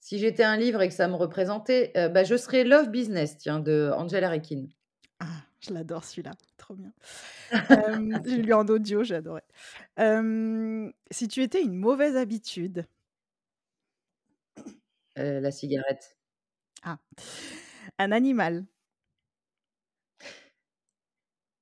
Si 0.03 0.17
j'étais 0.17 0.43
un 0.43 0.57
livre 0.57 0.81
et 0.81 0.87
que 0.87 0.93
ça 0.95 1.07
me 1.07 1.13
représentait, 1.15 1.91
heu, 1.95 2.09
bah, 2.09 2.23
je 2.23 2.35
serais 2.35 2.63
Love 2.63 2.89
Business, 2.89 3.37
tiens, 3.37 3.59
de 3.59 3.91
Angela 3.95 4.29
Reckin. 4.29 4.65
Ah, 5.19 5.43
je 5.59 5.73
l'adore 5.73 6.03
celui-là, 6.03 6.31
trop 6.57 6.73
bien. 6.75 6.93
J'ai 8.25 8.41
lu 8.41 8.53
en 8.53 8.65
audio. 8.67 9.03
Hem, 9.97 10.93
si 11.11 11.27
tu 11.27 11.41
étais 11.43 11.63
une 11.63 11.75
mauvaise 11.75 12.17
habitude? 12.17 12.87
Heu, 15.15 15.39
la 15.41 15.51
cigarette. 15.51 16.17
Ah. 16.83 16.97
Un 17.99 18.11
animal? 18.11 18.65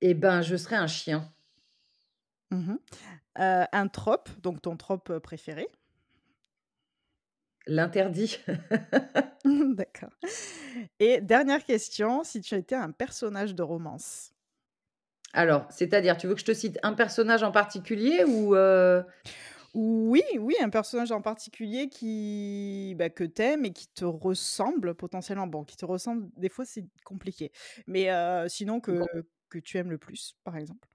Et 0.02 0.14
ben, 0.14 0.40
je 0.42 0.56
serais 0.56 0.76
un 0.76 0.86
chien. 0.86 1.30
Mmh 2.50 2.72
mh. 2.72 2.78
Heu, 3.40 3.66
un 3.72 3.88
trope, 3.88 4.30
donc 4.42 4.62
ton 4.62 4.76
trope, 4.76 5.18
préféré? 5.20 5.68
L'interdit. 7.66 8.38
D'accord. 9.74 10.10
Et 10.98 11.20
dernière 11.20 11.64
question, 11.64 12.24
si 12.24 12.40
tu 12.40 12.54
étais 12.54 12.74
un 12.74 12.90
personnage 12.92 13.54
de 13.54 13.62
romance? 13.62 14.32
Alors, 15.32 15.66
c'est-à-dire, 15.70 16.16
tu 16.16 16.26
veux 16.26 16.34
que 16.34 16.40
je 16.40 16.44
te 16.44 16.54
cite 16.54 16.78
un 16.82 16.92
personnage 16.94 17.42
en 17.42 17.52
particulier 17.52 18.24
ou, 18.26 18.54
heu? 18.56 19.04
Oui, 19.74 20.22
oui, 20.38 20.56
un 20.60 20.68
personnage 20.68 21.12
en 21.12 21.22
particulier 21.22 21.88
qui, 21.88 22.94
bah, 22.98 23.08
que 23.08 23.22
tu 23.24 23.40
aimes 23.42 23.64
et 23.64 23.72
qui 23.72 23.86
te 23.88 24.04
ressemble 24.04 24.94
potentiellement. 24.96 25.46
Bon, 25.46 25.64
qui 25.64 25.76
te 25.76 25.84
ressemble, 25.84 26.28
des 26.36 26.48
fois, 26.48 26.64
c'est 26.64 26.86
compliqué. 27.04 27.52
Mais, 27.86 28.10
heu, 28.10 28.48
sinon 28.48 28.80
que 28.80 29.06
que 29.48 29.58
tu 29.58 29.78
aimes 29.78 29.90
le 29.90 29.98
plus, 29.98 30.36
par 30.44 30.56
exemple? 30.56 30.89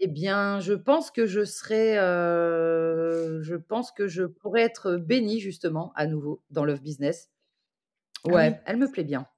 Eh 0.00 0.08
bien, 0.08 0.58
je 0.60 0.72
pense 0.72 1.10
que 1.12 1.24
je 1.26 1.44
serais, 1.44 1.96
heu, 1.98 3.40
je 3.42 3.54
pense 3.54 3.92
que 3.92 4.08
je 4.08 4.24
pourrais 4.24 4.62
être 4.62 4.96
bénie 4.96 5.38
justement 5.40 5.92
à 5.94 6.06
nouveau 6.06 6.42
dans 6.50 6.64
Love 6.64 6.80
Business. 6.82 7.30
Ah 8.28 8.36
oui. 8.38 8.50
Ouais, 8.50 8.62
elle 8.66 8.78
me 8.78 8.90
plaît 8.90 9.04
bien. 9.04 9.28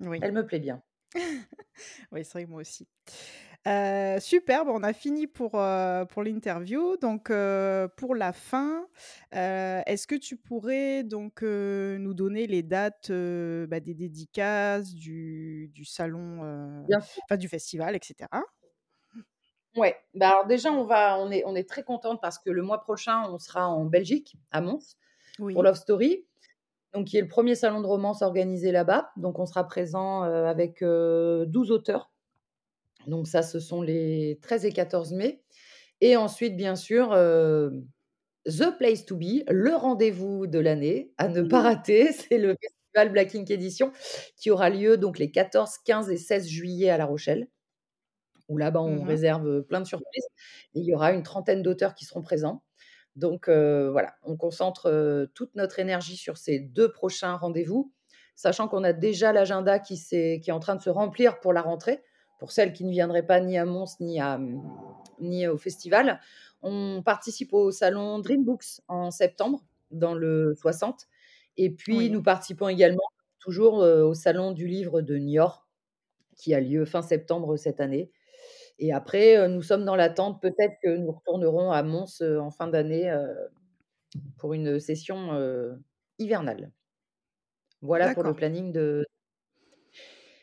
Oui. 0.00 0.20
Elle 0.20 0.32
me 0.32 0.46
plaît 0.46 0.60
bien. 0.60 0.82
Oui, 2.12 2.24
c'est 2.24 2.32
vrai 2.32 2.44
que 2.46 2.50
moi 2.50 2.60
aussi. 2.62 2.88
Heu, 3.66 4.20
super, 4.20 4.64
on 4.68 4.82
a 4.84 4.92
fini 4.92 5.26
pour, 5.28 5.56
heu, 5.60 6.06
pour 6.10 6.22
l'interview. 6.24 6.96
Donc, 6.98 7.30
heu, 7.30 7.88
pour 7.96 8.14
la 8.16 8.32
fin, 8.32 8.86
heu, 9.34 9.82
est-ce 9.86 10.06
que 10.06 10.16
tu 10.16 10.36
pourrais 10.38 11.04
donc, 11.04 11.42
heu, 11.44 11.98
nous 12.00 12.14
donner 12.14 12.46
les 12.46 12.62
dates, 12.64 13.10
heu, 13.10 13.66
bah, 13.70 13.80
des 13.80 13.94
dédicaces, 13.94 14.94
du 14.94 15.70
du 15.74 15.84
salon, 15.84 16.44
heu, 16.44 16.86
Bien 16.86 17.00
sûr. 17.00 17.22
enfin 17.28 17.38
du 17.38 17.48
festival 17.48 17.96
et 17.96 18.00
cetera? 18.04 18.42
Ouais, 19.76 19.96
bah, 20.14 20.30
alors 20.30 20.46
déjà 20.46 20.72
on 20.72 20.84
va 20.84 21.16
on 21.20 21.30
est 21.30 21.44
on 21.46 21.54
est 21.54 21.68
très 21.68 21.84
contentes 21.84 22.20
parce 22.20 22.38
que 22.38 22.50
le 22.50 22.62
mois 22.62 22.80
prochain, 22.80 23.22
on 23.30 23.38
sera 23.38 23.68
en 23.68 23.84
Belgique, 23.84 24.34
à 24.50 24.60
Mons, 24.60 24.96
pour. 25.52 25.62
Love 25.62 25.76
Story, 25.76 26.26
donc 26.94 27.06
qui 27.08 27.18
est 27.18 27.22
le 27.22 27.28
1er 27.28 27.54
salon 27.56 27.80
de 27.82 27.86
romance 27.86 28.22
organisé 28.22 28.72
là-bas. 28.72 29.10
Donc 29.16 29.38
on 29.40 29.46
sera 29.46 29.64
présents, 29.66 30.24
heu, 30.26 30.46
avec, 30.46 30.82
heu, 30.82 31.46
12 31.48 31.72
auteurs. 31.72 32.10
Donc 33.06 33.28
ça, 33.28 33.42
ce 33.42 33.60
sont 33.60 33.82
les 33.82 34.38
13 34.42 34.66
et 34.66 34.72
14 34.72 35.12
mai 35.14 35.42
et 36.02 36.16
ensuite 36.16 36.56
bien 36.56 36.76
sûr, 36.76 37.12
heu, 37.14 37.72
the 38.46 38.76
place 38.78 39.06
to 39.06 39.16
be, 39.16 39.44
le 39.50 39.74
rendez-vous 39.76 40.46
de 40.48 40.58
l'année 40.60 41.12
à 41.18 41.28
ne 41.28 41.42
pas 41.42 41.62
rater, 41.62 42.12
c'est 42.12 42.38
le 42.38 42.56
festival 42.62 43.12
Black 43.12 43.34
Ink 43.36 43.50
Éditions 43.50 43.92
qui 44.36 44.50
aura 44.50 44.70
lieu 44.70 44.96
donc 44.98 45.18
les 45.18 45.30
14, 45.32 45.78
15 45.86 46.10
et 46.10 46.16
16 46.18 46.48
juillet 46.48 46.90
à 46.90 46.98
La 46.98 47.06
Rochelle. 47.06 47.48
Où 48.50 48.58
là-bas, 48.58 48.82
on 48.82 49.02
Mmh 49.02 49.04
mh. 49.04 49.04
réserve, 49.04 49.62
plein 49.64 49.80
de 49.80 49.86
surprises 49.86 50.26
et 50.74 50.80
il 50.80 50.86
y 50.86 50.94
aura 50.94 51.12
une 51.14 51.24
trentaine 51.24 51.62
d'auteurs 51.62 51.94
qui 51.96 52.04
seront 52.06 52.22
présents. 52.22 52.62
Donc, 53.16 53.48
voilà, 53.50 54.14
on 54.24 54.36
concentre, 54.36 55.28
toute 55.34 55.54
notre 55.56 55.80
énergie 55.80 56.16
sur 56.18 56.38
ces 56.38 56.60
2 56.60 56.92
prochains 56.92 57.36
rendez-vous, 57.36 57.92
sachant 58.36 58.68
qu'on 58.68 58.84
a 58.84 58.92
déjà 58.94 59.32
l'agenda 59.32 59.78
qui 59.80 59.94
est 60.12 60.50
en 60.52 60.60
train 60.60 60.76
de 60.76 60.82
se 60.82 60.90
remplir 60.90 61.40
pour 61.40 61.52
la 61.54 61.62
rentrée, 61.62 62.02
pour 62.38 62.52
celles 62.52 62.72
qui 62.74 62.84
ne 62.86 62.90
viendraient 62.92 63.26
pas 63.26 63.40
ni 63.40 63.58
à 63.58 63.66
Mons 63.66 63.86
ni 64.00 64.20
à, 64.20 64.38
mmh, 64.38 64.62
ni 65.20 65.46
au 65.48 65.58
festival. 65.58 66.20
On 66.62 67.02
participe 67.04 67.54
au 67.54 67.70
salon 67.72 68.18
Dream 68.20 68.44
Books 68.44 68.82
en 68.88 69.10
septembre, 69.12 69.64
dans 69.92 70.14
le 70.14 70.54
60 70.56 71.08
et 71.58 71.70
puis 71.70 71.96
Oui. 71.96 72.10
nous 72.10 72.22
participons 72.22 72.68
également 72.68 73.02
toujours, 73.40 73.74
au 73.78 74.14
salon 74.14 74.52
du 74.52 74.66
livre 74.68 75.02
de 75.02 75.16
Niort, 75.18 75.68
qui 76.36 76.54
a 76.54 76.60
lieu 76.60 76.84
fin 76.86 77.02
septembre 77.02 77.56
cette 77.58 77.80
année 77.80 78.10
et 78.80 78.92
après, 78.92 79.48
nous 79.48 79.62
sommes 79.62 79.84
dans 79.84 79.94
l'attente, 79.96 80.42
peut-être 80.42 80.74
que 80.82 80.96
nous 80.96 81.12
retournerons 81.12 81.70
à 81.70 81.82
Mons, 81.82 82.20
en 82.22 82.50
fin 82.50 82.66
d'année, 82.66 83.14
pour 84.38 84.54
une 84.54 84.80
session, 84.80 85.78
hivernale. 86.18 86.72
Voilà 87.82 88.12
pour 88.12 88.24
le 88.24 88.34
planning 88.34 88.72
de 88.72 89.06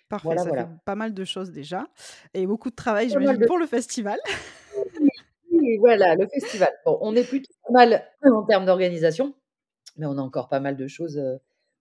Parfait, 0.09 0.29
voilà, 0.29 0.43
ça 0.43 0.49
fait 0.49 0.67
pas 0.85 0.95
mal 0.95 1.13
de 1.13 1.25
choses 1.25 1.51
déjà 1.51 1.85
et 2.33 2.47
beaucoup 2.47 2.69
de 2.69 2.75
travail, 2.75 3.09
j'imagine, 3.09 3.41
de 3.41 3.45
pour 3.45 3.57
le 3.57 3.67
festival. 3.67 4.17
Voilà, 5.79 6.15
le 6.15 6.25
festival. 6.27 6.69
Bon, 6.85 6.97
on 7.01 7.13
est 7.13 7.27
plutôt 7.27 7.51
pas 7.67 7.73
mal 7.73 8.07
en 8.23 8.43
termes 8.43 8.65
d'organisation, 8.65 9.35
mais 9.97 10.05
on 10.05 10.17
a 10.17 10.21
encore 10.21 10.47
pas 10.47 10.61
mal 10.61 10.77
de 10.77 10.87
choses, 10.87 11.21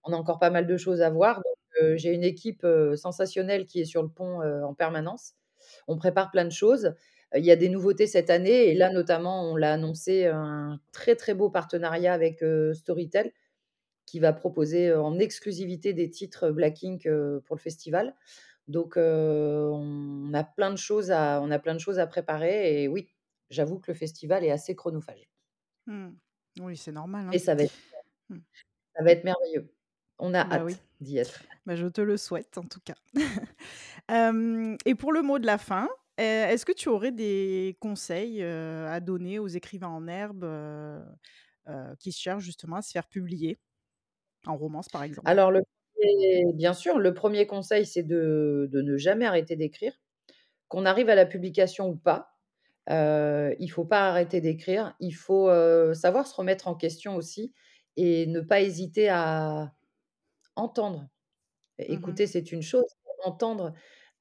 on 0.03 0.11
a 0.11 0.17
encore 0.17 0.39
pas 0.39 0.49
mal 0.49 0.67
de 0.67 0.75
choses 0.75 1.01
à 1.01 1.09
voir. 1.09 1.37
Donc, 1.37 1.95
j'ai 1.95 2.13
une 2.13 2.25
équipe, 2.25 2.67
sensationnelle 2.95 3.65
qui 3.65 3.79
est 3.79 3.85
sur 3.85 4.03
le 4.03 4.09
pont, 4.09 4.41
en 4.41 4.73
permanence. 4.73 5.35
On 5.87 5.97
prépare 5.97 6.31
plein 6.31 6.45
de 6.45 6.51
choses. 6.51 6.93
Il 7.35 7.43
y 7.45 7.51
a 7.51 7.55
des 7.57 7.69
nouveautés 7.69 8.07
cette 8.07 8.29
année 8.29 8.67
et 8.69 8.73
là, 8.75 8.91
notamment, 8.91 9.51
on 9.51 9.55
l'a 9.55 9.73
annoncé, 9.73 10.25
un 10.27 10.79
très, 10.93 11.15
très 11.15 11.33
beau 11.33 11.49
partenariat 11.49 12.13
avec, 12.13 12.41
heu, 12.43 12.73
Storytel, 12.73 13.31
qui 14.05 14.19
va 14.19 14.33
proposer, 14.33 14.89
heu, 14.89 14.99
en 15.01 15.19
exclusivité 15.19 15.93
des 15.93 16.09
titres 16.09 16.51
Black 16.51 16.83
Ink, 16.83 17.05
heu, 17.07 17.41
pour 17.45 17.55
le 17.57 17.61
festival. 17.61 18.15
Donc, 18.67 18.95
on 18.97 20.31
a 20.33 20.43
plein 20.43 20.71
de 20.71 20.77
choses 20.77 21.11
à 21.11 21.41
on 21.43 21.51
a 21.51 21.59
plein 21.59 21.73
de 21.75 21.79
choses 21.79 21.99
à 21.99 22.07
préparer 22.07 22.83
et 22.83 22.87
oui, 22.89 23.09
j'avoue 23.49 23.79
que 23.79 23.91
le 23.91 23.97
festival 23.97 24.43
est 24.45 24.51
assez 24.51 24.75
chronophage. 24.75 25.29
Mmh. 25.87 26.09
Oui, 26.59 26.77
c'est 26.77 26.91
normal, 26.91 27.27
hein. 27.27 27.39
ça 27.39 27.55
va 27.55 27.63
être 27.63 27.73
Mmh. 28.29 28.39
ça 28.95 29.03
va 29.03 29.11
être 29.11 29.23
merveilleux. 29.23 29.73
On 30.19 30.33
a 30.33 30.41
Bah 30.41 30.63
oui. 30.63 30.75
hâte 30.75 30.83
d'y 30.99 31.17
être. 31.17 31.47
Bah, 31.65 31.75
je 31.75 31.87
te 31.87 32.01
le 32.01 32.17
souhaite 32.17 32.57
en 32.57 32.63
tout 32.63 32.81
cas. 32.81 32.95
Et 34.85 34.95
pour 34.95 35.13
le 35.13 35.21
mot 35.23 35.39
de 35.39 35.45
la 35.45 35.57
fin, 35.57 35.89
heu, 36.19 36.23
est-ce 36.23 36.65
que 36.65 36.73
tu 36.73 36.89
aurais 36.89 37.11
des 37.11 37.77
conseils, 37.81 38.43
à 38.43 38.99
donner 39.01 39.39
aux 39.39 39.47
écrivains 39.47 39.89
en 39.89 40.07
herbe, 40.07 40.43
heu, 40.45 41.03
qui 41.99 42.11
cherchent 42.13 42.43
justement 42.45 42.77
à 42.77 42.81
se 42.83 42.91
faire 42.91 43.07
publier? 43.07 43.59
En 44.47 44.57
romance, 44.57 44.89
par 44.89 45.03
exemple? 45.03 45.25
Alors 45.25 45.51
le 45.51 45.61
1er 45.95 46.45
bien 46.53 46.73
sûr, 46.73 46.99
le 46.99 47.13
1er 47.13 47.47
conseil, 47.47 47.85
c'est 47.85 48.03
de 48.03 48.67
de 48.71 48.81
ne 48.81 48.97
jamais 48.97 49.25
arrêter 49.25 49.55
d'écrire. 49.55 49.93
Qu'on 50.69 50.85
arrive 50.85 51.09
à 51.09 51.15
la 51.15 51.27
publication 51.27 51.89
ou 51.89 51.97
pas, 51.97 52.31
il 52.89 53.69
faut 53.71 53.85
pas 53.85 54.09
arrêter 54.09 54.41
d'écrire. 54.41 54.95
Il 55.01 55.13
faut, 55.15 55.49
savoir 55.95 56.27
se 56.27 56.35
remettre 56.35 56.67
en 56.69 56.75
question 56.75 57.17
aussi 57.17 57.53
et 57.97 58.27
ne 58.27 58.41
pas 58.41 58.61
hésiter 58.61 59.09
à 59.09 59.73
entendre. 60.57 61.09
Mmh 61.89 61.97
mh. 62.07 62.17
Écouter, 62.17 62.27
c'est 62.27 62.51
une 62.53 62.61
chose, 62.63 62.85
entendre, 63.25 63.73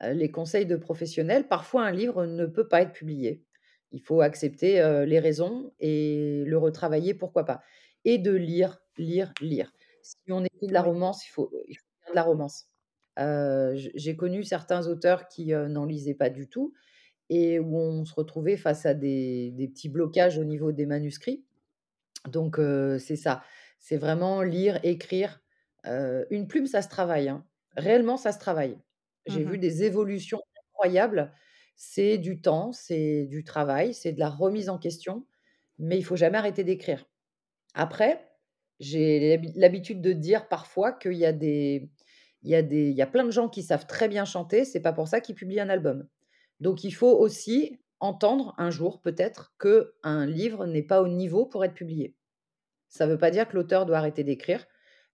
heu, 0.05 0.12
les 0.12 0.30
conseils 0.32 0.66
de 0.66 0.76
professionnels, 0.76 1.49
parfois 1.49 1.84
un 1.87 1.93
livre 1.93 2.26
ne 2.26 2.47
peut 2.47 2.68
pas 2.68 2.82
être 2.82 2.93
publié. 2.93 3.45
Il 3.93 4.01
faut 4.03 4.20
accepter, 4.22 4.80
heu, 4.82 5.05
les 5.05 5.20
raisons 5.20 5.72
et 5.80 6.45
le 6.47 6.59
retravailler, 6.59 7.14
pourquoi 7.14 7.45
pas 7.47 7.62
et 8.07 8.18
de 8.18 8.32
lire, 8.32 8.80
lire, 8.99 9.32
lire. 9.43 9.72
Si 10.03 10.16
on 10.30 10.45
écrit 10.45 10.68
de 10.68 10.72
la 10.74 10.82
romance, 10.82 11.26
il 11.28 11.30
faut 11.32 11.51
il 11.68 11.76
faut 11.76 11.84
lire 12.07 12.12
de 12.12 12.16
la 12.16 12.22
romance. 12.24 12.66
Heu, 13.20 13.74
j 13.76 13.91
j'ai 13.95 14.16
connu 14.16 14.45
certains 14.45 14.89
auteurs 14.89 15.28
qui, 15.28 15.49
n'en 15.55 15.84
lisaient 15.87 16.14
pas 16.14 16.30
du 16.30 16.49
tout 16.49 16.72
et 17.30 17.59
où 17.61 17.76
on 17.78 18.05
se 18.07 18.14
retrouvait 18.14 18.57
face 18.59 18.87
à 18.87 18.95
des 18.95 19.53
des 19.53 19.68
petits 19.68 19.89
blocages 19.91 20.39
au 20.39 20.45
niveau 20.45 20.72
des 20.72 20.87
manuscrits. 20.87 21.47
Donc, 22.28 22.59
c'est 23.01 23.16
ça, 23.16 23.43
c'est 23.80 23.97
vraiment 23.99 24.43
lire, 24.43 24.80
écrire. 24.84 25.43
Heu, 25.87 26.26
une 26.30 26.49
plume, 26.49 26.66
ça 26.66 26.82
se 26.82 26.89
travaille, 26.89 27.28
hein. 27.28 27.47
Réellement, 27.76 28.16
ça 28.16 28.32
se 28.32 28.39
travaille. 28.39 28.78
Mmh 29.28 29.34
J'ai 29.34 29.45
vu 29.45 29.59
mh. 29.59 29.59
des 29.59 29.84
évolutions 29.84 30.41
incroyables. 30.72 31.32
C'est 31.76 32.18
du 32.18 32.41
temps, 32.41 32.72
c'est 32.72 33.26
du 33.26 33.45
travail, 33.45 33.93
c'est 33.95 34.12
de 34.12 34.20
la 34.20 34.30
remise 34.30 34.68
en 34.70 34.78
question, 34.78 35.26
mais 35.78 35.99
il 35.99 36.05
faut 36.05 36.16
jamais 36.16 36.39
arrêter 36.39 36.64
d'écrire. 36.64 37.05
Après, 37.74 38.28
j'ai 38.80 39.30
l'habi 39.30 39.53
l'habitude 39.57 40.03
de 40.03 40.12
dire 40.12 40.49
parfois 40.49 40.93
qu'il 40.93 41.14
y 41.14 41.26
a 41.26 41.32
des 41.32 41.91
il 42.43 42.51
y 42.51 42.55
a 42.55 42.62
des 42.62 42.91
il 42.91 42.97
y 42.97 43.03
a 43.03 43.07
plein 43.07 43.24
de 43.24 43.30
gens 43.30 43.49
qui 43.49 43.62
savent 43.62 43.87
très 43.87 44.09
bien 44.09 44.24
chanter, 44.24 44.64
c'est 44.64 44.80
pas 44.82 44.93
pour 44.93 45.09
ça 45.09 45.20
qu'ils 45.20 45.34
publient 45.37 45.61
un 45.61 45.68
album. 45.70 46.09
Donc 46.61 46.84
il 46.84 46.93
faut 46.93 47.12
aussi 47.18 47.78
entendre 48.01 48.55
un 48.59 48.70
jour 48.70 49.03
peut-être 49.03 49.55
qu'un 49.61 50.26
livre 50.26 50.66
n'est 50.66 50.82
pas 50.82 51.03
au 51.03 51.09
niveau 51.09 51.47
pour 51.47 51.64
être 51.64 51.74
publié. 51.74 52.16
Ça 52.89 53.07
veut 53.07 53.18
pas 53.18 53.30
dire 53.30 53.49
que 53.49 53.55
l'auteur 53.57 53.87
doit 53.87 53.99
arrêter 53.99 54.24
d'écrire, 54.24 54.66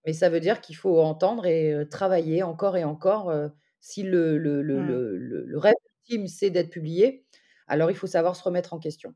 mais 0.06 0.12
ça 0.12 0.28
veut 0.30 0.40
dire 0.40 0.60
qu'il 0.60 0.76
faut 0.76 1.00
entendre 1.00 1.46
et 1.46 1.86
travailler 1.90 2.42
encore 2.42 2.76
et 2.76 2.84
encore, 2.84 3.32
si 3.80 4.02
le 4.02 4.38
le 4.38 4.62
le 4.62 4.80
Mmh. 4.80 4.82
le 4.82 5.16
le 5.18 5.44
le 5.46 5.58
rêve 5.58 5.74
ultime, 6.08 6.26
c'est 6.28 6.50
d'être 6.50 6.70
publié, 6.70 7.26
alors 7.68 7.90
il 7.90 7.96
faut 7.96 8.06
savoir 8.08 8.36
se 8.36 8.42
remettre 8.44 8.74
en 8.74 8.78
question. 8.80 9.14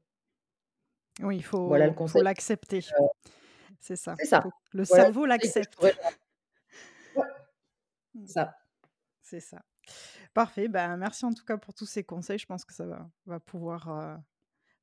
Oui, 1.22 1.36
il 1.36 1.42
Voilà 1.64 1.86
le 1.86 1.92
faut 1.92 2.06
faut 2.12 2.20
conseil 2.20 2.22
l'accepter. 2.22 2.82
que 2.82 2.88
C'est 3.80 3.96
ça, 3.96 4.18
c'est 4.18 4.26
ça. 4.26 4.42
faut 4.42 4.52
le 4.72 4.84
Voilà 4.88 5.08
le 5.10 5.14
cerveau 5.14 5.24
conseil 5.38 5.54
que 5.56 5.62
je 5.64 5.68
l'accepte. 5.68 5.76
pourrais. 5.76 5.96
Mmh. 8.14 8.26
Ça. 8.26 8.56
C'est 9.22 9.40
ça. 9.40 9.62
Parfait, 10.34 10.68
bah, 10.68 10.96
merci 10.96 11.24
en 11.26 11.32
tout 11.34 11.44
cas 11.44 11.58
pour 11.58 11.74
tous 11.74 11.86
ces 11.86 12.04
conseils. 12.04 12.38
Je 12.38 12.46
pense 12.46 12.64
que 12.64 12.74
ça 12.74 12.86
va 12.86 13.10
va 13.26 13.40
pouvoir, 13.40 14.20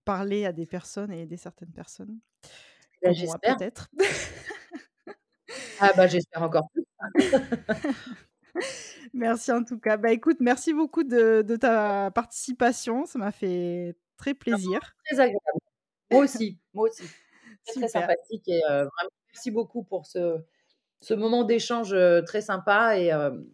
parler 0.06 0.46
à 0.46 0.54
des 0.54 0.66
personnes 0.68 1.12
et 1.14 1.22
aider 1.24 1.38
certaines 1.38 1.74
personnes. 1.74 2.20
Comme 3.04 3.20
moi 3.22 3.40
j'espère. 3.40 3.56
peut-être. 3.58 3.90
Ah 5.86 5.92
bah, 5.96 6.08
j'espère 6.08 6.44
encore 6.44 6.70
plus. 6.74 6.84
Merci 9.14 9.52
en 9.52 9.64
tout 9.64 9.80
cas. 9.80 9.98
Bah, 9.98 10.12
écoute, 10.12 10.38
merci 10.40 10.74
beaucoup 10.74 11.04
de 11.04 11.42
de 11.42 11.56
ta 11.56 12.12
participation, 12.12 13.06
ça 13.06 13.20
m'a 13.20 13.32
fait 13.32 13.96
très 14.18 14.34
plaisir. 14.34 14.80
Très 15.06 15.20
agréable. 15.20 15.40
Moi 16.12 16.24
aussi, 16.24 16.60
moi 16.74 16.90
aussi. 16.90 17.04
Très, 17.66 17.76
très 17.76 17.88
sympathique 17.88 18.44
et 18.50 18.60
vraiment 18.68 18.90
merci 19.34 19.50
beaucoup 19.50 19.84
pour 19.84 20.06
ce 20.06 20.38
ce 21.02 21.14
moment 21.14 21.46
d'échange, 21.46 21.94
heu, 21.94 22.22
très 22.26 22.42
sympa 22.42 22.98
et 23.00 23.08
hem 23.08 23.46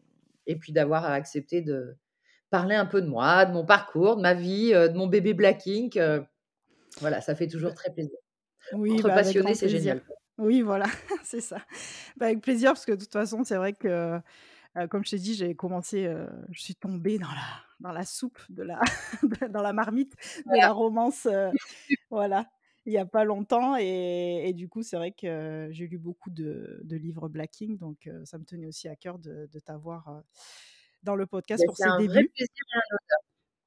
et 0.47 0.55
puis 0.55 0.73
d'avoir 0.73 1.05
accepté 1.05 1.61
de 1.61 1.95
parler 2.49 2.75
un 2.75 2.87
peu 2.87 3.01
de 3.01 3.07
moi, 3.07 3.45
de 3.45 3.53
mon 3.53 3.65
parcours, 3.65 4.17
de 4.17 4.21
ma 4.23 4.33
vie, 4.33 4.71
de 4.71 4.97
mon 4.97 5.05
bébé 5.07 5.33
Black 5.35 5.67
Ink, 5.67 5.99
voilà, 6.99 7.21
ça 7.21 7.35
fait 7.35 7.47
toujours 7.47 7.71
Bah 7.71 7.75
très 7.75 7.93
plaisir. 7.93 8.17
oui, 8.73 8.93
Entre 8.93 9.03
bah, 9.03 9.15
passionnés, 9.15 9.55
c'est 9.55 9.69
génial. 9.69 10.01
Oui, 10.39 10.61
voilà, 10.61 10.85
c'est 11.23 11.41
ça. 11.41 11.57
Bah, 12.17 12.27
avec 12.27 12.41
plaisir 12.41 12.71
parce 12.71 12.85
que 12.85 12.93
de 12.93 12.99
toute 12.99 13.11
façon, 13.11 13.43
c'est 13.43 13.57
vrai 13.57 13.73
que, 13.73 14.19
heu, 14.77 14.87
comme 14.87 15.03
je 15.05 15.11
t'ai 15.11 15.17
dit, 15.17 15.35
j'ai 15.35 15.53
commencé, 15.53 16.05
heu, 16.05 16.29
je 16.49 16.61
suis 16.61 16.75
tombée 16.75 17.19
dans 17.19 17.27
la 17.27 17.63
dans 17.79 17.91
la 17.93 18.03
soupe 18.03 18.39
de 18.49 18.63
la 18.63 18.81
dans 19.51 19.61
la 19.61 19.73
marmite 19.73 20.13
de 20.45 20.57
la 20.57 20.71
romance, 20.71 21.27
voilà, 22.09 22.49
il 22.85 22.93
y 22.93 22.97
a 22.97 23.05
pas 23.05 23.23
longtemps 23.23 23.75
et, 23.77 24.51
du 24.53 24.67
coup, 24.67 24.81
c'est 24.81 24.97
vrai 24.97 25.11
que 25.11 25.67
j'ai 25.71 25.87
lu 25.87 25.97
beaucoup 25.97 26.29
de, 26.29 26.81
livres 26.89 27.29
Blacking, 27.29 27.77
donc 27.77 28.09
ça 28.25 28.37
me 28.37 28.45
tenait 28.45 28.67
aussi 28.67 28.87
à 28.87 28.95
cœur 28.95 29.19
de, 29.19 29.47
t'avoir 29.65 30.23
dans 31.03 31.15
le 31.15 31.25
podcast 31.25 31.63
pour 31.65 31.77
ces 31.77 31.89
débuts. 31.99 32.31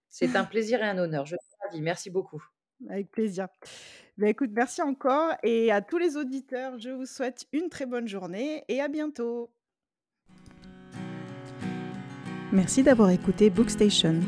C'est 0.09 0.37
un 0.37 0.45
plaisir 0.45 0.83
et 0.83 0.89
un 0.89 0.99
honneur. 0.99 1.25
Je 1.25 1.37
suis 1.37 1.57
ravie. 1.65 1.81
Merci 1.81 2.11
beaucoup. 2.11 2.43
Avec 2.89 3.11
plaisir. 3.11 3.49
Ben, 4.19 4.29
écoute, 4.29 4.51
merci 4.53 4.83
encore 4.83 5.33
et 5.43 5.73
à 5.73 5.81
tous 5.81 5.99
les 5.99 6.17
auditeurs, 6.17 6.79
je 6.79 6.91
vous 6.91 7.07
souhaite 7.07 7.47
une 7.53 7.69
très 7.69 7.87
bonne 7.87 8.09
journée 8.09 8.65
et 8.69 8.81
à 8.81 8.89
bientôt. 8.89 9.51
Merci 12.53 12.83
d'avoir 12.83 13.11
écouté 13.11 13.49
Bookstation. 13.49 14.21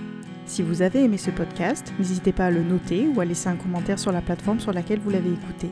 Si 0.46 0.62
vous 0.62 0.82
avez 0.82 1.04
aimé 1.04 1.18
ce 1.18 1.30
podcast, 1.30 1.92
n'hésitez 1.98 2.32
pas 2.32 2.46
à 2.46 2.50
le 2.50 2.62
noter 2.62 3.06
ou 3.08 3.20
à 3.20 3.24
laisser 3.24 3.48
un 3.48 3.56
commentaire 3.56 3.98
sur 3.98 4.12
la 4.12 4.22
plateforme 4.22 4.60
sur 4.60 4.72
laquelle 4.72 5.00
vous 5.00 5.10
l'avez 5.10 5.32
écouté. 5.32 5.70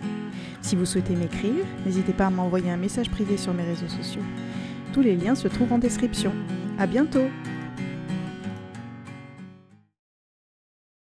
Si 0.61 0.77
vous 0.77 0.87
souhaitez 0.87 1.15
m'écrire, 1.15 1.65
n'hésitez 1.85 2.13
pas 2.13 2.27
à 2.27 2.31
m'envoyer 2.31 2.71
un 2.71 2.77
message 2.77 3.11
privé 3.11 3.37
sur 3.37 3.55
mes 3.55 3.65
réseaux 3.65 3.89
sociaux. 3.89 4.23
Tous 4.93 5.03
les 5.03 5.17
liens 5.17 5.35
se 5.35 5.49
trouvent 5.49 5.73
en 5.73 5.79
description. 5.79 6.33
À 6.79 6.87
bientôt! 6.87 7.29